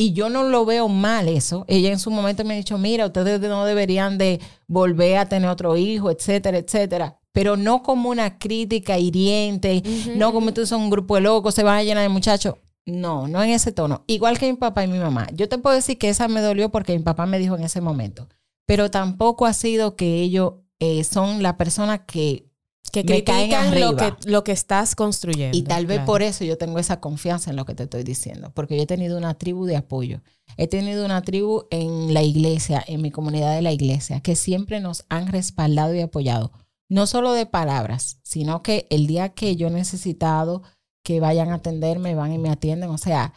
y 0.00 0.14
yo 0.14 0.30
no 0.30 0.44
lo 0.44 0.64
veo 0.64 0.88
mal 0.88 1.28
eso. 1.28 1.66
Ella 1.68 1.90
en 1.90 1.98
su 1.98 2.10
momento 2.10 2.42
me 2.42 2.54
ha 2.54 2.56
dicho, 2.56 2.78
mira, 2.78 3.04
ustedes 3.04 3.38
no 3.38 3.66
deberían 3.66 4.16
de 4.16 4.40
volver 4.66 5.18
a 5.18 5.28
tener 5.28 5.50
otro 5.50 5.76
hijo, 5.76 6.10
etcétera, 6.10 6.56
etcétera. 6.56 7.20
Pero 7.32 7.58
no 7.58 7.82
como 7.82 8.08
una 8.08 8.38
crítica 8.38 8.98
hiriente, 8.98 9.82
no 10.16 10.32
como 10.32 10.54
tú 10.54 10.64
son 10.64 10.80
un 10.84 10.90
grupo 10.90 11.16
de 11.16 11.20
locos, 11.20 11.54
se 11.54 11.64
van 11.64 11.76
a 11.76 11.82
llenar 11.82 12.02
de 12.02 12.08
muchachos. 12.08 12.54
No, 12.86 13.28
no 13.28 13.42
en 13.42 13.50
ese 13.50 13.72
tono. 13.72 14.04
Igual 14.06 14.38
que 14.38 14.50
mi 14.50 14.56
papá 14.56 14.84
y 14.84 14.88
mi 14.88 14.98
mamá. 14.98 15.28
Yo 15.34 15.50
te 15.50 15.58
puedo 15.58 15.76
decir 15.76 15.98
que 15.98 16.08
esa 16.08 16.28
me 16.28 16.40
dolió 16.40 16.70
porque 16.70 16.96
mi 16.96 17.04
papá 17.04 17.26
me 17.26 17.38
dijo 17.38 17.54
en 17.56 17.64
ese 17.64 17.82
momento. 17.82 18.26
Pero 18.64 18.90
tampoco 18.90 19.44
ha 19.44 19.52
sido 19.52 19.96
que 19.96 20.22
ellos 20.22 20.54
eh, 20.78 21.04
son 21.04 21.42
la 21.42 21.58
persona 21.58 22.06
que 22.06 22.49
que 22.92 23.04
critican 23.04 23.78
lo 23.80 23.96
que, 23.96 24.14
lo 24.24 24.44
que 24.44 24.52
estás 24.52 24.94
construyendo. 24.94 25.56
Y 25.56 25.62
tal 25.62 25.86
vez 25.86 26.00
por 26.00 26.22
eso 26.22 26.44
yo 26.44 26.58
tengo 26.58 26.78
esa 26.78 27.00
confianza 27.00 27.50
en 27.50 27.56
lo 27.56 27.64
que 27.64 27.74
te 27.74 27.84
estoy 27.84 28.02
diciendo, 28.02 28.50
porque 28.54 28.76
yo 28.76 28.82
he 28.82 28.86
tenido 28.86 29.16
una 29.16 29.34
tribu 29.34 29.64
de 29.66 29.76
apoyo. 29.76 30.20
He 30.56 30.66
tenido 30.66 31.04
una 31.04 31.22
tribu 31.22 31.66
en 31.70 32.12
la 32.12 32.22
iglesia, 32.22 32.82
en 32.86 33.02
mi 33.02 33.10
comunidad 33.10 33.54
de 33.54 33.62
la 33.62 33.72
iglesia, 33.72 34.20
que 34.20 34.36
siempre 34.36 34.80
nos 34.80 35.04
han 35.08 35.28
respaldado 35.28 35.94
y 35.94 36.00
apoyado, 36.00 36.52
no 36.88 37.06
solo 37.06 37.32
de 37.32 37.46
palabras, 37.46 38.18
sino 38.22 38.62
que 38.62 38.86
el 38.90 39.06
día 39.06 39.30
que 39.30 39.56
yo 39.56 39.68
he 39.68 39.70
necesitado 39.70 40.62
que 41.04 41.20
vayan 41.20 41.50
a 41.50 41.56
atenderme, 41.56 42.14
van 42.14 42.32
y 42.32 42.38
me 42.38 42.50
atienden. 42.50 42.90
O 42.90 42.98
sea, 42.98 43.32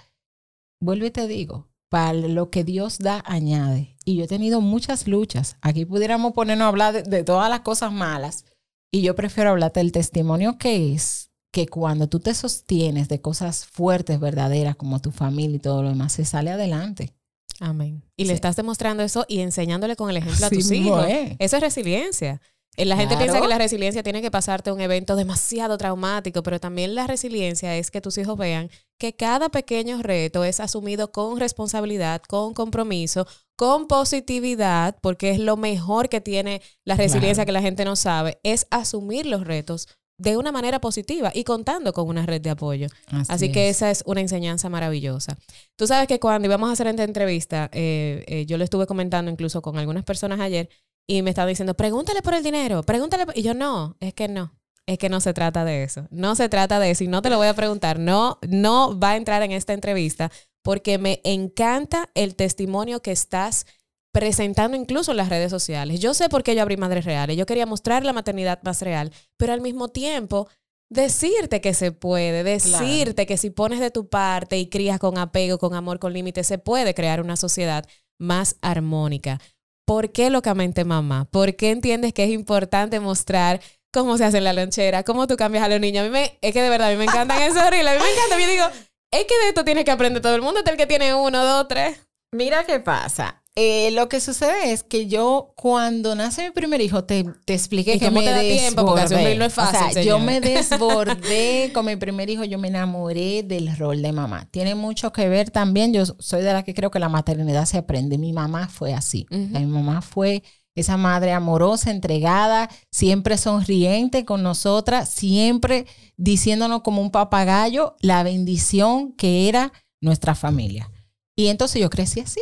vuelvo 0.82 1.06
y 1.06 1.12
te 1.12 1.28
digo, 1.28 1.70
para 1.89 2.13
lo 2.13 2.50
que 2.50 2.63
Dios 2.63 2.98
da, 2.98 3.24
añade. 3.26 3.96
Y 4.04 4.16
yo 4.16 4.24
he 4.24 4.28
tenido 4.28 4.60
muchas 4.62 5.08
luchas. 5.08 5.58
Aquí 5.62 5.86
pudiéramos 5.86 6.34
ponernos 6.34 6.66
a 6.66 6.70
hablar 6.70 7.04
de 7.04 7.24
todas 7.24 7.50
las 7.50 7.60
cosas 7.60 7.92
malas 7.92 8.46
y 8.93 9.01
yo 9.01 9.15
prefiero 9.15 9.49
hablarte 9.49 9.79
del 9.79 9.91
testimonio 9.91 10.60
que 10.60 10.93
es 10.93 11.32
que 11.51 11.67
cuando 11.67 12.08
tú 12.08 12.19
te 12.19 12.35
sostienes 12.35 13.10
de 13.10 13.21
cosas 13.21 13.65
fuertes, 13.65 14.19
verdaderas, 14.19 14.75
como 14.75 15.02
tu 15.02 15.10
familia 15.10 15.56
y 15.56 15.60
todo 15.60 15.81
lo 15.81 15.89
demás, 15.89 16.13
se 16.13 16.25
sale 16.25 16.52
adelante. 16.52 17.12
Amén. 17.60 18.04
Y 18.15 18.25
le 18.25 18.33
estás 18.33 18.56
demostrando 18.56 19.02
eso 19.02 19.25
y 19.27 19.39
enseñándole 19.39 19.96
con 19.96 20.12
el 20.12 20.17
ejemplo 20.17 20.46
a 20.46 20.50
tus 20.52 20.69
hijos. 20.69 21.08
Eso 21.39 21.56
es 21.58 21.62
resiliencia. 21.63 22.39
Eh, 22.76 22.86
la 22.86 22.98
gente 22.98 23.17
piensa 23.17 23.40
que 23.40 23.48
la 23.48 23.58
resiliencia 23.58 24.02
tiene 24.04 24.21
que 24.21 24.32
pasarte 24.32 24.71
un 24.71 24.82
evento 24.82 25.15
demasiado 25.15 25.78
traumático, 25.78 26.42
pero 26.44 26.60
también 26.60 26.96
la 26.96 27.06
resiliencia 27.06 27.78
es 27.78 27.92
que 27.92 28.02
tus 28.02 28.17
hijos 28.17 28.38
vean 28.38 28.69
que 28.98 29.15
cada 29.15 29.50
pequeño 29.50 30.02
reto 30.02 30.44
es 30.44 30.60
asumido 30.60 31.12
con 31.12 31.40
responsabilidad, 31.40 32.21
con 32.28 32.54
compromiso, 32.54 33.28
con 33.56 33.88
positividad, 33.88 34.98
porque 35.02 35.32
es 35.32 35.40
lo 35.40 35.58
mejor 35.58 36.10
que 36.10 36.21
tiene 36.21 36.62
la 36.86 36.96
resiliencia 36.96 37.46
que 37.46 37.52
la 37.52 37.62
gente 37.62 37.86
no 37.86 37.96
sabe, 37.96 38.40
es 38.44 38.65
asumir 38.71 39.26
los 39.26 39.46
retos 39.46 39.88
de 40.17 40.38
una 40.38 40.52
manera 40.52 40.80
positiva 40.80 41.32
y 41.34 41.44
contando 41.44 41.92
con 41.92 42.08
una 42.08 42.26
red 42.26 42.42
de 42.42 42.52
apoyo. 42.52 42.88
Así, 43.28 43.52
que 43.52 43.69
esa 43.69 43.92
es 43.92 44.04
una 44.06 44.21
enseñanza 44.21 44.69
maravillosa. 44.69 45.38
Tú 45.76 45.88
sabes 45.88 46.08
que 46.08 46.19
cuando 46.19 46.48
íbamos 46.48 46.69
a 46.69 46.74
hacer 46.74 46.88
esta 46.88 47.04
entrevista, 47.04 47.69
eh, 47.74 48.24
eh, 48.28 48.46
yo 48.46 48.58
le 48.58 48.63
estuve 48.63 48.86
comentando 48.86 49.30
incluso 49.30 49.62
con 49.62 49.78
algunas 49.78 50.04
personas 50.04 50.40
ayer 50.40 50.69
y 51.08 51.21
me 51.21 51.31
estaba 51.31 51.47
diciendo, 51.47 51.73
pregúntale 51.73 52.21
por 52.21 52.33
el 52.33 52.43
dinero, 52.43 52.83
pregúntale. 52.83 53.25
Y 53.35 53.41
yo, 53.41 53.54
no, 53.54 53.97
es 53.99 54.13
que 54.13 54.27
no. 54.27 54.54
Es 54.85 54.97
que 54.97 55.10
no 55.10 55.21
se 55.21 55.33
trata 55.33 55.63
de 55.63 55.83
eso. 55.83 56.08
No 56.12 56.35
se 56.35 56.49
trata 56.49 56.79
de 56.79 56.91
eso. 56.91 57.04
Y 57.04 57.08
no 57.08 57.21
te 57.21 57.29
lo 57.29 57.37
voy 57.37 57.47
a 57.47 57.54
preguntar. 57.54 57.99
No, 57.99 58.39
no 58.47 58.99
va 58.99 59.12
a 59.12 59.15
entrar 59.15 59.41
en 59.41 59.51
esta 59.51 59.73
entrevista 59.73 60.31
porque 60.62 60.97
me 60.97 61.21
encanta 61.23 62.10
el 62.15 62.35
testimonio 62.35 63.01
que 63.01 63.12
estás 63.12 63.65
presentando 64.13 64.77
incluso 64.77 65.12
en 65.12 65.17
las 65.17 65.29
redes 65.29 65.49
sociales. 65.49 65.99
Yo 65.99 66.13
sé 66.13 66.29
por 66.29 66.43
qué 66.43 66.56
yo 66.56 66.62
abrí 66.62 66.77
Madres 66.77 67.06
Reales. 67.06 67.35
Yo 67.37 67.45
quería 67.45 67.65
mostrar 67.65 68.06
la 68.06 68.13
maternidad 68.13 68.62
más 68.63 68.81
real, 68.81 69.12
pero 69.37 69.54
al 69.54 69.62
mismo 69.62 69.89
tiempo 69.89 70.47
decirte 70.89 71.62
que 71.62 71.73
se 71.73 71.91
puede, 71.91 72.43
decirte 72.43 73.25
que 73.25 73.37
si 73.37 73.49
pones 73.49 73.79
de 73.79 73.89
tu 73.89 74.08
parte 74.08 74.60
y 74.60 74.69
crías 74.69 74.99
con 74.99 75.17
apego, 75.17 75.58
con 75.58 75.73
amor, 75.73 75.97
con 75.99 76.13
límites, 76.13 76.45
se 76.45 76.60
puede 76.60 76.93
crear 76.93 77.21
una 77.21 77.35
sociedad 77.35 77.85
más 78.19 78.56
armónica. 78.62 79.41
¿Por 79.86 80.12
qué 80.12 80.29
locamente 80.29 80.86
mamá? 80.86 81.25
¿Por 81.25 81.56
qué 81.56 81.71
entiendes 81.71 82.13
que 82.13 82.23
es 82.23 82.29
importante 82.29 83.00
mostrar 83.00 83.62
cómo 83.92 84.17
se 84.17 84.25
hace 84.25 84.40
la 84.40 84.54
lonchera, 84.54 85.04
cómo 85.04 85.27
tú 85.27 85.36
cambias 85.36 85.63
a 85.63 85.67
los 85.67 85.79
niños? 85.79 86.04
A 86.04 86.06
mí 86.06 86.10
me, 86.10 86.38
es 86.42 86.54
que 86.54 86.62
de 86.62 86.69
verdad, 86.69 86.88
a 86.88 86.92
mí 86.92 86.98
me 86.98 87.04
encantan 87.04 87.42
esos 87.42 87.62
horrible, 87.67 87.90
a 87.90 87.94
mí 87.94 88.00
me 88.00 88.12
encanta. 88.12 88.40
Yo 88.40 88.48
digo, 88.48 88.65
es 89.12 89.25
que 89.25 89.38
de 89.44 89.50
esto 89.50 89.65
tiene 89.65 89.84
que 89.84 89.92
aprender 89.92 90.21
todo 90.21 90.36
el 90.36 90.42
mundo, 90.42 90.62
el 90.65 90.77
que 90.77 90.88
tiene 90.88 91.13
uno, 91.13 91.44
dos, 91.44 91.67
tres. 91.67 92.00
Mira 92.31 92.65
qué 92.65 92.79
pasa. 92.79 93.42
Eh, 93.56 93.91
lo 93.91 94.10
que 94.10 94.19
sucede 94.19 94.71
es 94.71 94.81
que 94.81 95.06
yo, 95.06 95.54
cuando 95.56 96.15
nace 96.15 96.43
mi 96.43 96.51
primer 96.51 96.81
hijo, 96.81 97.04
te, 97.04 97.23
te 97.45 97.54
expliqué 97.54 97.99
que 97.99 98.10
me 98.10 98.21
desbordé. 98.21 98.58
Tiempo? 98.58 98.85
Porque 98.85 99.35
no 99.35 99.45
es 99.45 99.54
fácil, 99.54 99.89
o 99.89 99.91
sea, 99.91 100.01
yo 100.01 100.17
me 100.17 100.41
desbordé 100.41 101.71
con 101.71 101.85
mi 101.85 101.95
primer 101.95 102.31
hijo, 102.31 102.43
yo 102.43 102.58
me 102.58 102.69
enamoré 102.69 103.43
del 103.43 103.75
rol 103.77 104.01
de 104.01 104.12
mamá. 104.12 104.47
Tiene 104.49 104.73
mucho 104.73 105.13
que 105.13 105.29
ver 105.29 105.51
también, 105.51 105.93
yo 105.93 106.04
soy 106.06 106.41
de 106.41 106.51
la 106.51 106.63
que 106.63 106.73
creo 106.73 106.89
que 106.89 106.97
la 106.97 107.10
maternidad 107.10 107.65
se 107.65 107.77
aprende. 107.77 108.17
Mi 108.17 108.33
mamá 108.33 108.69
fue 108.69 108.95
así. 108.95 109.27
Mi 109.29 109.65
mamá 109.67 110.01
fue 110.01 110.41
esa 110.75 110.97
madre 110.97 111.31
amorosa, 111.31 111.91
entregada, 111.91 112.69
siempre 112.89 113.37
sonriente 113.37 114.25
con 114.25 114.41
nosotras, 114.41 115.10
siempre 115.10 115.85
diciéndonos 116.17 116.81
como 116.81 117.04
un 117.04 117.12
papagayo 117.12 117.95
la 117.99 118.23
bendición 118.23 119.13
que 119.13 119.47
era 119.47 119.71
nuestra 120.01 120.33
familia. 120.33 120.89
Y 121.35 121.47
entonces 121.47 121.81
yo 121.81 121.91
crecí 121.91 122.19
así. 122.19 122.41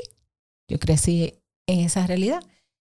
Yo 0.72 0.80
crecí 0.80 1.34
en 1.68 1.82
esa 1.82 2.08
realidad. 2.08 2.42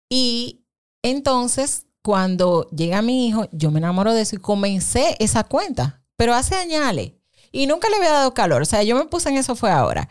Y 0.08 0.64
entonces, 1.02 1.86
cuando 2.02 2.68
llega 2.70 3.02
mi 3.02 3.28
hijo, 3.28 3.48
yo 3.52 3.70
me 3.70 3.78
enamoro 3.78 4.14
de 4.14 4.22
eso 4.22 4.36
y 4.36 4.38
comencé 4.38 5.14
esa 5.18 5.44
cuenta, 5.44 6.02
pero 6.16 6.34
hace 6.34 6.54
años. 6.54 7.12
Y 7.52 7.66
nunca 7.66 7.90
le 7.90 7.96
había 7.96 8.10
dado 8.10 8.32
calor. 8.32 8.62
O 8.62 8.64
sea, 8.64 8.82
yo 8.82 8.96
me 8.96 9.04
puse 9.04 9.28
en 9.28 9.36
eso 9.36 9.54
fue 9.54 9.70
ahora. 9.70 10.08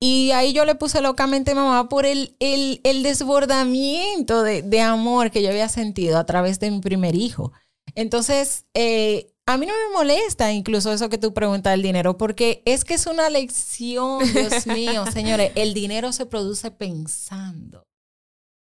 Y 0.00 0.30
ahí 0.32 0.52
yo 0.52 0.64
le 0.64 0.74
puse 0.74 1.00
locamente 1.00 1.54
mamá 1.54 1.88
por 1.88 2.04
el, 2.06 2.36
el, 2.38 2.80
el 2.84 3.02
desbordamiento 3.02 4.42
de, 4.42 4.62
de, 4.62 4.80
amor 4.80 5.30
que 5.30 5.42
yo 5.42 5.48
había 5.48 5.68
sentido 5.68 6.18
a 6.18 6.26
través 6.26 6.60
de 6.60 6.70
mi 6.70 6.80
primer 6.80 7.14
hijo. 7.16 7.52
Entonces, 7.94 8.66
eh, 8.74 9.32
a 9.48 9.56
mí 9.56 9.64
no 9.64 9.72
me 9.72 9.94
molesta 9.94 10.52
incluso 10.52 10.92
eso 10.92 11.08
que 11.08 11.16
tú 11.16 11.32
preguntas 11.32 11.70
del 11.70 11.80
dinero, 11.80 12.18
porque 12.18 12.62
es 12.66 12.84
que 12.84 12.92
es 12.92 13.06
una 13.06 13.30
lección, 13.30 14.20
Dios 14.30 14.66
mío, 14.66 15.06
señores, 15.10 15.52
el 15.54 15.72
dinero 15.72 16.12
se 16.12 16.26
produce 16.26 16.70
pensando. 16.70 17.82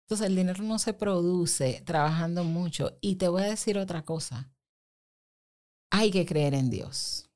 Entonces 0.04 0.28
el 0.28 0.36
dinero 0.36 0.62
no 0.62 0.80
se 0.80 0.94
produce 0.94 1.82
trabajando 1.86 2.44
mucho. 2.44 2.98
Y 3.00 3.16
te 3.16 3.30
voy 3.30 3.44
a 3.44 3.46
decir 3.46 3.78
otra 3.78 4.04
cosa. 4.04 4.52
Hay 5.90 6.12
que 6.12 6.26
creer 6.26 6.54
en 6.54 6.70
Dios. 6.70 7.30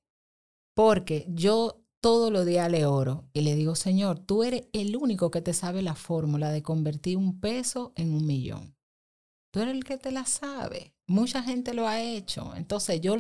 Porque 0.76 1.26
yo 1.30 1.86
todos 2.02 2.34
los 2.34 2.46
días 2.46 2.70
le 2.70 2.86
oro 2.86 3.30
y 3.32 3.42
le 3.42 3.56
digo, 3.56 3.76
Señor, 3.76 4.20
tú 4.20 4.44
eres 4.44 4.68
el 4.74 4.98
único 4.98 5.32
que 5.32 5.42
te 5.42 5.54
sabe 5.54 5.82
la 5.82 5.96
fórmula 5.96 6.52
de 6.52 6.64
convertir 6.64 7.16
un 7.16 7.40
peso 7.40 7.94
en 7.96 8.14
un 8.14 8.26
millón. 8.26 8.77
Tú 9.52 9.62
eres 9.62 9.76
el 9.76 9.84
que 9.84 9.98
te 9.98 10.12
la 10.12 10.26
sabe. 10.26 10.94
Mucha 11.08 11.42
gente 11.42 11.74
lo 11.74 11.88
ha 11.88 12.02
hecho. 12.02 12.54
Entonces 12.56 13.02
yo, 13.02 13.16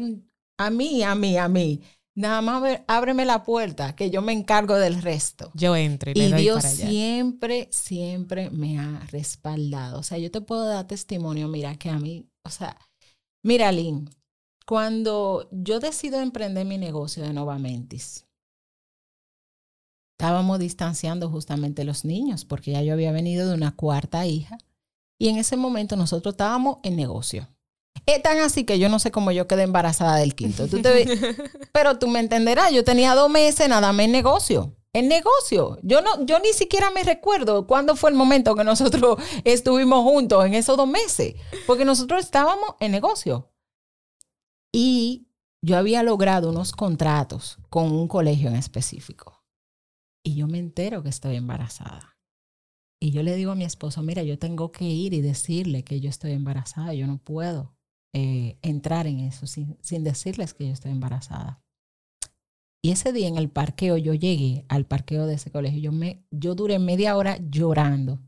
a 0.57 0.69
mí, 0.69 1.03
a 1.03 1.15
mí, 1.15 1.37
a 1.37 1.47
mí, 1.47 1.81
nada 2.17 2.41
más 2.41 2.81
ábreme 2.87 3.25
la 3.25 3.43
puerta, 3.43 3.95
que 3.95 4.09
yo 4.09 4.21
me 4.21 4.33
encargo 4.33 4.75
del 4.75 5.01
resto. 5.01 5.51
Yo 5.53 5.75
entre. 5.75 6.13
Y, 6.15 6.33
Dios 6.33 6.63
siempre, 6.63 7.69
siempre 7.71 8.49
me 8.49 8.79
ha 8.79 8.99
respaldado. 9.11 9.99
O 9.99 10.03
sea, 10.03 10.17
yo 10.17 10.31
te 10.31 10.41
puedo 10.41 10.65
dar 10.65 10.87
testimonio, 10.87 11.47
mira, 11.47 11.75
que 11.77 11.89
a 11.89 11.99
mí, 11.99 12.27
o 12.43 12.49
sea, 12.49 12.77
mira, 13.43 13.71
Lynn, 13.71 14.09
cuando 14.65 15.47
yo 15.51 15.79
decido 15.79 16.19
emprender 16.19 16.65
mi 16.65 16.77
negocio 16.77 17.23
de 17.23 17.33
Novamentis, 17.33 18.25
estábamos 20.19 20.57
distanciando 20.59 21.29
justamente 21.29 21.85
los 21.85 22.03
niños, 22.03 22.43
porque 22.43 22.71
ya 22.71 22.81
yo 22.81 22.93
había 22.93 23.11
venido 23.11 23.47
de 23.47 23.53
una 23.53 23.75
cuarta 23.75 24.25
hija 24.25 24.57
y 25.19 25.29
en 25.29 25.37
ese 25.37 25.57
momento 25.57 25.95
nosotros 25.95 26.33
estábamos 26.33 26.77
en 26.83 26.95
negocio. 26.95 27.47
Es 28.05 28.21
tan 28.21 28.39
así 28.39 28.63
que 28.63 28.79
yo 28.79 28.89
no 28.89 28.99
sé 28.99 29.11
cómo 29.11 29.31
yo 29.31 29.47
quedé 29.47 29.63
embarazada 29.63 30.17
del 30.17 30.35
quinto. 30.35 30.65
pero 31.71 31.99
tú 31.99 32.07
me 32.07 32.19
entenderás, 32.19 32.71
yo 32.71 32.83
tenía 32.83 33.15
dos 33.15 33.29
meses 33.29 33.67
nada 33.67 33.91
más 33.91 34.05
en 34.05 34.11
negocio. 34.11 34.75
En 34.93 35.07
negocio. 35.07 35.77
Yo, 35.83 36.01
no, 36.01 36.25
yo 36.25 36.39
ni 36.39 36.53
siquiera 36.53 36.89
me 36.91 37.03
recuerdo 37.03 37.67
cuándo 37.67 37.95
fue 37.95 38.09
el 38.09 38.15
momento 38.15 38.55
que 38.55 38.63
nosotros 38.63 39.19
estuvimos 39.43 40.03
juntos 40.03 40.45
en 40.45 40.53
esos 40.53 40.77
dos 40.77 40.87
meses. 40.87 41.35
Porque 41.65 41.85
nosotros 41.85 42.23
estábamos 42.23 42.75
en 42.79 42.91
negocio. 42.91 43.51
Y 44.71 45.27
yo 45.61 45.77
había 45.77 46.03
logrado 46.03 46.49
unos 46.49 46.71
contratos 46.71 47.57
con 47.69 47.91
un 47.91 48.07
colegio 48.07 48.49
en 48.49 48.55
específico. 48.55 49.43
Y 50.23 50.35
yo 50.35 50.47
me 50.47 50.59
entero 50.59 51.03
que 51.03 51.09
estoy 51.09 51.35
embarazada. 51.35 52.16
Y 52.99 53.11
yo 53.11 53.21
le 53.21 53.35
digo 53.35 53.51
a 53.51 53.55
mi 53.55 53.63
esposo, 53.63 54.01
mira, 54.01 54.23
yo 54.23 54.39
tengo 54.39 54.71
que 54.71 54.85
ir 54.85 55.13
y 55.13 55.21
decirle 55.21 55.83
que 55.83 55.99
yo 55.99 56.09
estoy 56.09 56.31
embarazada, 56.31 56.93
yo 56.93 57.05
no 57.05 57.19
puedo 57.19 57.75
eh, 58.13 58.57
entrar 58.63 59.05
en 59.05 59.19
eso 59.19 59.45
sin, 59.45 59.77
sin 59.81 60.03
decirles 60.03 60.53
que 60.53 60.65
yo 60.65 60.73
estoy 60.73 60.91
embarazada. 60.91 61.61
Y 62.83 62.91
ese 62.91 63.11
día 63.13 63.27
en 63.27 63.37
el 63.37 63.49
parqueo, 63.49 63.97
yo 63.97 64.13
llegué 64.13 64.65
al 64.69 64.85
parqueo 64.85 65.27
de 65.27 65.35
ese 65.35 65.51
colegio, 65.51 65.79
yo, 65.79 65.91
me, 65.91 66.23
yo 66.31 66.55
duré 66.55 66.79
media 66.79 67.15
hora 67.15 67.37
llorando, 67.49 68.19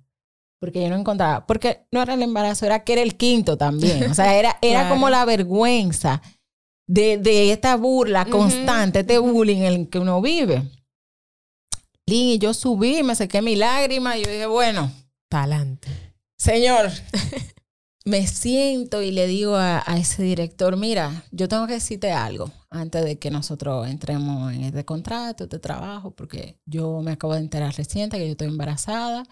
porque 0.59 0.81
yo 0.83 0.89
no 0.89 0.97
encontraba, 0.97 1.47
porque 1.47 1.87
no 1.91 2.01
era 2.01 2.13
el 2.13 2.21
embarazo, 2.21 2.65
era 2.65 2.83
que 2.83 2.93
era 2.93 3.01
el 3.01 3.15
quinto 3.15 3.57
también, 3.57 4.11
o 4.11 4.13
sea, 4.13 4.37
era, 4.37 4.57
era 4.61 4.89
como 4.89 5.09
la 5.09 5.25
vergüenza 5.25 6.21
de, 6.87 7.17
de 7.17 7.51
esta 7.51 7.75
burla 7.75 8.25
constante, 8.25 8.99
este 8.99 9.17
bullying 9.17 9.57
en 9.57 9.65
el 9.65 9.89
que 9.89 9.99
uno 9.99 10.21
vive 10.21 10.63
y 12.11 12.39
yo 12.39 12.53
subí, 12.53 13.03
me 13.03 13.15
saqué 13.15 13.41
mi 13.41 13.55
lágrima 13.55 14.17
y 14.17 14.23
yo 14.23 14.31
dije, 14.31 14.45
bueno, 14.45 14.91
talante. 15.29 15.87
Señor, 16.37 16.89
me 18.05 18.25
siento 18.27 19.01
y 19.01 19.11
le 19.11 19.27
digo 19.27 19.55
a, 19.55 19.83
ese 19.97 20.23
director, 20.23 20.77
mira, 20.77 21.23
yo 21.31 21.47
tengo 21.47 21.67
que 21.67 21.73
decirte 21.73 22.11
algo 22.11 22.51
antes 22.69 23.03
de 23.03 23.19
que 23.19 23.31
nosotros 23.31 23.87
entremos 23.87 24.53
en 24.53 24.63
este 24.63 24.85
contrato, 24.85 25.43
este 25.43 25.59
trabajo, 25.59 26.11
porque 26.11 26.59
yo 26.65 27.01
me 27.01 27.11
acabo 27.11 27.33
de 27.33 27.41
enterar 27.41 27.75
reciente 27.75 28.17
que 28.17 28.25
yo 28.25 28.31
estoy 28.31 28.47
embarazada 28.47 29.25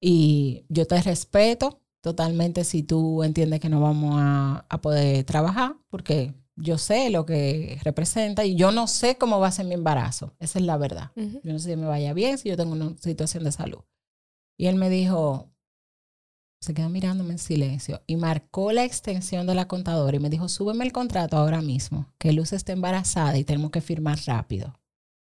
y 0.00 0.64
yo 0.68 0.86
te 0.86 1.00
respeto 1.02 1.80
totalmente 2.00 2.64
si 2.64 2.82
tú 2.82 3.22
entiendes 3.22 3.60
que 3.60 3.68
no 3.68 3.80
vamos 3.80 4.14
a, 4.16 4.66
a 4.68 4.80
poder 4.80 5.24
trabajar, 5.24 5.76
porque 5.88 6.34
yo 6.56 6.78
sé 6.78 7.10
lo 7.10 7.24
que 7.26 7.78
representa 7.82 8.44
y 8.44 8.56
yo 8.56 8.72
no 8.72 8.86
sé 8.86 9.16
cómo 9.16 9.40
va 9.40 9.48
a 9.48 9.52
ser 9.52 9.66
mi 9.66 9.74
embarazo. 9.74 10.34
Esa 10.38 10.58
es 10.58 10.64
la 10.64 10.76
verdad. 10.76 11.10
Yo 11.16 11.52
no 11.52 11.58
sé 11.58 11.70
si 11.70 11.76
me 11.76 11.86
vaya 11.86 12.12
bien, 12.12 12.38
si 12.38 12.48
yo 12.48 12.56
tengo 12.56 12.72
una 12.72 12.96
situación 12.98 13.44
de 13.44 13.52
salud. 13.52 13.80
Y 14.58 14.66
él 14.66 14.76
me 14.76 14.90
dijo, 14.90 15.50
se 16.60 16.74
quedó 16.74 16.88
mirándome 16.88 17.32
en 17.32 17.38
silencio 17.38 18.02
y 18.06 18.16
marcó 18.16 18.72
la 18.72 18.84
extensión 18.84 19.46
de 19.46 19.54
la 19.54 19.66
contadora 19.66 20.16
y 20.16 20.20
me 20.20 20.30
dijo, 20.30 20.48
súbeme 20.48 20.84
el 20.84 20.92
contrato 20.92 21.36
ahora 21.36 21.60
mismo, 21.60 22.12
que 22.18 22.32
Luz 22.32 22.52
está 22.52 22.72
embarazada 22.72 23.36
y 23.38 23.44
tenemos 23.44 23.70
que 23.70 23.80
firmar 23.80 24.18
rápido. 24.26 24.78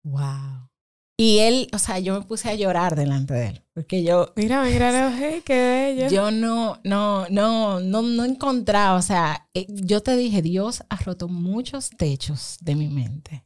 Wow. 0.04 0.68
Y 1.16 1.38
él, 1.38 1.68
o 1.72 1.78
sea, 1.78 2.00
yo 2.00 2.18
me 2.18 2.26
puse 2.26 2.48
a 2.48 2.54
llorar 2.54 2.96
delante 2.96 3.34
de 3.34 3.46
él, 3.46 3.64
porque 3.72 4.02
yo... 4.02 4.32
Mira, 4.34 4.64
mira, 4.64 5.12
qué 5.44 5.94
bello. 5.96 6.08
Yo 6.08 6.30
no, 6.32 6.80
no, 6.82 7.26
no, 7.30 7.78
no, 7.78 8.02
no 8.02 8.24
encontraba, 8.24 8.98
o 8.98 9.02
sea, 9.02 9.48
eh, 9.54 9.66
yo 9.68 10.02
te 10.02 10.16
dije, 10.16 10.42
Dios 10.42 10.82
ha 10.88 10.96
roto 10.96 11.28
muchos 11.28 11.90
techos 11.90 12.56
de 12.60 12.74
mi 12.74 12.88
mente. 12.88 13.44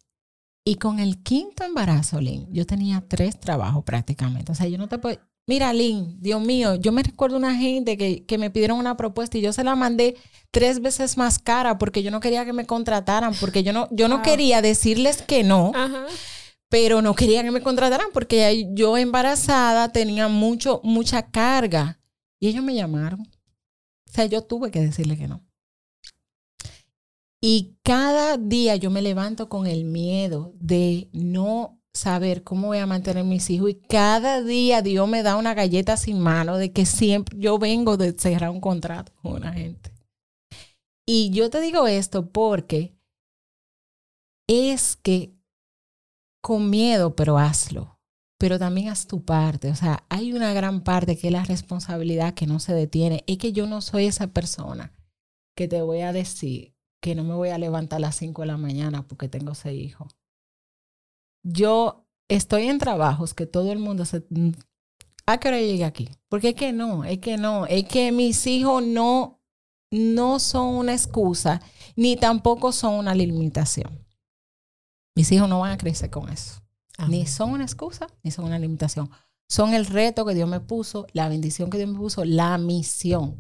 Y 0.65 0.77
con 0.77 0.99
el 0.99 1.23
quinto 1.23 1.63
embarazo, 1.65 2.21
Lynn, 2.21 2.47
yo 2.53 2.67
tenía 2.67 3.05
tres 3.07 3.39
trabajos 3.39 3.85
prácticamente. 3.85 4.53
O 4.53 4.55
sea, 4.55 4.67
yo 4.67 4.79
no 4.79 4.89
te 4.89 4.99
puedo... 4.99 5.19
Mira, 5.47 5.73
Lynn, 5.73 6.19
Dios 6.21 6.43
mío, 6.43 6.75
yo 6.75 6.93
me 6.93 7.03
recuerdo 7.03 7.37
una 7.37 7.55
gente 7.55 7.97
que, 7.97 8.25
que 8.25 8.37
me 8.37 8.51
pidieron 8.51 8.79
una 8.79 8.97
propuesta 8.97 9.39
y 9.39 9.41
yo 9.41 9.53
se 9.53 9.65
la 9.65 9.77
mandé 9.77 10.17
tres 10.51 10.81
veces 10.81 11.17
más 11.17 11.39
cara 11.39 11.79
porque 11.79 12.03
yo 12.03 12.11
no 12.11 12.21
quería 12.21 12.45
que 12.45 12.53
me 12.53 12.67
contrataran, 12.67 13.35
porque 13.41 13.63
yo 13.63 13.73
no, 13.73 13.89
yo 13.91 14.09
no 14.09 14.21
quería 14.23 14.61
decirles 14.63 15.23
que 15.23 15.45
no. 15.45 15.73
Ajá 15.75 16.07
pero 16.69 17.03
no 17.03 17.15
querían 17.15 17.45
que 17.45 17.51
me 17.51 17.63
contrataran 17.63 18.09
porque 18.13 18.69
yo 18.75 18.97
embarazada 18.97 19.91
tenía 19.91 20.29
mucho, 20.29 20.81
mucha 20.85 21.31
carga. 21.31 22.01
Y 22.41 22.49
ellos 22.49 22.63
me 22.63 22.75
llamaron. 22.75 23.21
O 23.21 24.13
sea, 24.13 24.27
yo 24.27 24.43
tuve 24.43 24.71
que 24.71 24.81
decirle 24.81 25.17
que 25.17 25.29
no. 25.29 25.45
Y 27.41 27.77
cada 27.83 28.37
día 28.37 28.77
yo 28.77 28.91
me 28.91 29.03
levanto 29.03 29.49
con 29.49 29.67
el 29.67 29.85
miedo 29.85 30.53
de 30.59 31.09
no 31.13 31.79
saber 31.93 32.45
cómo 32.45 32.69
voy 32.69 32.79
a 32.79 32.87
mantener 32.87 33.25
mis 33.25 33.49
hijos 33.51 33.71
y 33.71 33.75
cada 33.75 34.43
día 34.43 34.83
Dios 34.83 35.09
me 35.09 35.23
da 35.23 35.37
una 35.37 35.55
galleta 35.55 35.97
sin 35.97 36.21
mano 36.21 36.57
de 36.57 36.73
que 36.73 36.87
siempre 36.87 37.37
yo 37.39 37.59
vengo 37.59 37.97
de 37.97 38.13
cerrar 38.13 38.51
un 38.51 38.61
contrato 38.61 39.13
con 39.23 39.35
una 39.35 39.53
gente. 39.53 39.93
Y 41.07 41.31
yo 41.31 41.49
te 41.51 41.61
digo 41.61 41.87
esto 41.87 42.31
porque 42.31 42.95
es 44.47 44.97
que 44.97 45.38
con 46.49 46.71
miedo, 46.71 47.15
pero 47.15 47.37
hazlo. 47.37 48.01
Pero 48.39 48.59
también 48.59 48.89
haz 48.89 49.07
tu 49.07 49.23
parte. 49.23 49.71
O 49.71 49.75
sea, 49.75 50.07
hay 50.09 50.33
una 50.33 50.55
gran 50.55 50.81
parte 50.83 51.19
que 51.19 51.27
es 51.27 51.33
la 51.33 51.45
responsabilidad 51.45 52.33
que 52.33 52.47
no 52.47 52.59
se 52.59 52.73
detiene. 52.73 53.23
Es 53.27 53.37
que 53.37 53.53
yo 53.53 53.67
no 53.67 53.83
soy 53.83 54.07
esa 54.07 54.29
persona 54.29 54.95
que 55.55 55.69
te 55.69 55.83
voy 55.83 56.01
a 56.01 56.15
decir 56.15 56.75
que 57.03 57.15
no 57.15 57.23
me 57.23 57.35
voy 57.35 57.51
a 57.51 57.59
levantar 57.59 57.99
a 57.99 58.01
las 58.01 58.17
5 58.17 58.41
de 58.41 58.47
la 58.47 58.57
mañana 58.57 59.07
porque 59.07 59.29
tengo 59.29 59.55
seis 59.55 59.91
hijos. 59.91 60.17
Yo 61.45 62.07
estoy 62.29 62.69
en 62.69 62.79
trabajos 62.79 63.35
que 63.35 63.45
todo 63.45 63.71
el 63.71 63.79
mundo 63.79 64.07
se... 64.07 64.25
¿A 65.27 65.39
qué 65.39 65.49
hora 65.49 65.61
llegué 65.61 65.85
aquí? 65.85 66.09
Porque 66.31 66.51
es 66.51 66.55
que 66.55 66.73
no, 66.73 67.05
es 67.05 67.19
que 67.19 67.37
no, 67.37 67.67
es 67.67 67.85
que 67.85 68.11
mis 68.11 68.47
hijos 68.47 68.83
no, 68.83 69.43
no 69.91 70.39
son 70.39 70.77
una 70.77 70.95
excusa, 70.95 71.61
ni 71.95 72.17
tampoco 72.17 72.73
son 72.73 72.95
una 72.95 73.15
limitación. 73.15 74.08
Mis 75.19 75.33
hijos 75.33 75.49
no 75.49 75.59
van 75.59 75.73
a 75.73 75.79
crecer 75.79 76.11
con 76.11 76.29
eso. 76.29 76.63
Ni 77.09 77.27
son 77.27 77.51
una 77.51 77.65
excusa, 77.65 78.07
ni 78.23 78.31
son 78.31 78.45
una 78.45 78.57
limitación. 78.57 79.11
Son 79.49 79.75
el 79.75 79.85
reto 79.85 80.25
que 80.25 80.33
Dios 80.33 80.49
me 80.49 80.61
puso, 80.61 81.09
la 81.13 81.29
bendición 81.29 81.71
que 81.71 81.79
Dios 81.79 81.91
me 81.91 81.99
puso, 81.99 82.25
la 82.25 82.57
misión. 82.57 83.35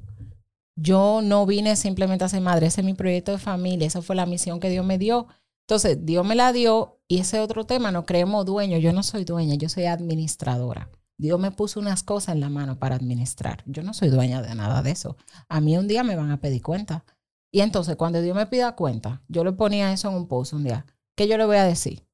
Yo 0.74 1.20
no 1.22 1.46
vine 1.46 1.76
simplemente 1.76 2.24
a 2.24 2.28
ser 2.28 2.40
madre, 2.40 2.66
ese 2.66 2.80
es 2.80 2.84
mi 2.84 2.94
proyecto 2.94 3.30
de 3.30 3.38
familia, 3.38 3.86
esa 3.86 4.02
fue 4.02 4.16
la 4.16 4.26
misión 4.26 4.58
que 4.58 4.70
Dios 4.70 4.84
me 4.84 4.98
dio. 4.98 5.28
Entonces, 5.68 6.04
Dios 6.04 6.26
me 6.26 6.34
la 6.34 6.52
dio 6.52 6.98
y 7.06 7.20
ese 7.20 7.38
otro 7.38 7.64
tema, 7.64 7.92
no 7.92 8.06
creemos 8.06 8.44
dueño, 8.44 8.78
yo 8.78 8.92
no 8.92 9.04
soy 9.04 9.22
dueña, 9.22 9.54
yo 9.54 9.68
soy 9.68 9.84
administradora. 9.84 10.90
Dios 11.16 11.38
me 11.38 11.52
puso 11.52 11.78
unas 11.78 12.02
cosas 12.02 12.34
en 12.34 12.40
la 12.40 12.48
mano 12.48 12.80
para 12.80 12.96
administrar. 12.96 13.62
Yo 13.66 13.84
no 13.84 13.94
soy 13.94 14.08
dueña 14.08 14.42
de 14.42 14.52
nada 14.56 14.82
de 14.82 14.90
eso. 14.90 15.16
A 15.48 15.60
mí 15.60 15.78
un 15.78 15.86
día 15.86 16.02
me 16.02 16.16
van 16.16 16.32
a 16.32 16.40
pedir 16.40 16.60
cuenta. 16.60 17.04
Y 17.52 17.60
entonces, 17.60 17.94
cuando 17.94 18.20
Dios 18.20 18.34
me 18.34 18.46
pida 18.46 18.74
cuenta, 18.74 19.22
yo 19.28 19.44
le 19.44 19.52
ponía 19.52 19.92
eso 19.92 20.08
en 20.08 20.16
un 20.16 20.26
post 20.26 20.54
un 20.54 20.64
día. 20.64 20.84
¿Qué 21.18 21.26
yo 21.26 21.36
le 21.36 21.46
voy 21.46 21.56
a 21.56 21.64
decir? 21.64 22.06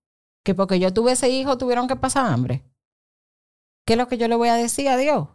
Que 0.47 0.55
porque 0.55 0.79
yo 0.81 0.91
tuve 0.91 1.13
ese 1.13 1.29
hijo 1.29 1.59
tuvieron 1.59 1.87
que 1.89 1.95
pasar 1.95 2.25
hambre. 2.25 2.65
¿Qué 3.87 3.93
es 3.93 3.99
lo 3.99 4.09
que 4.09 4.17
yo 4.17 4.29
le 4.29 4.35
voy 4.35 4.49
a 4.49 4.55
decir 4.55 4.89
a 4.89 4.97
Dios? 4.97 5.29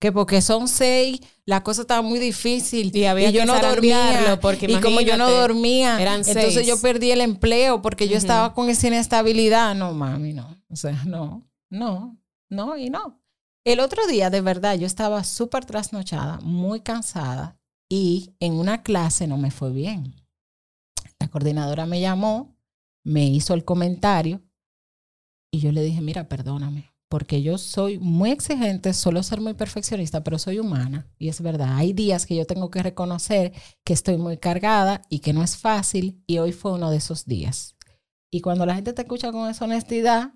Que 0.00 0.10
porque 0.10 0.40
son 0.40 0.68
seis, 0.68 1.20
la 1.44 1.62
cosa 1.62 1.82
estaba 1.82 2.00
muy 2.00 2.18
difícil. 2.18 2.96
Y 2.96 3.04
había 3.04 3.28
yo 3.28 3.40
que 3.40 3.46
no 3.46 3.60
dormía. 3.60 4.38
porque 4.40 4.64
y 4.70 4.80
como 4.80 5.02
yo 5.02 5.18
no 5.18 5.30
dormía, 5.30 6.00
eran 6.00 6.20
entonces 6.20 6.54
seis. 6.54 6.66
yo 6.66 6.80
perdí 6.80 7.10
el 7.10 7.20
empleo 7.20 7.82
porque 7.82 8.08
yo 8.08 8.16
estaba 8.16 8.54
con 8.54 8.70
esa 8.70 8.86
inestabilidad. 8.86 9.74
No, 9.74 9.92
mami, 9.92 10.32
no. 10.32 10.56
O 10.70 10.76
sea, 10.76 11.04
no, 11.04 11.46
no, 11.68 12.16
no 12.48 12.78
y 12.78 12.88
no. 12.88 13.22
El 13.66 13.80
otro 13.80 14.06
día, 14.06 14.30
de 14.30 14.40
verdad, 14.40 14.76
yo 14.78 14.86
estaba 14.86 15.24
súper 15.24 15.66
trasnochada, 15.66 16.40
muy 16.40 16.80
cansada 16.80 17.58
y 17.90 18.30
en 18.40 18.54
una 18.54 18.82
clase 18.82 19.26
no 19.26 19.36
me 19.36 19.50
fue 19.50 19.70
bien. 19.70 20.14
La 21.18 21.28
coordinadora 21.28 21.84
me 21.84 22.00
llamó, 22.00 22.53
me 23.04 23.26
hizo 23.26 23.54
el 23.54 23.64
comentario 23.64 24.42
y 25.52 25.60
yo 25.60 25.72
le 25.72 25.82
dije, 25.82 26.00
mira, 26.00 26.28
perdóname, 26.28 26.90
porque 27.08 27.42
yo 27.42 27.58
soy 27.58 27.98
muy 27.98 28.30
exigente, 28.30 28.92
solo 28.92 29.22
ser 29.22 29.40
muy 29.40 29.54
perfeccionista, 29.54 30.24
pero 30.24 30.38
soy 30.38 30.58
humana 30.58 31.06
y 31.18 31.28
es 31.28 31.40
verdad. 31.40 31.76
Hay 31.76 31.92
días 31.92 32.26
que 32.26 32.34
yo 32.34 32.44
tengo 32.46 32.70
que 32.70 32.82
reconocer 32.82 33.52
que 33.84 33.92
estoy 33.92 34.16
muy 34.16 34.36
cargada 34.38 35.02
y 35.08 35.20
que 35.20 35.32
no 35.32 35.42
es 35.42 35.56
fácil 35.56 36.22
y 36.26 36.38
hoy 36.38 36.52
fue 36.52 36.72
uno 36.72 36.90
de 36.90 36.96
esos 36.96 37.24
días. 37.26 37.76
Y 38.32 38.40
cuando 38.40 38.66
la 38.66 38.74
gente 38.74 38.92
te 38.92 39.02
escucha 39.02 39.30
con 39.30 39.48
esa 39.48 39.64
honestidad, 39.64 40.32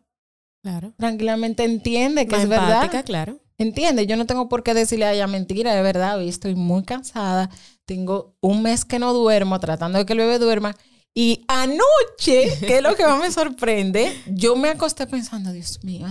Claro. 0.62 0.92
tranquilamente 0.98 1.64
entiende 1.64 2.26
que 2.26 2.36
Más 2.36 2.42
es 2.44 2.48
verdad. 2.48 2.74
empática, 2.74 3.02
claro. 3.02 3.40
Entiende, 3.58 4.06
yo 4.06 4.16
no 4.16 4.26
tengo 4.26 4.48
por 4.48 4.62
qué 4.62 4.72
decirle 4.74 5.04
a 5.04 5.12
ella 5.14 5.26
mentira, 5.26 5.74
de 5.74 5.82
verdad, 5.82 6.18
hoy 6.18 6.28
estoy 6.28 6.54
muy 6.54 6.84
cansada, 6.84 7.50
tengo 7.86 8.36
un 8.40 8.62
mes 8.62 8.84
que 8.84 9.00
no 9.00 9.12
duermo, 9.12 9.58
tratando 9.58 9.98
de 9.98 10.06
que 10.06 10.12
el 10.12 10.20
bebé 10.20 10.38
duerma. 10.38 10.76
Y 11.20 11.44
anoche, 11.48 12.56
que 12.60 12.76
es 12.76 12.80
lo 12.82 12.94
que 12.94 13.04
más 13.04 13.18
me 13.20 13.32
sorprende, 13.32 14.22
yo 14.28 14.54
me 14.54 14.68
acosté 14.68 15.04
pensando, 15.08 15.50
Dios 15.52 15.82
mío, 15.82 16.06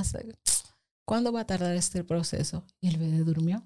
¿cuándo 1.05 1.31
va 1.31 1.39
a 1.39 1.47
tardar 1.47 1.73
este 1.77 2.03
proceso? 2.03 2.65
Y 2.81 2.89
el 2.89 2.97
bebé 2.97 3.19
durmió. 3.19 3.65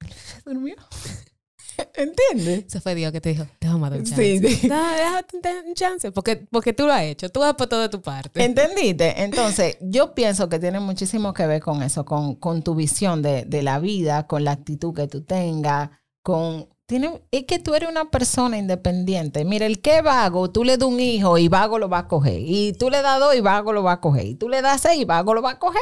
El 0.00 0.08
bebé 0.08 0.42
durmió. 0.44 0.76
¿Entiendes? 1.94 2.66
Eso 2.66 2.82
fue 2.82 2.94
Dios 2.94 3.12
que 3.12 3.22
te 3.22 3.30
dijo, 3.30 3.46
déjame 3.58 3.88
dar 3.88 4.00
un 4.00 4.04
Sí, 4.04 4.12
chance. 4.40 4.56
sí. 4.56 4.68
No, 4.68 4.90
déjate 4.92 5.38
un 5.66 5.74
chance, 5.74 6.12
porque, 6.12 6.36
porque 6.36 6.74
tú 6.74 6.86
lo 6.86 6.92
has 6.92 7.04
hecho, 7.04 7.30
tú 7.30 7.42
has 7.42 7.54
puesto 7.54 7.80
de 7.80 7.88
tu 7.88 8.02
parte. 8.02 8.44
¿Entendiste? 8.44 9.22
Entonces, 9.22 9.78
yo 9.80 10.14
pienso 10.14 10.50
que 10.50 10.58
tiene 10.58 10.80
muchísimo 10.80 11.32
que 11.32 11.46
ver 11.46 11.62
con 11.62 11.82
eso, 11.82 12.04
con, 12.04 12.34
con 12.34 12.62
tu 12.62 12.74
visión 12.74 13.22
de, 13.22 13.46
de 13.46 13.62
la 13.62 13.78
vida, 13.78 14.26
con 14.26 14.44
la 14.44 14.52
actitud 14.52 14.94
que 14.94 15.08
tú 15.08 15.22
tengas, 15.24 15.88
con... 16.22 16.68
Tiene, 16.90 17.22
es 17.30 17.44
que 17.44 17.60
tú 17.60 17.76
eres 17.76 17.88
una 17.88 18.10
persona 18.10 18.58
independiente. 18.58 19.44
Mira, 19.44 19.64
el 19.64 19.80
que 19.80 20.02
vago, 20.02 20.50
tú 20.50 20.64
le 20.64 20.76
das 20.76 20.88
un 20.88 20.98
hijo 20.98 21.38
y 21.38 21.46
vago 21.46 21.78
lo 21.78 21.88
va 21.88 21.98
a 21.98 22.08
coger. 22.08 22.40
Y 22.44 22.72
tú 22.72 22.90
le 22.90 23.00
das 23.00 23.20
dos 23.20 23.32
y 23.36 23.40
vago 23.40 23.72
lo 23.72 23.84
va 23.84 23.92
a 23.92 24.00
coger. 24.00 24.26
Y 24.26 24.34
tú 24.34 24.48
le 24.48 24.60
das 24.60 24.80
seis 24.80 25.00
y 25.00 25.04
vago 25.04 25.32
lo 25.32 25.40
va 25.40 25.52
a 25.52 25.58
coger. 25.60 25.80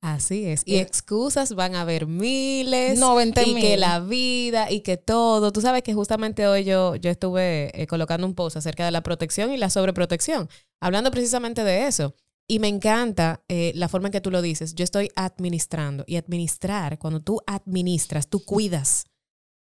Así 0.00 0.46
es. 0.46 0.62
Y 0.64 0.76
Eh, 0.76 0.80
excusas 0.82 1.56
van 1.56 1.74
a 1.74 1.80
haber 1.80 2.06
miles. 2.06 3.00
No, 3.00 3.16
20 3.16 3.42
y 3.48 3.54
que 3.60 3.76
la 3.76 3.98
vida 3.98 4.70
y 4.70 4.82
que 4.82 4.96
todo. 4.96 5.50
Tú 5.50 5.60
sabes 5.60 5.82
que 5.82 5.92
justamente 5.92 6.46
hoy 6.46 6.62
yo, 6.62 6.94
yo 6.94 7.10
estuve 7.10 7.72
eh, 7.74 7.88
colocando 7.88 8.28
un 8.28 8.36
post 8.36 8.56
acerca 8.56 8.84
de 8.84 8.92
la 8.92 9.02
protección 9.02 9.52
y 9.52 9.56
la 9.56 9.70
sobreprotección, 9.70 10.48
hablando 10.80 11.10
precisamente 11.10 11.64
de 11.64 11.88
eso. 11.88 12.14
Y 12.48 12.60
me 12.60 12.68
encanta 12.68 13.42
eh, 13.48 13.72
la 13.74 13.88
forma 13.88 14.06
en 14.06 14.12
que 14.12 14.20
tú 14.20 14.30
lo 14.30 14.40
dices. 14.40 14.76
Yo 14.76 14.84
estoy 14.84 15.08
administrando. 15.16 16.04
Y 16.06 16.14
administrar, 16.14 17.00
cuando 17.00 17.20
tú 17.20 17.40
administras, 17.44 18.28
tú 18.28 18.44
cuidas. 18.44 19.06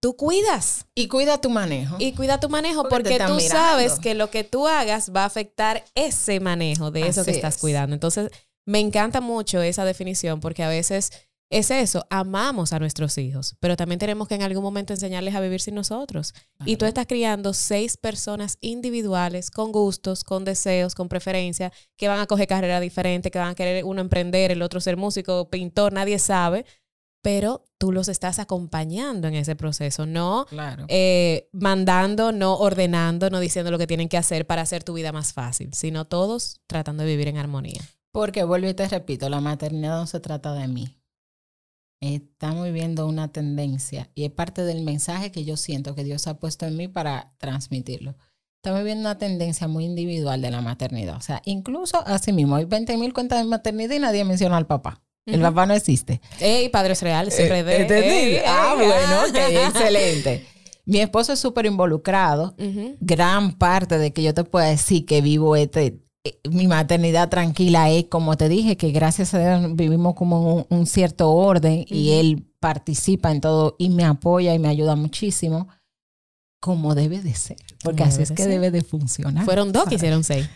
Tú 0.03 0.17
cuidas. 0.17 0.85
Y 0.95 1.07
cuida 1.07 1.39
tu 1.39 1.49
manejo. 1.49 1.95
Y 1.97 2.11
cuida 2.11 2.37
tu 2.37 2.49
manejo 2.49 2.89
Porque 2.89 3.19
tú 3.19 3.35
mirando. 3.35 3.39
sabes 3.39 3.99
que 3.99 4.15
lo 4.15 4.29
que 4.29 4.43
tú 4.43 4.67
hagas 4.67 5.13
va 5.15 5.23
a 5.23 5.27
afectar 5.27 5.85
ese 5.95 6.41
manejo 6.41 6.91
de 6.91 7.07
eso 7.07 7.21
Así 7.21 7.31
que 7.31 7.37
estás 7.37 7.55
es. 7.55 7.61
cuidando. 7.61 7.93
Entonces, 7.93 8.29
me 8.65 8.81
encanta 8.81 9.21
mucho 9.21 9.61
esa 9.61 9.85
definición 9.85 10.41
porque 10.41 10.61
a 10.61 10.67
veces 10.67 11.11
es 11.49 11.71
eso, 11.71 12.05
amamos 12.09 12.73
a 12.73 12.79
nuestros 12.79 13.17
hijos, 13.17 13.55
pero 13.59 13.77
también 13.77 13.99
tenemos 13.99 14.27
que 14.27 14.35
en 14.35 14.41
algún 14.41 14.63
momento 14.63 14.91
enseñarles 14.91 15.35
a 15.35 15.39
vivir 15.39 15.61
sin 15.61 15.75
nosotros. 15.75 16.33
Y 16.65 16.77
tú 16.77 16.85
estás 16.85 17.05
criando 17.05 17.53
seis 17.53 17.95
personas 17.95 18.57
individuales, 18.59 19.51
con 19.51 19.71
gustos, 19.71 20.23
con 20.23 20.43
deseos, 20.45 20.95
con 20.95 21.07
preferencias, 21.07 21.71
que 21.95 22.07
van 22.07 22.19
a 22.19 22.25
coger 22.27 22.47
carrera 22.47 22.79
diferente, 22.79 23.29
que 23.31 23.39
van 23.39 23.49
a 23.51 23.55
querer 23.55 23.85
uno 23.85 24.01
emprender, 24.01 24.51
el 24.51 24.63
otro 24.63 24.81
ser 24.81 24.97
músico, 24.97 25.47
pintor, 25.49 25.93
nadie 25.93 26.17
sabe, 26.17 26.65
pero 27.23 27.63
tú 27.79 27.91
los 27.91 28.09
estás 28.09 28.37
acompañando 28.37 29.27
en 29.29 29.33
ese 29.35 29.55
proceso, 29.55 30.05
no 30.05 30.45
Claro. 30.49 30.85
eh, 30.89 31.49
mandando, 31.53 32.31
no 32.31 32.55
ordenando, 32.57 33.29
no 33.31 33.39
diciendo 33.39 33.71
lo 33.71 33.79
que 33.79 33.87
tienen 33.87 34.09
que 34.09 34.17
hacer 34.17 34.45
para 34.45 34.61
hacer 34.61 34.83
tu 34.83 34.93
vida 34.93 35.11
más 35.11 35.33
fácil, 35.33 35.73
sino 35.73 36.05
todos 36.05 36.61
tratando 36.67 37.03
de 37.03 37.09
vivir 37.09 37.29
en 37.29 37.37
armonía. 37.37 37.81
Porque 38.11 38.43
vuelvo 38.43 38.67
y 38.67 38.73
te 38.75 38.87
repito, 38.87 39.29
la 39.29 39.39
maternidad 39.41 39.97
no 39.97 40.05
se 40.05 40.19
trata 40.19 40.53
de 40.53 40.67
mí. 40.67 40.99
Estamos 42.01 42.65
viviendo 42.65 43.07
una 43.07 43.31
tendencia 43.31 44.11
y 44.13 44.25
es 44.25 44.31
parte 44.31 44.63
del 44.63 44.83
mensaje 44.83 45.31
que 45.31 45.45
yo 45.45 45.55
siento 45.55 45.95
que 45.95 46.03
Dios 46.03 46.27
ha 46.27 46.37
puesto 46.37 46.65
en 46.65 46.75
mí 46.75 46.89
para 46.89 47.33
transmitirlo. 47.37 48.15
Estamos 48.57 48.81
viviendo 48.81 49.01
una 49.01 49.17
tendencia 49.17 49.69
muy 49.69 49.85
individual 49.85 50.41
de 50.41 50.51
la 50.51 50.61
maternidad. 50.61 51.15
O 51.15 51.21
sea, 51.21 51.41
incluso 51.45 52.05
así 52.05 52.33
mismo, 52.33 52.57
hay 52.57 52.65
20 52.65 52.97
mil 52.97 53.13
cuentas 53.13 53.39
de 53.39 53.45
maternidad 53.45 53.95
y 53.95 53.99
nadie 53.99 54.25
menciona 54.25 54.57
al 54.57 54.67
papá. 54.67 55.01
El 55.25 55.41
papá 55.41 55.65
no 55.65 55.73
existe. 55.73 56.21
Ey, 56.39 56.69
padres 56.69 57.01
reales, 57.01 57.37
Eh, 57.39 57.47
RD. 57.47 57.81
¿entendí? 57.81 58.07
ey, 58.09 58.37
ah, 58.45 58.75
ey, 58.79 58.85
bueno, 58.87 59.21
ah. 59.21 59.67
excelente. 59.67 60.45
Mi 60.85 60.99
esposo 60.99 61.31
es 61.33 61.39
súper 61.39 61.65
involucrado 61.65 62.55
gran 62.99 63.53
parte 63.57 63.97
de 63.97 64.11
que 64.11 64.21
yo 64.21 64.33
te 64.33 64.43
pueda 64.43 64.65
decir 64.67 65.05
que 65.05 65.21
vivo 65.21 65.55
este, 65.55 65.99
eh, 66.25 66.39
mi 66.49 66.67
maternidad 66.67 67.29
tranquila 67.29 67.89
es, 67.89 68.05
como 68.09 68.35
te 68.35 68.49
dije, 68.49 68.75
que 68.75 68.91
gracias 68.91 69.33
a 69.33 69.39
Dios 69.59 69.75
vivimos 69.75 70.13
como 70.15 70.55
un, 70.55 70.65
un 70.69 70.85
cierto 70.85 71.31
orden 71.31 71.85
y 71.87 72.11
él 72.19 72.45
participa 72.59 73.31
en 73.31 73.39
todo 73.39 73.75
y 73.79 73.89
me 73.89 74.03
apoya 74.03 74.53
y 74.53 74.59
me 74.59 74.67
ayuda 74.67 74.95
muchísimo, 74.97 75.69
como 76.63 76.95
debe 76.95 77.19
de 77.19 77.35
ser, 77.35 77.57
porque 77.83 78.03
así 78.03 78.21
es 78.21 78.31
que 78.31 78.43
ser. 78.43 78.47
debe 78.51 78.71
de 78.71 78.83
funcionar. 78.83 79.43
Fueron 79.43 79.73
dos 79.73 79.83
que 79.83 79.95
hicieron 79.95 80.23
seis. 80.23 80.47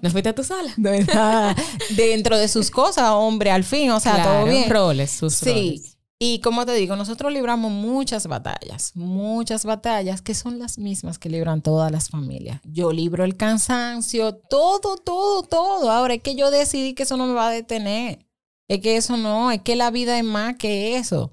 ¿No 0.00 0.10
fuiste 0.10 0.32
tú 0.32 0.42
sola? 0.42 0.72
De 0.76 0.90
verdad. 0.90 1.56
Dentro 1.96 2.36
de 2.36 2.48
sus 2.48 2.68
cosas, 2.68 3.10
hombre, 3.10 3.52
al 3.52 3.62
fin, 3.62 3.92
o 3.92 4.00
sea, 4.00 4.14
todo 4.24 4.42
Claro, 4.42 4.46
bien. 4.46 4.68
roles, 4.68 5.12
sus 5.12 5.34
Sí. 5.34 5.44
roles. 5.52 5.88
Y 6.18 6.40
como 6.40 6.66
te 6.66 6.72
digo, 6.74 6.96
nosotros 6.96 7.32
libramos 7.32 7.70
muchas 7.70 8.26
batallas, 8.26 8.90
muchas 8.96 9.64
batallas 9.64 10.20
que 10.20 10.34
son 10.34 10.58
las 10.58 10.78
mismas 10.78 11.20
que 11.20 11.28
libran 11.28 11.62
todas 11.62 11.92
las 11.92 12.08
familias. 12.10 12.60
Yo 12.64 12.90
libro 12.92 13.22
el 13.24 13.36
cansancio, 13.36 14.34
todo, 14.34 14.96
todo, 14.96 15.44
todo. 15.44 15.92
Ahora 15.92 16.14
es 16.14 16.22
que 16.22 16.34
yo 16.34 16.50
decidí 16.50 16.94
que 16.94 17.04
eso 17.04 17.16
no 17.16 17.26
me 17.28 17.34
va 17.34 17.46
a 17.46 17.50
detener. 17.52 18.26
Es 18.68 18.80
que 18.80 18.96
eso 18.96 19.16
no, 19.16 19.52
es 19.52 19.62
que 19.62 19.76
la 19.76 19.92
vida 19.92 20.18
es 20.18 20.24
más 20.24 20.56
que 20.56 20.96
eso. 20.96 21.30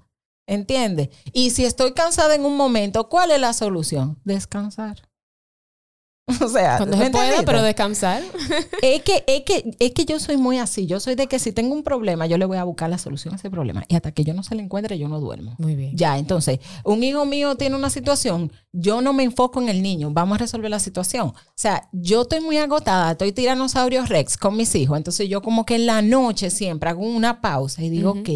¿Entiendes? 0.49 1.09
Y 1.31 1.51
si 1.51 1.63
estoy 1.63 1.93
cansada 1.93 2.33
en 2.33 2.43
un 2.43 2.57
momento, 2.57 3.07
¿cuál 3.07 3.29
es 3.29 3.39
la 3.39 3.53
solución? 3.53 4.19
Descansar. 4.23 5.07
O 6.43 6.47
sea, 6.47 6.77
Cuando 6.77 6.95
¿me 6.97 7.05
se 7.05 7.11
pueda, 7.11 7.43
pero 7.43 7.63
descansar. 7.63 8.21
Es 8.81 9.01
que, 9.01 9.23
es, 9.27 9.41
que, 9.41 9.75
es 9.79 9.91
que 9.91 10.05
yo 10.05 10.19
soy 10.19 10.37
muy 10.37 10.59
así. 10.59 10.85
Yo 10.85 10.99
soy 10.99 11.15
de 11.15 11.27
que 11.27 11.39
si 11.39 11.51
tengo 11.51 11.73
un 11.73 11.83
problema, 11.83 12.27
yo 12.27 12.37
le 12.37 12.45
voy 12.45 12.57
a 12.57 12.63
buscar 12.63 12.89
la 12.89 12.97
solución 12.97 13.33
a 13.33 13.37
ese 13.37 13.49
problema. 13.49 13.83
Y 13.87 13.95
hasta 13.95 14.11
que 14.11 14.23
yo 14.23 14.33
no 14.33 14.43
se 14.43 14.55
le 14.55 14.61
encuentre, 14.61 14.97
yo 14.97 15.07
no 15.07 15.19
duermo. 15.19 15.55
Muy 15.57 15.75
bien. 15.75 15.97
Ya, 15.97 16.17
entonces, 16.17 16.59
un 16.83 17.03
hijo 17.03 17.25
mío 17.25 17.55
tiene 17.55 17.75
una 17.75 17.89
situación, 17.89 18.51
yo 18.71 19.01
no 19.01 19.11
me 19.11 19.23
enfoco 19.23 19.59
en 19.59 19.69
el 19.69 19.81
niño, 19.81 20.11
vamos 20.11 20.35
a 20.35 20.39
resolver 20.39 20.69
la 20.69 20.79
situación. 20.79 21.29
O 21.29 21.35
sea, 21.55 21.89
yo 21.91 22.21
estoy 22.21 22.41
muy 22.41 22.57
agotada, 22.57 23.11
estoy 23.11 23.31
tiranosaurio 23.31 24.05
rex 24.05 24.37
con 24.37 24.55
mis 24.55 24.73
hijos, 24.75 24.97
entonces 24.97 25.27
yo 25.27 25.41
como 25.41 25.65
que 25.65 25.75
en 25.75 25.87
la 25.87 26.01
noche 26.01 26.49
siempre 26.51 26.89
hago 26.89 27.01
una 27.01 27.41
pausa 27.41 27.83
y 27.83 27.89
digo, 27.89 28.11
Ujú. 28.11 28.19
ok, 28.19 28.29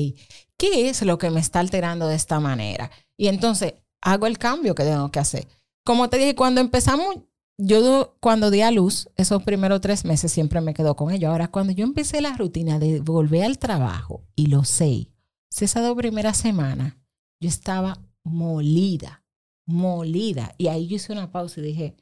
¿qué 0.58 0.90
es 0.90 1.02
lo 1.04 1.18
que 1.18 1.30
me 1.30 1.40
está 1.40 1.60
alterando 1.60 2.08
de 2.08 2.16
esta 2.16 2.40
manera? 2.40 2.92
Y 3.18 3.28
entonces 3.28 3.74
hago 4.02 4.28
el 4.28 4.38
cambio 4.38 4.76
que 4.76 4.84
tengo 4.84 5.12
que 5.12 5.20
hacer. 5.20 5.48
Como 5.86 6.10
te 6.10 6.18
dije, 6.18 6.36
cuando 6.36 6.62
empezamos, 6.62 7.16
yo 7.58 7.82
do- 7.82 8.18
cuando 8.20 8.50
di 8.52 8.62
a 8.62 8.72
luz, 8.72 9.10
esos 9.16 9.44
primeros 9.44 9.82
tres 9.82 10.06
meses 10.06 10.32
siempre 10.32 10.62
me 10.62 10.74
quedo 10.74 10.96
con 10.96 11.12
ellos. 11.12 11.30
Ahora, 11.32 11.50
cuando 11.50 11.74
yo 11.74 11.84
empecé 11.84 12.22
la 12.22 12.36
rutina 12.36 12.80
de 12.80 13.00
volver 13.00 13.44
al 13.44 13.60
trabajo 13.60 14.24
y 14.36 14.48
lo 14.48 14.64
sé, 14.64 15.10
esas 15.52 15.84
dos 15.84 15.96
primeras 15.96 16.38
semanas, 16.38 16.96
yo 17.40 17.48
estaba 17.50 18.00
molida, 18.24 19.24
molida. 19.68 20.56
Y 20.58 20.68
ahí 20.68 20.88
yo 20.88 20.96
hice 20.96 21.12
una 21.14 21.32
pausa 21.32 21.60
y 21.60 21.64
dije, 21.64 21.96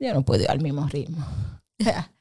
yo 0.00 0.14
no 0.14 0.24
puedo 0.24 0.42
ir 0.44 0.50
al 0.50 0.60
mismo 0.60 0.86
ritmo. 0.88 1.24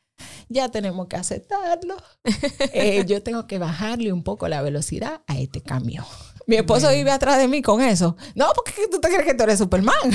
Ya 0.49 0.69
tenemos 0.69 1.07
que 1.07 1.15
aceptarlo. 1.15 1.95
Eh, 2.73 3.05
yo 3.07 3.23
tengo 3.23 3.47
que 3.47 3.57
bajarle 3.57 4.11
un 4.11 4.23
poco 4.23 4.47
la 4.47 4.61
velocidad 4.61 5.21
a 5.27 5.37
este 5.37 5.61
camión. 5.61 6.05
Mi 6.47 6.57
esposo 6.57 6.89
vive 6.91 7.11
atrás 7.11 7.37
de 7.37 7.47
mí 7.47 7.61
con 7.61 7.81
eso. 7.81 8.17
No, 8.35 8.51
porque 8.53 8.73
tú 8.91 8.99
te 8.99 9.07
crees 9.07 9.25
que 9.25 9.33
tú 9.33 9.43
eres 9.43 9.59
Superman. 9.59 9.95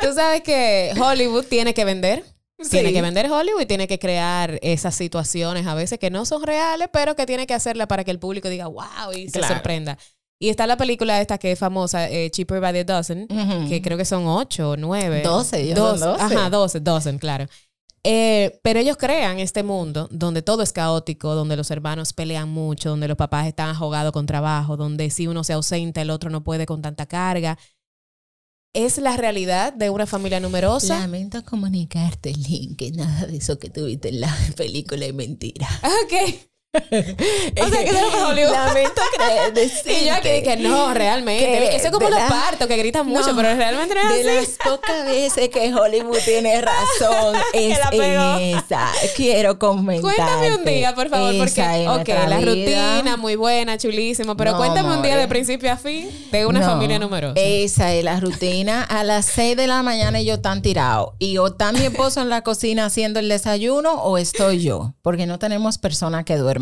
Tú 0.00 0.12
sabes 0.14 0.40
que 0.42 0.92
Hollywood 0.98 1.44
tiene 1.44 1.74
que 1.74 1.84
vender. 1.84 2.24
Sí. 2.58 2.70
Tiene 2.70 2.92
que 2.92 3.02
vender 3.02 3.30
Hollywood 3.30 3.60
y 3.62 3.66
tiene 3.66 3.86
que 3.88 3.98
crear 3.98 4.58
esas 4.62 4.94
situaciones 4.94 5.66
a 5.66 5.74
veces 5.74 5.98
que 5.98 6.10
no 6.10 6.24
son 6.24 6.42
reales, 6.44 6.88
pero 6.92 7.14
que 7.16 7.26
tiene 7.26 7.46
que 7.46 7.54
hacerla 7.54 7.86
para 7.88 8.04
que 8.04 8.10
el 8.10 8.18
público 8.18 8.48
diga 8.48 8.66
wow 8.68 9.12
y 9.16 9.28
se 9.28 9.42
sorprenda. 9.42 9.98
Y 10.40 10.48
está 10.48 10.66
la 10.66 10.76
película 10.76 11.20
esta 11.20 11.38
que 11.38 11.52
es 11.52 11.58
famosa, 11.58 12.08
eh, 12.08 12.30
Cheaper 12.30 12.60
by 12.60 12.72
the 12.72 12.84
Dozen, 12.84 13.28
Ujú. 13.30 13.68
que 13.68 13.80
creo 13.82 13.96
que 13.96 14.04
son 14.04 14.26
ocho 14.26 14.70
o 14.70 14.76
nueve. 14.76 15.22
Doce, 15.22 15.60
ellos 15.60 15.78
son 15.78 16.00
doce. 16.00 16.22
Ajá, 16.22 16.50
doce, 16.50 16.80
dozen, 16.80 17.18
claro. 17.18 17.46
Eh, 18.04 18.58
pero 18.64 18.80
ellos 18.80 18.96
crean 18.96 19.38
este 19.38 19.62
mundo 19.62 20.08
donde 20.10 20.42
todo 20.42 20.62
es 20.62 20.72
caótico, 20.72 21.34
donde 21.34 21.56
los 21.56 21.70
hermanos 21.70 22.12
pelean 22.12 22.48
mucho, 22.48 22.90
donde 22.90 23.06
los 23.06 23.16
papás 23.16 23.46
están 23.46 23.76
ahogados 23.76 24.12
con 24.12 24.26
trabajo, 24.26 24.76
donde 24.76 25.08
si 25.10 25.28
uno 25.28 25.44
se 25.44 25.52
ausenta, 25.52 26.02
el 26.02 26.10
otro 26.10 26.28
no 26.28 26.42
puede 26.42 26.66
con 26.66 26.82
tanta 26.82 27.06
carga. 27.06 27.58
Es 28.74 28.98
la 28.98 29.16
realidad 29.16 29.72
de 29.72 29.90
una 29.90 30.06
familia 30.06 30.40
numerosa. 30.40 30.98
Lamento 30.98 31.44
comunicarte, 31.44 32.32
Link, 32.32 32.78
que 32.78 32.90
nada 32.90 33.26
de 33.26 33.36
eso 33.36 33.58
que 33.58 33.70
tuviste 33.70 34.08
en 34.08 34.20
la 34.20 34.36
película 34.56 35.04
es 35.04 35.14
mentira. 35.14 35.68
Ok. 36.04 36.51
O 37.62 37.68
sea, 37.68 37.84
que 37.84 37.90
eso 37.90 38.00
no 38.00 38.10
fue 38.10 38.22
Hollywood. 38.24 38.52
Lamento 38.52 39.02
creer, 39.14 39.52
Y 40.02 40.06
yo 40.06 40.14
aquí 40.14 40.28
dije, 40.30 40.56
no, 40.56 40.94
realmente. 40.94 41.44
Que 41.44 41.76
Eso 41.76 41.86
es 41.88 41.92
como 41.92 42.08
los 42.08 42.18
la- 42.18 42.28
partos 42.28 42.66
que 42.66 42.76
gritan 42.78 43.06
mucho, 43.06 43.28
No, 43.32 43.36
pero 43.36 43.54
realmente 43.54 43.94
no 43.94 44.00
es 44.14 44.24
De 44.24 44.38
así. 44.38 44.48
las 44.58 44.72
pocas 44.72 45.04
veces 45.04 45.48
que 45.50 45.74
Hollywood 45.74 46.16
tiene 46.24 46.60
razón 46.62 47.36
es 47.52 47.78
la 47.78 47.90
en 47.92 48.56
esa. 48.58 48.90
Quiero 49.16 49.58
comentar. 49.58 50.00
Cuéntame 50.02 50.54
un 50.56 50.64
día, 50.64 50.94
por 50.94 51.10
favor, 51.10 51.34
porque, 51.36 51.86
ok, 51.88 52.08
la 52.28 52.40
rutina, 52.40 53.16
muy 53.18 53.36
buena, 53.36 53.76
chulísimo, 53.76 54.34
pero 54.36 54.52
No, 54.52 54.56
cuéntame 54.58 54.96
un 54.96 55.02
día 55.02 55.16
de 55.18 55.28
principio 55.28 55.70
a 55.72 55.76
fin 55.76 56.08
de 56.30 56.46
una 56.46 56.60
No, 56.60 56.66
familia 56.66 56.98
numerosa. 56.98 57.34
Esa 57.38 57.92
es 57.92 58.02
la 58.02 58.18
rutina. 58.18 58.82
A 58.84 59.04
las 59.04 59.26
6 59.26 59.56
de 59.58 59.66
la 59.66 59.82
mañana 59.82 60.18
ellos 60.20 60.36
están 60.38 60.62
tirados. 60.62 61.10
Y 61.18 61.36
o 61.36 61.48
está 61.48 61.72
mi 61.72 61.84
esposo 61.84 62.22
en 62.22 62.30
la 62.30 62.40
cocina 62.42 62.86
haciendo 62.86 63.20
el 63.20 63.28
desayuno 63.28 63.92
o 63.92 64.16
estoy 64.16 64.62
yo. 64.62 64.94
Porque 65.02 65.26
no 65.26 65.38
tenemos 65.38 65.76
persona 65.76 66.24
que 66.24 66.36
duerma 66.36 66.61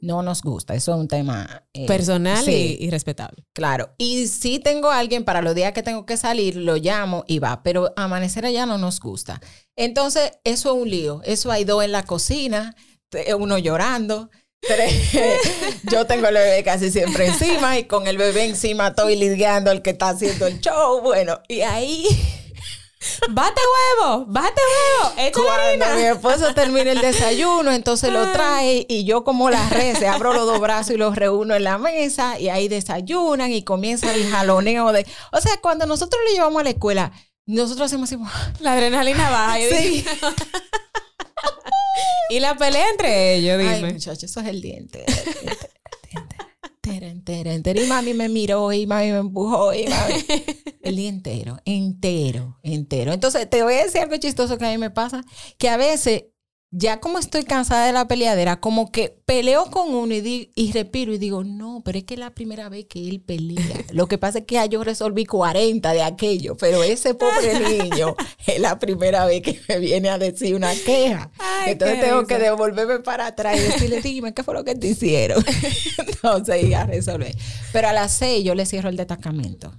No 0.00 0.22
nos 0.22 0.42
gusta. 0.42 0.74
Eso 0.74 0.92
es 0.92 0.98
un 0.98 1.08
tema 1.08 1.64
eh, 1.72 1.86
Personal 1.86 2.44
sí. 2.44 2.76
y, 2.80 2.86
y 2.86 2.90
respetable. 2.90 3.44
Claro, 3.52 3.94
y 3.98 4.26
si 4.26 4.58
tengo 4.58 4.90
a 4.90 4.98
alguien 4.98 5.24
para 5.24 5.42
los 5.42 5.54
días 5.54 5.72
que 5.72 5.82
tengo 5.82 6.04
que 6.06 6.16
salir, 6.16 6.56
lo 6.56 6.76
llamo 6.76 7.24
y 7.26 7.38
va, 7.38 7.62
pero 7.62 7.92
amanecer 7.96 8.44
allá 8.46 8.66
no 8.66 8.78
nos 8.78 9.00
gusta. 9.00 9.40
Entonces, 9.76 10.32
eso 10.44 10.74
es 10.74 10.82
un 10.82 10.90
lío. 10.90 11.22
Eso 11.24 11.50
hay 11.50 11.64
dos 11.64 11.84
en 11.84 11.92
la 11.92 12.04
cocina, 12.04 12.74
uno 13.38 13.58
llorando. 13.58 14.30
Yo 15.90 16.06
tengo 16.06 16.28
el 16.28 16.34
bebé 16.34 16.62
casi 16.62 16.90
siempre 16.90 17.26
encima 17.26 17.78
y 17.78 17.84
con 17.84 18.06
el 18.06 18.16
bebé 18.16 18.44
encima 18.44 18.88
estoy 18.88 19.16
lidiando 19.16 19.72
el 19.72 19.82
que 19.82 19.90
está 19.90 20.10
haciendo 20.10 20.46
el 20.46 20.60
show. 20.60 21.00
Bueno, 21.02 21.40
y 21.48 21.62
ahí, 21.62 22.06
¡Bate 23.30 23.60
huevo! 24.00 24.24
¡Bate 24.28 24.60
huevo! 24.60 25.14
¡Echa 25.18 25.32
cuando 25.32 25.52
harina! 25.52 25.94
mi 25.96 26.02
esposo 26.02 26.54
termina 26.54 26.92
el 26.92 27.00
desayuno, 27.00 27.72
entonces 27.72 28.12
lo 28.12 28.30
trae 28.32 28.86
y 28.88 29.04
yo 29.04 29.24
como 29.24 29.50
las 29.50 29.70
reces, 29.70 30.08
abro 30.08 30.32
los 30.32 30.46
dos 30.46 30.60
brazos 30.60 30.94
y 30.94 30.98
los 30.98 31.16
reúno 31.16 31.54
en 31.54 31.64
la 31.64 31.78
mesa 31.78 32.38
y 32.38 32.48
ahí 32.48 32.68
desayunan 32.68 33.50
y 33.52 33.64
comienza 33.64 34.12
el 34.14 34.30
jaloneo 34.30 34.92
de... 34.92 35.06
O 35.32 35.40
sea, 35.40 35.56
cuando 35.60 35.86
nosotros 35.86 36.20
le 36.28 36.34
llevamos 36.34 36.60
a 36.60 36.64
la 36.64 36.70
escuela, 36.70 37.12
nosotros 37.46 37.86
hacemos 37.86 38.12
así... 38.12 38.22
La 38.60 38.74
adrenalina 38.74 39.30
baja. 39.30 39.58
yo 39.58 39.68
Sí. 39.68 40.04
y 42.30 42.40
la 42.40 42.56
pelea 42.56 42.88
entre 42.90 43.34
ellos, 43.34 43.58
Ay, 43.60 43.76
dime. 43.76 43.92
muchachos, 43.94 44.24
eso 44.24 44.40
es 44.40 44.46
el 44.46 44.60
diente. 44.60 45.04
Entera, 46.84 47.06
entera, 47.06 47.54
entera. 47.54 47.80
Y 47.80 47.86
mami 47.86 48.12
me 48.12 48.28
miró 48.28 48.72
y 48.72 48.88
mami 48.88 49.12
me 49.12 49.18
empujó 49.18 49.72
y 49.72 49.86
mami... 49.86 50.14
El 50.82 50.96
día 50.96 51.08
entero, 51.08 51.60
entero, 51.64 52.58
entero. 52.64 53.12
Entonces, 53.12 53.48
te 53.48 53.62
voy 53.62 53.74
a 53.74 53.84
decir 53.84 54.00
algo 54.00 54.16
chistoso 54.16 54.58
que 54.58 54.66
a 54.66 54.70
mí 54.70 54.78
me 54.78 54.90
pasa, 54.90 55.22
que 55.58 55.68
a 55.68 55.76
veces, 55.76 56.24
ya 56.74 57.00
como 57.00 57.18
estoy 57.18 57.44
cansada 57.44 57.86
de 57.86 57.92
la 57.92 58.08
peleadera, 58.08 58.58
como 58.58 58.90
que 58.90 59.10
peleo 59.26 59.66
con 59.66 59.94
uno 59.94 60.14
y, 60.14 60.50
y 60.54 60.72
respiro 60.72 61.12
y 61.12 61.18
digo, 61.18 61.44
no, 61.44 61.82
pero 61.84 61.98
es 61.98 62.04
que 62.04 62.14
es 62.14 62.20
la 62.20 62.30
primera 62.30 62.70
vez 62.70 62.86
que 62.86 63.06
él 63.06 63.20
pelea. 63.20 63.84
Lo 63.92 64.06
que 64.08 64.16
pasa 64.16 64.38
es 64.38 64.44
que 64.46 64.54
ya 64.54 64.64
yo 64.64 64.82
resolví 64.82 65.26
40 65.26 65.92
de 65.92 66.02
aquello, 66.02 66.56
pero 66.56 66.82
ese 66.82 67.12
pobre 67.12 67.60
niño 67.78 68.16
es 68.46 68.58
la 68.58 68.78
primera 68.78 69.26
vez 69.26 69.42
que 69.42 69.60
me 69.68 69.78
viene 69.80 70.08
a 70.08 70.16
decir 70.16 70.54
una 70.54 70.74
queja. 70.74 71.30
Ay, 71.38 71.72
Entonces 71.72 72.00
tengo 72.00 72.26
que 72.26 72.38
devolverme 72.38 73.00
para 73.00 73.26
atrás 73.26 73.58
y 73.58 73.60
decirle, 73.60 74.00
dime, 74.02 74.32
¿qué 74.32 74.42
fue 74.42 74.54
lo 74.54 74.64
que 74.64 74.74
te 74.74 74.88
hicieron? 74.88 75.44
Entonces, 75.98 76.68
ya 76.70 76.86
resolver. 76.86 77.36
Pero 77.72 77.88
a 77.88 77.92
las 77.92 78.12
6 78.14 78.44
yo 78.44 78.54
le 78.54 78.64
cierro 78.64 78.88
el 78.88 78.96
destacamento. 78.96 79.72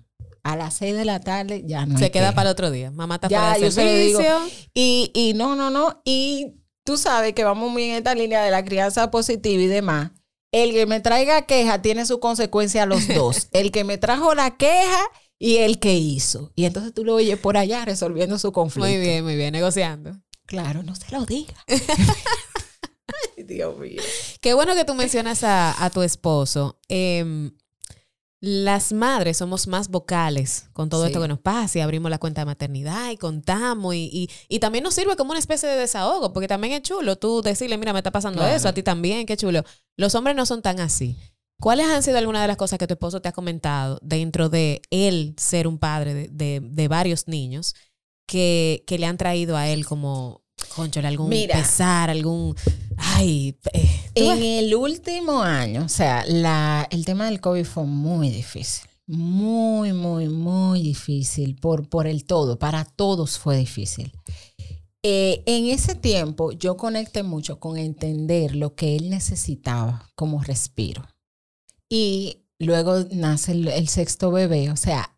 A 0.43 0.55
las 0.55 0.75
6 0.75 0.93
de 0.95 1.05
la 1.05 1.21
tarde 1.21 1.63
ya 1.65 1.85
no 1.85 1.97
Se 1.97 2.11
queda 2.11 2.33
para 2.35 2.49
el 2.49 2.51
otro 2.51 2.69
día. 2.69 2.91
Mamá 2.91 3.15
está 3.15 3.29
Ya, 3.29 3.39
fuera 3.39 3.53
de 3.55 3.61
yo 3.61 3.71
se 3.71 3.83
lo 3.83 3.93
digo. 3.95 4.19
servicio. 4.21 4.67
Y, 4.75 5.09
y 5.15 5.33
no, 5.33 5.55
no, 5.55 5.69
no. 5.69 6.01
Y 6.05 6.55
tú 6.84 6.97
sabes 6.97 7.34
que 7.34 7.43
vamos 7.43 7.71
muy 7.71 7.84
en 7.84 7.95
esta 7.95 8.15
línea 8.15 8.43
de 8.43 8.51
la 8.51 8.63
crianza 8.63 9.11
positiva 9.11 9.61
y 9.61 9.67
demás. 9.67 10.11
El 10.51 10.71
que 10.71 10.86
me 10.86 10.99
traiga 10.99 11.43
queja 11.43 11.81
tiene 11.81 12.05
su 12.05 12.19
consecuencia 12.19 12.84
a 12.84 12.86
los 12.86 13.07
dos. 13.07 13.47
El 13.53 13.71
que 13.71 13.84
me 13.84 13.97
trajo 13.97 14.36
la 14.36 14.55
queja 14.55 15.03
y 15.39 15.57
el 15.57 15.79
que 15.79 15.95
hizo. 15.95 16.51
Y 16.55 16.65
entonces 16.65 16.93
tú 16.93 17.03
lo 17.03 17.15
oyes 17.15 17.39
por 17.39 17.57
allá 17.57 17.84
resolviendo 17.84 18.38
su 18.38 18.51
conflicto. 18.51 18.88
Muy 18.88 18.99
bien, 18.99 19.23
muy 19.23 19.36
bien, 19.36 19.51
negociando. 19.51 20.21
Claro, 20.45 20.84
no 20.84 20.95
se 20.95 21.11
lo 21.11 21.25
diga. 21.25 21.55
Ay, 21.67 23.43
Dios 23.43 23.77
mío. 23.77 24.01
Qué 24.39 24.53
bueno 24.53 24.75
que 24.75 24.86
tú 24.86 24.93
mencionas 24.93 25.43
a, 25.43 25.84
a 25.84 25.89
tu 25.89 26.01
esposo. 26.03 26.79
Em, 26.88 27.51
las 28.45 28.91
madres 28.91 29.37
somos 29.37 29.67
más 29.67 29.87
vocales 29.87 30.67
con 30.73 30.89
todo 30.89 31.03
Sí. 31.03 31.07
esto 31.07 31.21
que 31.21 31.29
nos 31.29 31.39
pasa 31.39 31.77
y 31.77 31.81
abrimos 31.81 32.11
la 32.11 32.17
cuenta 32.17 32.41
de 32.41 32.45
maternidad 32.45 33.09
y 33.09 33.15
contamos 33.15 33.95
y, 33.95 34.09
y- 34.11 34.29
y 34.49 34.59
también 34.59 34.83
nos 34.83 34.93
sirve 34.93 35.15
como 35.15 35.31
una 35.31 35.39
especie 35.39 35.69
de 35.69 35.77
desahogo 35.77 36.33
porque 36.33 36.49
también 36.49 36.73
es 36.73 36.81
chulo 36.81 37.15
tú 37.17 37.41
decirle, 37.41 37.77
mira, 37.77 37.93
me 37.93 37.99
está 37.99 38.11
pasando 38.11 38.39
Claro. 38.41 38.53
eso, 38.53 38.67
a 38.67 38.73
ti 38.73 38.83
también, 38.83 39.25
qué 39.25 39.37
chulo. 39.37 39.63
Los 39.95 40.13
hombres 40.15 40.35
no 40.35 40.45
son 40.45 40.61
tan 40.61 40.81
así. 40.81 41.15
¿Cuáles 41.61 41.87
han 41.87 42.03
sido 42.03 42.17
algunas 42.17 42.41
de 42.41 42.49
las 42.49 42.57
cosas 42.57 42.77
que 42.79 42.85
tu 42.87 42.95
esposo 42.95 43.21
te 43.21 43.29
ha 43.29 43.31
comentado 43.31 43.97
dentro 44.01 44.49
de 44.49 44.81
él 44.89 45.35
ser 45.37 45.65
un 45.65 45.77
padre 45.77 46.13
de, 46.13 46.27
de- 46.27 46.59
de 46.61 46.87
varios 46.89 47.29
niños 47.29 47.75
que, 48.27 48.83
que 48.87 48.99
le 48.99 49.05
han 49.05 49.17
traído 49.17 49.55
a 49.55 49.69
él 49.69 49.85
como, 49.85 50.42
conchole, 50.74 51.07
algún 51.07 51.30
Mira. 51.30 51.57
pesar, 51.57 52.09
algún... 52.09 52.55
Ay, 52.97 53.57
eh, 53.74 53.99
En 54.15 54.43
el 54.43 54.76
último 54.76 55.41
año, 55.41 55.84
o 55.86 55.89
sea, 55.89 56.24
la, 56.28 56.88
el 56.91 57.05
tema 57.05 57.26
del 57.26 57.41
COVID 57.41 57.65
fue 57.65 57.86
muy 57.86 58.30
difícil. 58.30 58.89
Muy, 59.07 59.91
muy, 59.93 60.30
muy 60.30 60.82
difícil 60.82 61.55
por, 61.55 61.89
por 61.89 62.07
el 62.07 62.24
todo. 62.26 62.57
Para 62.57 62.86
todos 62.86 63.38
fue 63.38 63.57
difícil. 63.57 64.11
Eh, 65.03 65.43
en 65.45 65.65
ese 65.65 65.95
tiempo 65.95 66.53
yo 66.53 66.78
conecté 66.78 67.24
mucho 67.24 67.59
con 67.59 67.78
entender 67.78 68.55
lo 68.55 68.76
que 68.76 68.95
él 68.95 69.09
necesitaba 69.09 70.09
como 70.15 70.41
respiro. 70.41 71.05
Y 71.89 72.45
luego 72.59 73.03
nace 73.11 73.51
el, 73.51 73.67
el 73.67 73.89
sexto 73.89 74.32
bebé. 74.32 74.71
O 74.71 74.78
sea, 74.78 75.17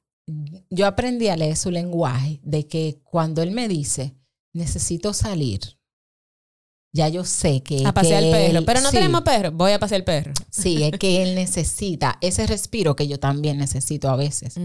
yo 0.71 0.87
aprendí 0.87 1.27
a 1.27 1.37
leer 1.37 1.55
su 1.55 1.69
lenguaje 1.69 2.39
de 2.43 2.67
que 2.67 2.99
cuando 3.03 3.43
él 3.43 3.51
me 3.51 3.67
dice, 3.67 4.15
necesito 4.55 5.13
salir, 5.13 5.77
ya 6.95 7.09
yo 7.09 7.25
sé 7.25 7.61
que... 7.61 7.85
A 7.85 7.93
pasear 7.93 8.23
el 8.23 8.31
perro. 8.31 8.65
Pero 8.65 8.79
no 8.79 8.89
sí, 8.89 8.95
tenemos 8.95 9.21
perro. 9.21 9.51
Voy 9.51 9.73
a 9.73 9.79
pasear 9.79 9.99
el 9.99 10.05
perro. 10.05 10.31
Sí, 10.49 10.81
es 10.81 10.97
que 10.97 11.21
él 11.21 11.35
necesita 11.35 12.17
ese 12.21 12.47
respiro 12.47 12.95
que 12.95 13.07
yo 13.07 13.19
también 13.19 13.57
necesito 13.57 14.09
a 14.09 14.15
veces. 14.15 14.55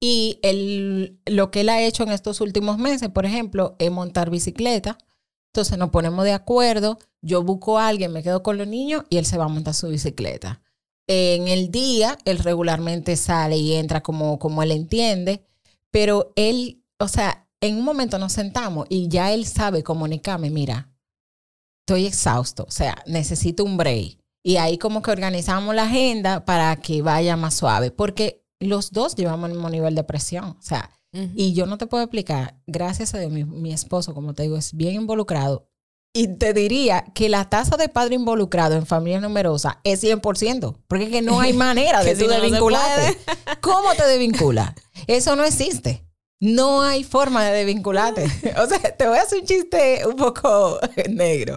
Y 0.00 0.38
el, 0.42 1.20
lo 1.26 1.50
que 1.50 1.62
él 1.62 1.68
ha 1.68 1.82
hecho 1.82 2.04
en 2.04 2.10
estos 2.10 2.40
últimos 2.40 2.78
meses, 2.78 3.08
por 3.08 3.26
ejemplo, 3.26 3.74
es 3.80 3.90
montar 3.90 4.30
bicicleta. 4.30 4.96
Entonces 5.52 5.76
nos 5.76 5.90
ponemos 5.90 6.24
de 6.24 6.32
acuerdo, 6.32 6.98
yo 7.20 7.42
busco 7.42 7.78
a 7.78 7.88
alguien, 7.88 8.12
me 8.12 8.22
quedo 8.22 8.44
con 8.44 8.58
los 8.58 8.68
niños 8.68 9.02
y 9.10 9.16
él 9.16 9.26
se 9.26 9.36
va 9.36 9.46
a 9.46 9.48
montar 9.48 9.74
su 9.74 9.88
bicicleta. 9.88 10.62
En 11.08 11.48
el 11.48 11.72
día, 11.72 12.16
él 12.24 12.38
regularmente 12.38 13.16
sale 13.16 13.56
y 13.56 13.74
entra 13.74 14.02
como, 14.04 14.38
como 14.38 14.62
él 14.62 14.70
entiende, 14.70 15.44
pero 15.90 16.32
él, 16.36 16.84
o 16.98 17.08
sea, 17.08 17.48
en 17.62 17.76
un 17.76 17.84
momento 17.84 18.18
nos 18.18 18.32
sentamos 18.32 18.86
y 18.90 19.08
ya 19.08 19.32
él 19.32 19.46
sabe 19.46 19.82
comunicarme, 19.82 20.50
mira, 20.50 20.90
estoy 21.86 22.06
exhausto, 22.06 22.64
o 22.64 22.70
sea, 22.70 22.96
necesito 23.06 23.64
un 23.64 23.76
break. 23.76 24.18
Y 24.44 24.56
ahí 24.56 24.76
como 24.76 25.00
que 25.00 25.12
organizamos 25.12 25.74
la 25.74 25.84
agenda 25.84 26.44
para 26.44 26.74
que 26.76 27.00
vaya 27.00 27.36
más 27.36 27.54
suave, 27.54 27.92
porque 27.92 28.44
los 28.58 28.90
dos 28.90 29.14
llevamos 29.14 29.48
el 29.48 29.54
mismo 29.54 29.70
nivel 29.70 29.94
de 29.94 30.02
presión, 30.02 30.56
o 30.58 30.62
sea, 30.62 30.90
y 31.34 31.52
yo 31.52 31.66
no 31.66 31.76
te 31.76 31.86
puedo 31.86 32.02
explicar, 32.02 32.56
gracias 32.66 33.14
a 33.14 33.18
Dios, 33.18 33.30
mi, 33.30 33.44
mi 33.44 33.72
esposo, 33.72 34.14
como 34.14 34.32
te 34.34 34.44
digo, 34.44 34.56
es 34.56 34.74
bien 34.74 34.94
involucrado. 34.94 35.68
Y 36.14 36.28
te 36.36 36.54
diría 36.54 37.04
que 37.14 37.28
la 37.28 37.48
tasa 37.48 37.76
de 37.76 37.88
padre 37.88 38.14
involucrado 38.14 38.76
en 38.76 38.86
familia 38.86 39.20
numerosa 39.20 39.80
es 39.84 40.02
100%, 40.02 40.76
porque 40.88 41.04
es 41.04 41.10
que 41.10 41.22
no 41.22 41.40
hay 41.40 41.52
manera 41.54 42.02
de 42.02 42.10
Que 42.10 42.16
si 42.16 42.22
tú 42.22 42.28
no, 42.28 42.34
se 42.34 42.40
desvincularte. 42.40 43.18
¿Cómo 43.60 43.92
te 43.94 44.06
desvinculas? 44.06 44.72
Eso 45.06 45.36
no 45.36 45.44
existe. 45.44 46.02
No 46.44 46.82
hay 46.82 47.04
forma 47.04 47.44
de 47.44 47.58
desvincularte. 47.58 48.24
O 48.62 48.66
sea, 48.66 48.80
te 48.96 49.06
voy 49.06 49.16
a 49.16 49.22
hacer 49.22 49.38
un 49.40 49.46
chiste 49.46 50.04
un 50.06 50.16
poco 50.16 50.80
negro. 51.08 51.56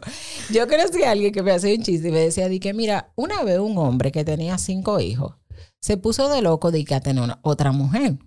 Yo 0.54 0.68
conocí 0.68 1.02
a 1.04 1.10
alguien 1.12 1.32
que 1.34 1.42
me 1.42 1.52
hacía 1.52 1.74
un 1.76 1.82
chiste 1.82 2.10
y 2.10 2.12
me 2.12 2.20
decía, 2.20 2.48
di 2.48 2.60
que 2.60 2.74
mira, 2.76 3.12
una 3.16 3.42
vez 3.44 3.58
un 3.58 3.76
hombre 3.80 4.12
que 4.12 4.24
tenía 4.24 4.58
cinco 4.60 5.00
hijos 5.00 5.34
se 5.82 5.98
puso 5.98 6.30
de 6.30 6.42
loco 6.44 6.70
de 6.72 6.84
que 6.86 6.94
a 6.96 7.00
tener 7.02 7.24
una- 7.24 7.40
otra 7.42 7.72
mujer. 7.72 8.18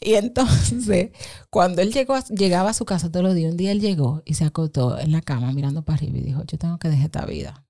Y 0.00 0.14
entonces, 0.14 1.10
cuando 1.50 1.82
él 1.82 1.92
llegó 1.92 2.14
a- 2.14 2.24
llegaba 2.26 2.70
a 2.70 2.74
su 2.74 2.84
casa 2.84 3.10
todos 3.10 3.24
los 3.24 3.34
días, 3.34 3.50
un 3.50 3.56
día 3.56 3.72
él 3.72 3.80
llegó 3.80 4.22
y 4.24 4.34
se 4.34 4.44
acostó 4.44 4.98
en 4.98 5.10
la 5.12 5.22
cama 5.22 5.52
mirando 5.52 5.84
para 5.84 5.96
arriba 5.96 6.18
y 6.18 6.22
dijo, 6.22 6.42
yo 6.46 6.56
tengo 6.58 6.78
que 6.78 6.88
dejar 6.88 7.06
esta 7.06 7.26
vida. 7.26 7.64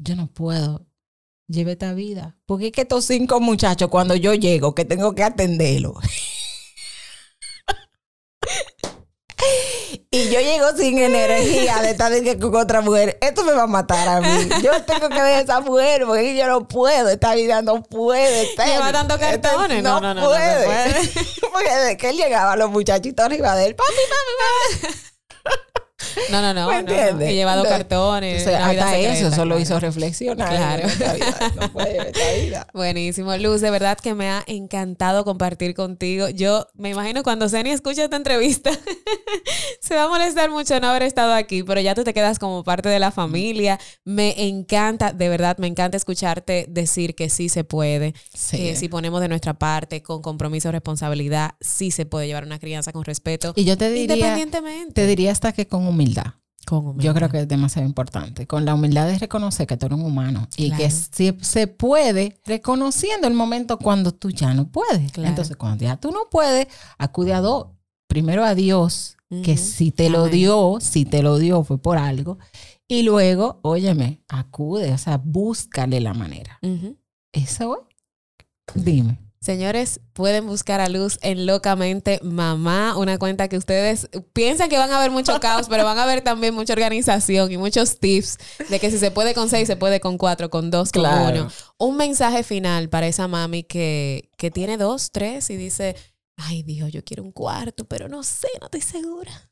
Yo 0.00 0.14
no 0.14 0.28
puedo. 0.28 0.86
Lleve 1.48 1.72
esta 1.72 1.92
vida. 1.94 2.36
Porque 2.46 2.66
es 2.66 2.72
que 2.72 2.82
estos 2.82 3.04
cinco 3.04 3.40
muchachos, 3.40 3.88
cuando 3.88 4.14
yo 4.14 4.34
llego, 4.34 4.74
que 4.74 4.84
tengo 4.84 5.14
que 5.14 5.24
atenderlo. 5.24 5.94
y 10.10 10.30
yo 10.30 10.40
llego 10.40 10.74
sin 10.76 10.98
energía 10.98 11.82
de 11.82 11.90
estar 11.90 12.10
con 12.40 12.56
otra 12.56 12.80
mujer. 12.80 13.18
Esto 13.20 13.44
me 13.44 13.52
va 13.52 13.64
a 13.64 13.66
matar 13.66 14.08
a 14.08 14.20
mí. 14.22 14.48
Yo 14.62 14.82
tengo 14.84 15.08
que 15.08 15.14
dejar 15.14 15.26
a 15.34 15.40
esa 15.40 15.60
mujer 15.60 16.04
porque 16.06 16.34
yo 16.34 16.46
no 16.46 16.66
puedo. 16.66 17.10
Esta 17.10 17.34
vida 17.34 17.60
no 17.60 17.82
puede 17.82 18.44
estar. 18.44 18.66
Lleva 18.66 18.90
tantos 18.90 19.20
Esta- 19.20 19.50
cartones. 19.50 19.82
No, 19.82 20.00
no, 20.00 20.14
no, 20.14 20.20
no 20.22 20.32
se 20.32 20.38
puede. 20.38 20.64
puede. 20.64 21.10
porque 21.52 21.74
desde 21.74 21.96
que 21.98 22.08
él 22.08 22.16
llegaba, 22.16 22.56
los 22.56 22.70
muchachitos 22.70 23.24
arriba 23.24 23.54
de 23.54 23.66
él, 23.66 23.74
papi, 23.76 23.92
papi, 23.92 24.86
papi. 24.88 24.98
No, 26.30 26.40
no, 26.42 26.54
no. 26.54 26.68
¿Me 26.68 26.82
no? 26.82 27.20
He 27.20 27.34
llevado 27.34 27.62
Entonces, 27.64 27.78
cartones. 27.88 28.46
Una 28.46 28.70
vida 28.70 28.84
hasta 28.84 28.98
eso, 28.98 29.28
eso 29.28 29.44
lo 29.44 29.58
hizo 29.58 29.78
reflexionar. 29.80 30.48
Claro. 30.48 30.82
en 30.84 30.88
esta 30.90 31.12
vida. 31.14 31.52
No 31.60 31.72
puede 31.72 31.98
esta 32.10 32.32
vida. 32.40 32.66
Buenísimo, 32.72 33.36
Luz, 33.36 33.60
de 33.60 33.70
verdad 33.70 33.98
que 33.98 34.14
me 34.14 34.28
ha 34.28 34.44
encantado 34.46 35.24
compartir 35.24 35.74
contigo. 35.74 36.28
Yo 36.28 36.66
me 36.74 36.90
imagino 36.90 37.22
cuando 37.22 37.48
Zeni 37.48 37.70
escuche 37.70 38.04
esta 38.04 38.16
entrevista, 38.16 38.70
se 39.80 39.94
va 39.94 40.04
a 40.04 40.08
molestar 40.08 40.50
mucho 40.50 40.78
no 40.80 40.88
haber 40.88 41.02
estado 41.02 41.32
aquí, 41.34 41.62
pero 41.62 41.80
ya 41.80 41.94
tú 41.94 42.04
te 42.04 42.14
quedas 42.14 42.38
como 42.38 42.64
parte 42.64 42.88
de 42.88 42.98
la 42.98 43.10
familia. 43.10 43.78
Me 44.04 44.46
encanta, 44.48 45.12
de 45.12 45.28
verdad, 45.28 45.58
me 45.58 45.66
encanta 45.66 45.96
escucharte 45.96 46.66
decir 46.68 47.14
que 47.14 47.30
sí 47.30 47.48
se 47.48 47.64
puede, 47.64 48.14
Sí. 48.34 48.56
que 48.58 48.76
si 48.76 48.88
ponemos 48.88 49.20
de 49.20 49.28
nuestra 49.28 49.54
parte 49.54 50.02
con 50.02 50.22
compromiso, 50.22 50.70
responsabilidad, 50.70 51.52
sí 51.60 51.90
se 51.90 52.06
puede 52.06 52.26
llevar 52.26 52.44
una 52.44 52.58
crianza 52.58 52.92
con 52.92 53.04
respeto, 53.04 53.52
Y 53.56 53.64
yo 53.64 53.76
te 53.76 53.90
diría, 53.90 54.14
independientemente. 54.16 54.92
te 54.92 55.06
diría 55.06 55.32
hasta 55.32 55.52
que 55.52 55.66
con 55.66 55.87
humildad. 55.88 56.34
Con 56.66 56.86
humildad. 56.86 57.04
Yo 57.04 57.14
creo 57.14 57.28
que 57.30 57.40
es 57.40 57.48
demasiado 57.48 57.86
importante. 57.88 58.46
Con 58.46 58.64
la 58.64 58.74
humildad 58.74 59.06
de 59.06 59.18
reconocer 59.18 59.66
que 59.66 59.76
tú 59.76 59.86
eres 59.86 59.98
un 59.98 60.04
humano 60.04 60.46
y 60.56 60.68
Claro. 60.68 60.82
que 60.84 60.90
se, 60.90 61.36
se 61.40 61.66
puede 61.66 62.40
reconociendo 62.44 63.26
el 63.26 63.34
momento 63.34 63.78
cuando 63.78 64.12
tú 64.12 64.30
ya 64.30 64.52
no 64.54 64.68
puedes. 64.70 65.10
Claro. 65.12 65.28
Entonces, 65.30 65.56
cuando 65.56 65.84
ya 65.84 65.96
tú 65.96 66.10
no 66.10 66.20
puedes, 66.30 66.66
acude 66.98 67.32
a 67.32 67.40
dos. 67.40 67.68
Primero 68.06 68.44
a 68.44 68.54
Dios, 68.54 69.16
que 69.44 69.56
si 69.58 69.90
te 69.90 70.08
lo 70.08 70.20
Amén. 70.20 70.32
dio, 70.32 70.78
si 70.80 71.04
te 71.04 71.22
lo 71.22 71.36
dio 71.38 71.62
fue 71.64 71.76
por 71.78 71.98
algo. 71.98 72.38
Y 72.86 73.02
luego, 73.02 73.60
óyeme, 73.62 74.22
acude, 74.28 74.92
o 74.94 74.98
sea, 74.98 75.18
búscale 75.22 76.00
la 76.00 76.14
manera. 76.14 76.58
Eso 77.32 77.86
es. 78.74 78.82
Dime. 78.82 79.18
Señores, 79.40 80.00
pueden 80.14 80.46
buscar 80.46 80.80
a 80.80 80.88
Luz 80.88 81.18
en 81.22 81.46
Locamente 81.46 82.18
Mamá, 82.24 82.96
una 82.98 83.18
cuenta 83.18 83.48
que 83.48 83.56
ustedes 83.56 84.08
piensan 84.32 84.68
que 84.68 84.76
van 84.78 84.90
a 84.90 84.98
ver 85.00 85.10
mucho 85.12 85.38
caos, 85.40 85.68
pero 85.68 85.84
van 85.84 85.98
a 85.98 86.06
ver 86.06 86.22
también 86.22 86.54
mucha 86.54 86.72
organización 86.72 87.50
y 87.52 87.56
muchos 87.56 88.00
tips 88.00 88.38
de 88.68 88.80
que 88.80 88.90
si 88.90 88.98
se 88.98 89.10
puede 89.12 89.34
con 89.34 89.48
seis, 89.48 89.68
se 89.68 89.76
puede 89.76 90.00
con 90.00 90.18
cuatro, 90.18 90.50
con 90.50 90.70
dos, 90.70 90.90
con 90.90 91.02
Claro. 91.02 91.42
uno. 91.42 91.52
Un 91.78 91.96
mensaje 91.96 92.42
final 92.42 92.88
para 92.88 93.06
esa 93.06 93.28
mami 93.28 93.62
que, 93.62 94.30
que 94.36 94.50
tiene 94.50 94.76
dos, 94.76 95.12
tres 95.12 95.50
y 95.50 95.56
dice, 95.56 95.94
ay 96.36 96.64
Dios, 96.64 96.90
yo 96.90 97.04
quiero 97.04 97.22
un 97.22 97.30
cuarto, 97.32 97.84
pero 97.86 98.08
no 98.08 98.24
sé, 98.24 98.48
no 98.60 98.66
estoy 98.66 98.80
segura. 98.80 99.47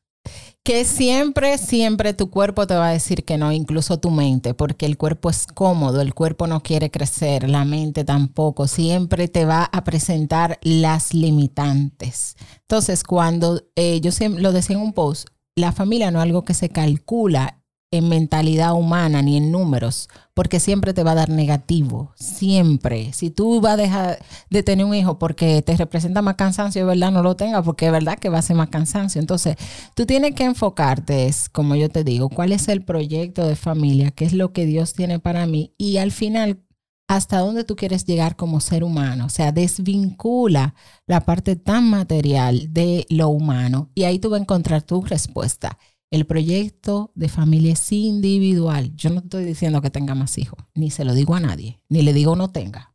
Que 0.63 0.83
siempre, 0.83 1.57
siempre 1.57 2.13
tu 2.13 2.29
cuerpo 2.29 2.67
te 2.67 2.75
va 2.75 2.89
a 2.89 2.91
decir 2.91 3.23
que 3.23 3.37
no, 3.37 3.51
incluso 3.51 3.99
tu 3.99 4.09
mente, 4.09 4.53
porque 4.53 4.85
el 4.85 4.97
cuerpo 4.97 5.29
es 5.29 5.47
cómodo, 5.47 6.01
el 6.01 6.13
cuerpo 6.13 6.47
no 6.47 6.61
quiere 6.61 6.91
crecer, 6.91 7.49
la 7.49 7.63
mente 7.63 8.03
tampoco, 8.03 8.67
siempre 8.67 9.27
te 9.27 9.45
va 9.45 9.63
a 9.63 9.83
presentar 9.83 10.59
las 10.61 11.13
limitantes. 11.13 12.35
Entonces, 12.61 13.03
cuando 13.03 13.63
eh, 13.75 14.01
yo 14.01 14.11
siempre 14.11 14.41
lo 14.41 14.51
decía 14.51 14.75
en 14.75 14.81
un 14.81 14.93
post, 14.93 15.29
la 15.55 15.71
familia 15.71 16.11
no 16.11 16.19
es 16.19 16.23
algo 16.23 16.43
que 16.43 16.53
se 16.53 16.69
calcula 16.69 17.63
en 17.91 18.09
mentalidad 18.09 18.73
humana 18.73 19.21
ni 19.21 19.37
en 19.37 19.51
números, 19.51 20.09
porque 20.37 20.59
siempre 20.59 20.93
te 20.93 21.03
va 21.03 21.13
a 21.13 21.15
dar 21.15 21.29
negativo, 21.29 22.11
siempre. 22.13 23.11
Si 23.11 23.31
tú 23.31 23.59
vas 23.59 23.73
a 23.73 23.77
dejar 23.77 24.19
de 24.51 24.61
tener 24.61 24.85
un 24.85 24.93
hijo 24.93 25.17
porque 25.17 25.63
te 25.63 25.75
representa 25.75 26.21
más 26.21 26.35
cansancio, 26.35 26.83
de 26.83 26.85
verdad 26.85 27.11
no 27.11 27.23
lo 27.23 27.35
tengas, 27.35 27.65
porque 27.65 27.87
es 27.87 27.91
verdad 27.91 28.19
que 28.19 28.29
va 28.29 28.37
a 28.37 28.43
ser 28.43 28.55
más 28.55 28.69
cansancio. 28.69 29.19
Entonces, 29.19 29.55
tú 29.95 30.05
tienes 30.05 30.35
que 30.35 30.43
enfocarte, 30.43 31.25
es 31.25 31.49
como 31.49 31.75
yo 31.75 31.89
te 31.89 32.03
digo, 32.03 32.29
cuál 32.29 32.51
es 32.51 32.67
el 32.67 32.83
proyecto 32.83 33.47
de 33.47 33.55
familia, 33.55 34.11
qué 34.11 34.25
es 34.25 34.33
lo 34.33 34.53
que 34.53 34.67
Dios 34.67 34.93
tiene 34.93 35.17
para 35.17 35.47
mí 35.47 35.73
y 35.75 35.97
al 35.97 36.11
final, 36.11 36.59
hasta 37.07 37.39
dónde 37.39 37.63
tú 37.63 37.75
quieres 37.75 38.05
llegar 38.05 38.35
como 38.35 38.59
ser 38.59 38.83
humano. 38.83 39.25
O 39.25 39.29
sea, 39.29 39.51
desvincula 39.51 40.75
la 41.07 41.21
parte 41.21 41.55
tan 41.55 41.89
material 41.89 42.71
de 42.71 43.07
lo 43.09 43.29
humano 43.29 43.89
y 43.95 44.03
ahí 44.03 44.19
tú 44.19 44.29
vas 44.29 44.39
a 44.39 44.43
encontrar 44.43 44.83
tu 44.83 45.01
respuesta. 45.01 45.79
El 46.09 46.25
proyecto 46.25 47.11
de 47.15 47.27
familia 47.27 47.73
es 47.73 47.91
individual. 47.91 48.95
Yo 48.95 49.09
no 49.09 49.19
estoy 49.19 49.43
diciendo 49.43 49.81
que 49.81 49.89
tenga 49.89 50.15
más 50.15 50.37
hijos, 50.37 50.59
ni 50.73 50.89
se 50.89 51.03
lo 51.03 51.13
digo 51.13 51.35
a 51.35 51.39
nadie, 51.39 51.81
ni 51.89 52.01
le 52.01 52.13
digo 52.13 52.35
no 52.35 52.49
tenga. 52.49 52.93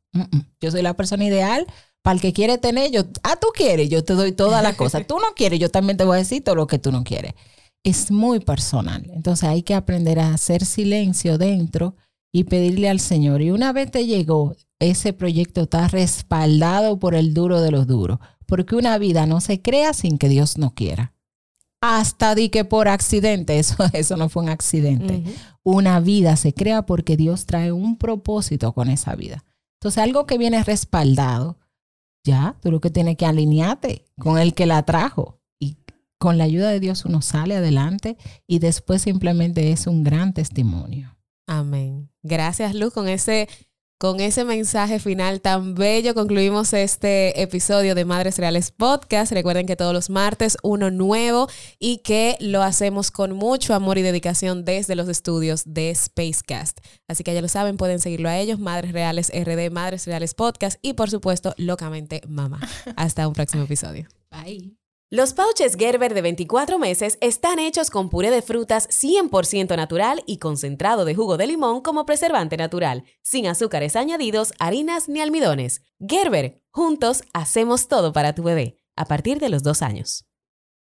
Yo 0.60 0.70
soy 0.70 0.82
la 0.82 0.94
persona 0.94 1.24
ideal 1.24 1.66
para 2.02 2.14
el 2.14 2.20
que 2.20 2.32
quiere 2.32 2.58
tener. 2.58 2.90
Yo, 2.90 3.04
ah, 3.22 3.36
tú 3.36 3.48
quieres, 3.54 3.88
yo 3.88 4.04
te 4.04 4.14
doy 4.14 4.32
toda 4.32 4.62
la 4.62 4.74
cosa. 4.74 5.02
Tú 5.06 5.18
no 5.18 5.34
quieres, 5.34 5.58
yo 5.58 5.70
también 5.70 5.96
te 5.96 6.04
voy 6.04 6.16
a 6.16 6.18
decir 6.18 6.42
todo 6.44 6.54
lo 6.54 6.66
que 6.66 6.78
tú 6.78 6.92
no 6.92 7.04
quieres. 7.04 7.34
Es 7.82 8.10
muy 8.10 8.40
personal. 8.40 9.10
Entonces 9.14 9.48
hay 9.48 9.62
que 9.62 9.74
aprender 9.74 10.20
a 10.20 10.34
hacer 10.34 10.64
silencio 10.64 11.38
dentro 11.38 11.96
y 12.32 12.44
pedirle 12.44 12.88
al 12.88 13.00
Señor. 13.00 13.42
Y 13.42 13.50
una 13.50 13.72
vez 13.72 13.90
te 13.90 14.06
llegó, 14.06 14.54
ese 14.78 15.12
proyecto 15.12 15.62
está 15.62 15.88
respaldado 15.88 16.98
por 16.98 17.14
el 17.14 17.34
duro 17.34 17.60
de 17.60 17.70
los 17.70 17.86
duros. 17.86 18.18
Porque 18.46 18.76
una 18.76 18.98
vida 18.98 19.26
no 19.26 19.40
se 19.40 19.62
crea 19.62 19.92
sin 19.94 20.18
que 20.18 20.28
Dios 20.28 20.58
no 20.58 20.74
quiera. 20.74 21.11
Hasta 21.82 22.36
di 22.36 22.48
que 22.48 22.64
por 22.64 22.88
accidente, 22.88 23.58
eso, 23.58 23.76
eso 23.92 24.16
no 24.16 24.28
fue 24.28 24.44
un 24.44 24.48
accidente. 24.48 25.24
Una 25.64 26.00
vida 26.00 26.36
se 26.36 26.54
crea 26.54 26.86
porque 26.86 27.16
Dios 27.16 27.44
trae 27.44 27.72
un 27.72 27.98
propósito 27.98 28.72
con 28.72 28.88
esa 28.88 29.14
vida. 29.16 29.44
Entonces, 29.80 30.02
algo 30.02 30.24
que 30.24 30.38
viene 30.38 30.62
respaldado, 30.62 31.58
ya, 32.24 32.56
tú 32.62 32.70
lo 32.70 32.80
que 32.80 32.90
tienes 32.90 33.16
que 33.16 33.26
alinearte 33.26 34.04
con 34.16 34.38
el 34.38 34.54
que 34.54 34.66
la 34.66 34.84
trajo. 34.84 35.40
Y 35.58 35.76
con 36.18 36.38
la 36.38 36.44
ayuda 36.44 36.70
de 36.70 36.78
Dios 36.78 37.04
uno 37.04 37.20
sale 37.20 37.56
adelante 37.56 38.16
y 38.46 38.60
después 38.60 39.02
simplemente 39.02 39.72
es 39.72 39.88
un 39.88 40.04
gran 40.04 40.34
testimonio. 40.34 41.16
Amén. 41.48 42.10
Gracias, 42.22 42.76
Luz, 42.76 42.92
con 42.92 43.08
ese, 43.08 43.48
con 44.02 44.18
ese 44.18 44.44
mensaje 44.44 44.98
final 44.98 45.40
tan 45.40 45.76
bello. 45.76 46.12
Concluimos 46.12 46.72
este 46.72 47.40
episodio 47.40 47.94
de 47.94 48.04
Madres 48.04 48.36
Reales 48.36 48.72
Podcast. 48.72 49.30
Recuerden 49.30 49.64
que 49.64 49.76
todos 49.76 49.94
los 49.94 50.10
martes 50.10 50.58
uno 50.64 50.90
nuevo 50.90 51.46
y 51.78 51.98
que 51.98 52.36
lo 52.40 52.64
hacemos 52.64 53.12
con 53.12 53.30
mucho 53.30 53.74
amor 53.74 53.98
y 53.98 54.02
dedicación 54.02 54.64
desde 54.64 54.96
los 54.96 55.08
estudios 55.08 55.62
de 55.66 55.94
Spacecast. 55.94 56.80
Así 57.06 57.22
que 57.22 57.32
ya 57.32 57.42
lo 57.42 57.46
saben, 57.46 57.76
pueden 57.76 58.00
seguirlo 58.00 58.28
a 58.28 58.38
ellos, 58.38 58.58
Madres 58.58 58.90
Reales 58.90 59.30
RD, 59.32 59.70
Madres 59.70 60.04
Reales 60.08 60.34
Podcast 60.34 60.80
y 60.82 60.94
por 60.94 61.08
supuesto, 61.08 61.54
locamente 61.56 62.22
mamá. 62.26 62.58
Hasta 62.96 63.28
un 63.28 63.34
próximo 63.34 63.62
episodio. 63.62 64.08
Bye. 64.32 64.81
Los 65.14 65.34
pouches 65.34 65.76
Gerber 65.76 66.14
de 66.14 66.22
24 66.22 66.78
meses 66.78 67.18
están 67.20 67.58
hechos 67.58 67.90
con 67.90 68.08
puré 68.08 68.30
de 68.30 68.40
frutas 68.40 68.88
100% 68.88 69.76
natural 69.76 70.22
y 70.24 70.38
concentrado 70.38 71.04
de 71.04 71.14
jugo 71.14 71.36
de 71.36 71.46
limón 71.48 71.82
como 71.82 72.06
preservante 72.06 72.56
natural, 72.56 73.04
sin 73.20 73.46
azúcares 73.46 73.94
añadidos, 73.94 74.54
harinas 74.58 75.10
ni 75.10 75.20
almidones. 75.20 75.82
Gerber, 76.00 76.62
juntos 76.70 77.24
hacemos 77.34 77.88
todo 77.88 78.14
para 78.14 78.34
tu 78.34 78.42
bebé, 78.42 78.78
a 78.96 79.04
partir 79.04 79.38
de 79.38 79.50
los 79.50 79.62
dos 79.62 79.82
años. 79.82 80.24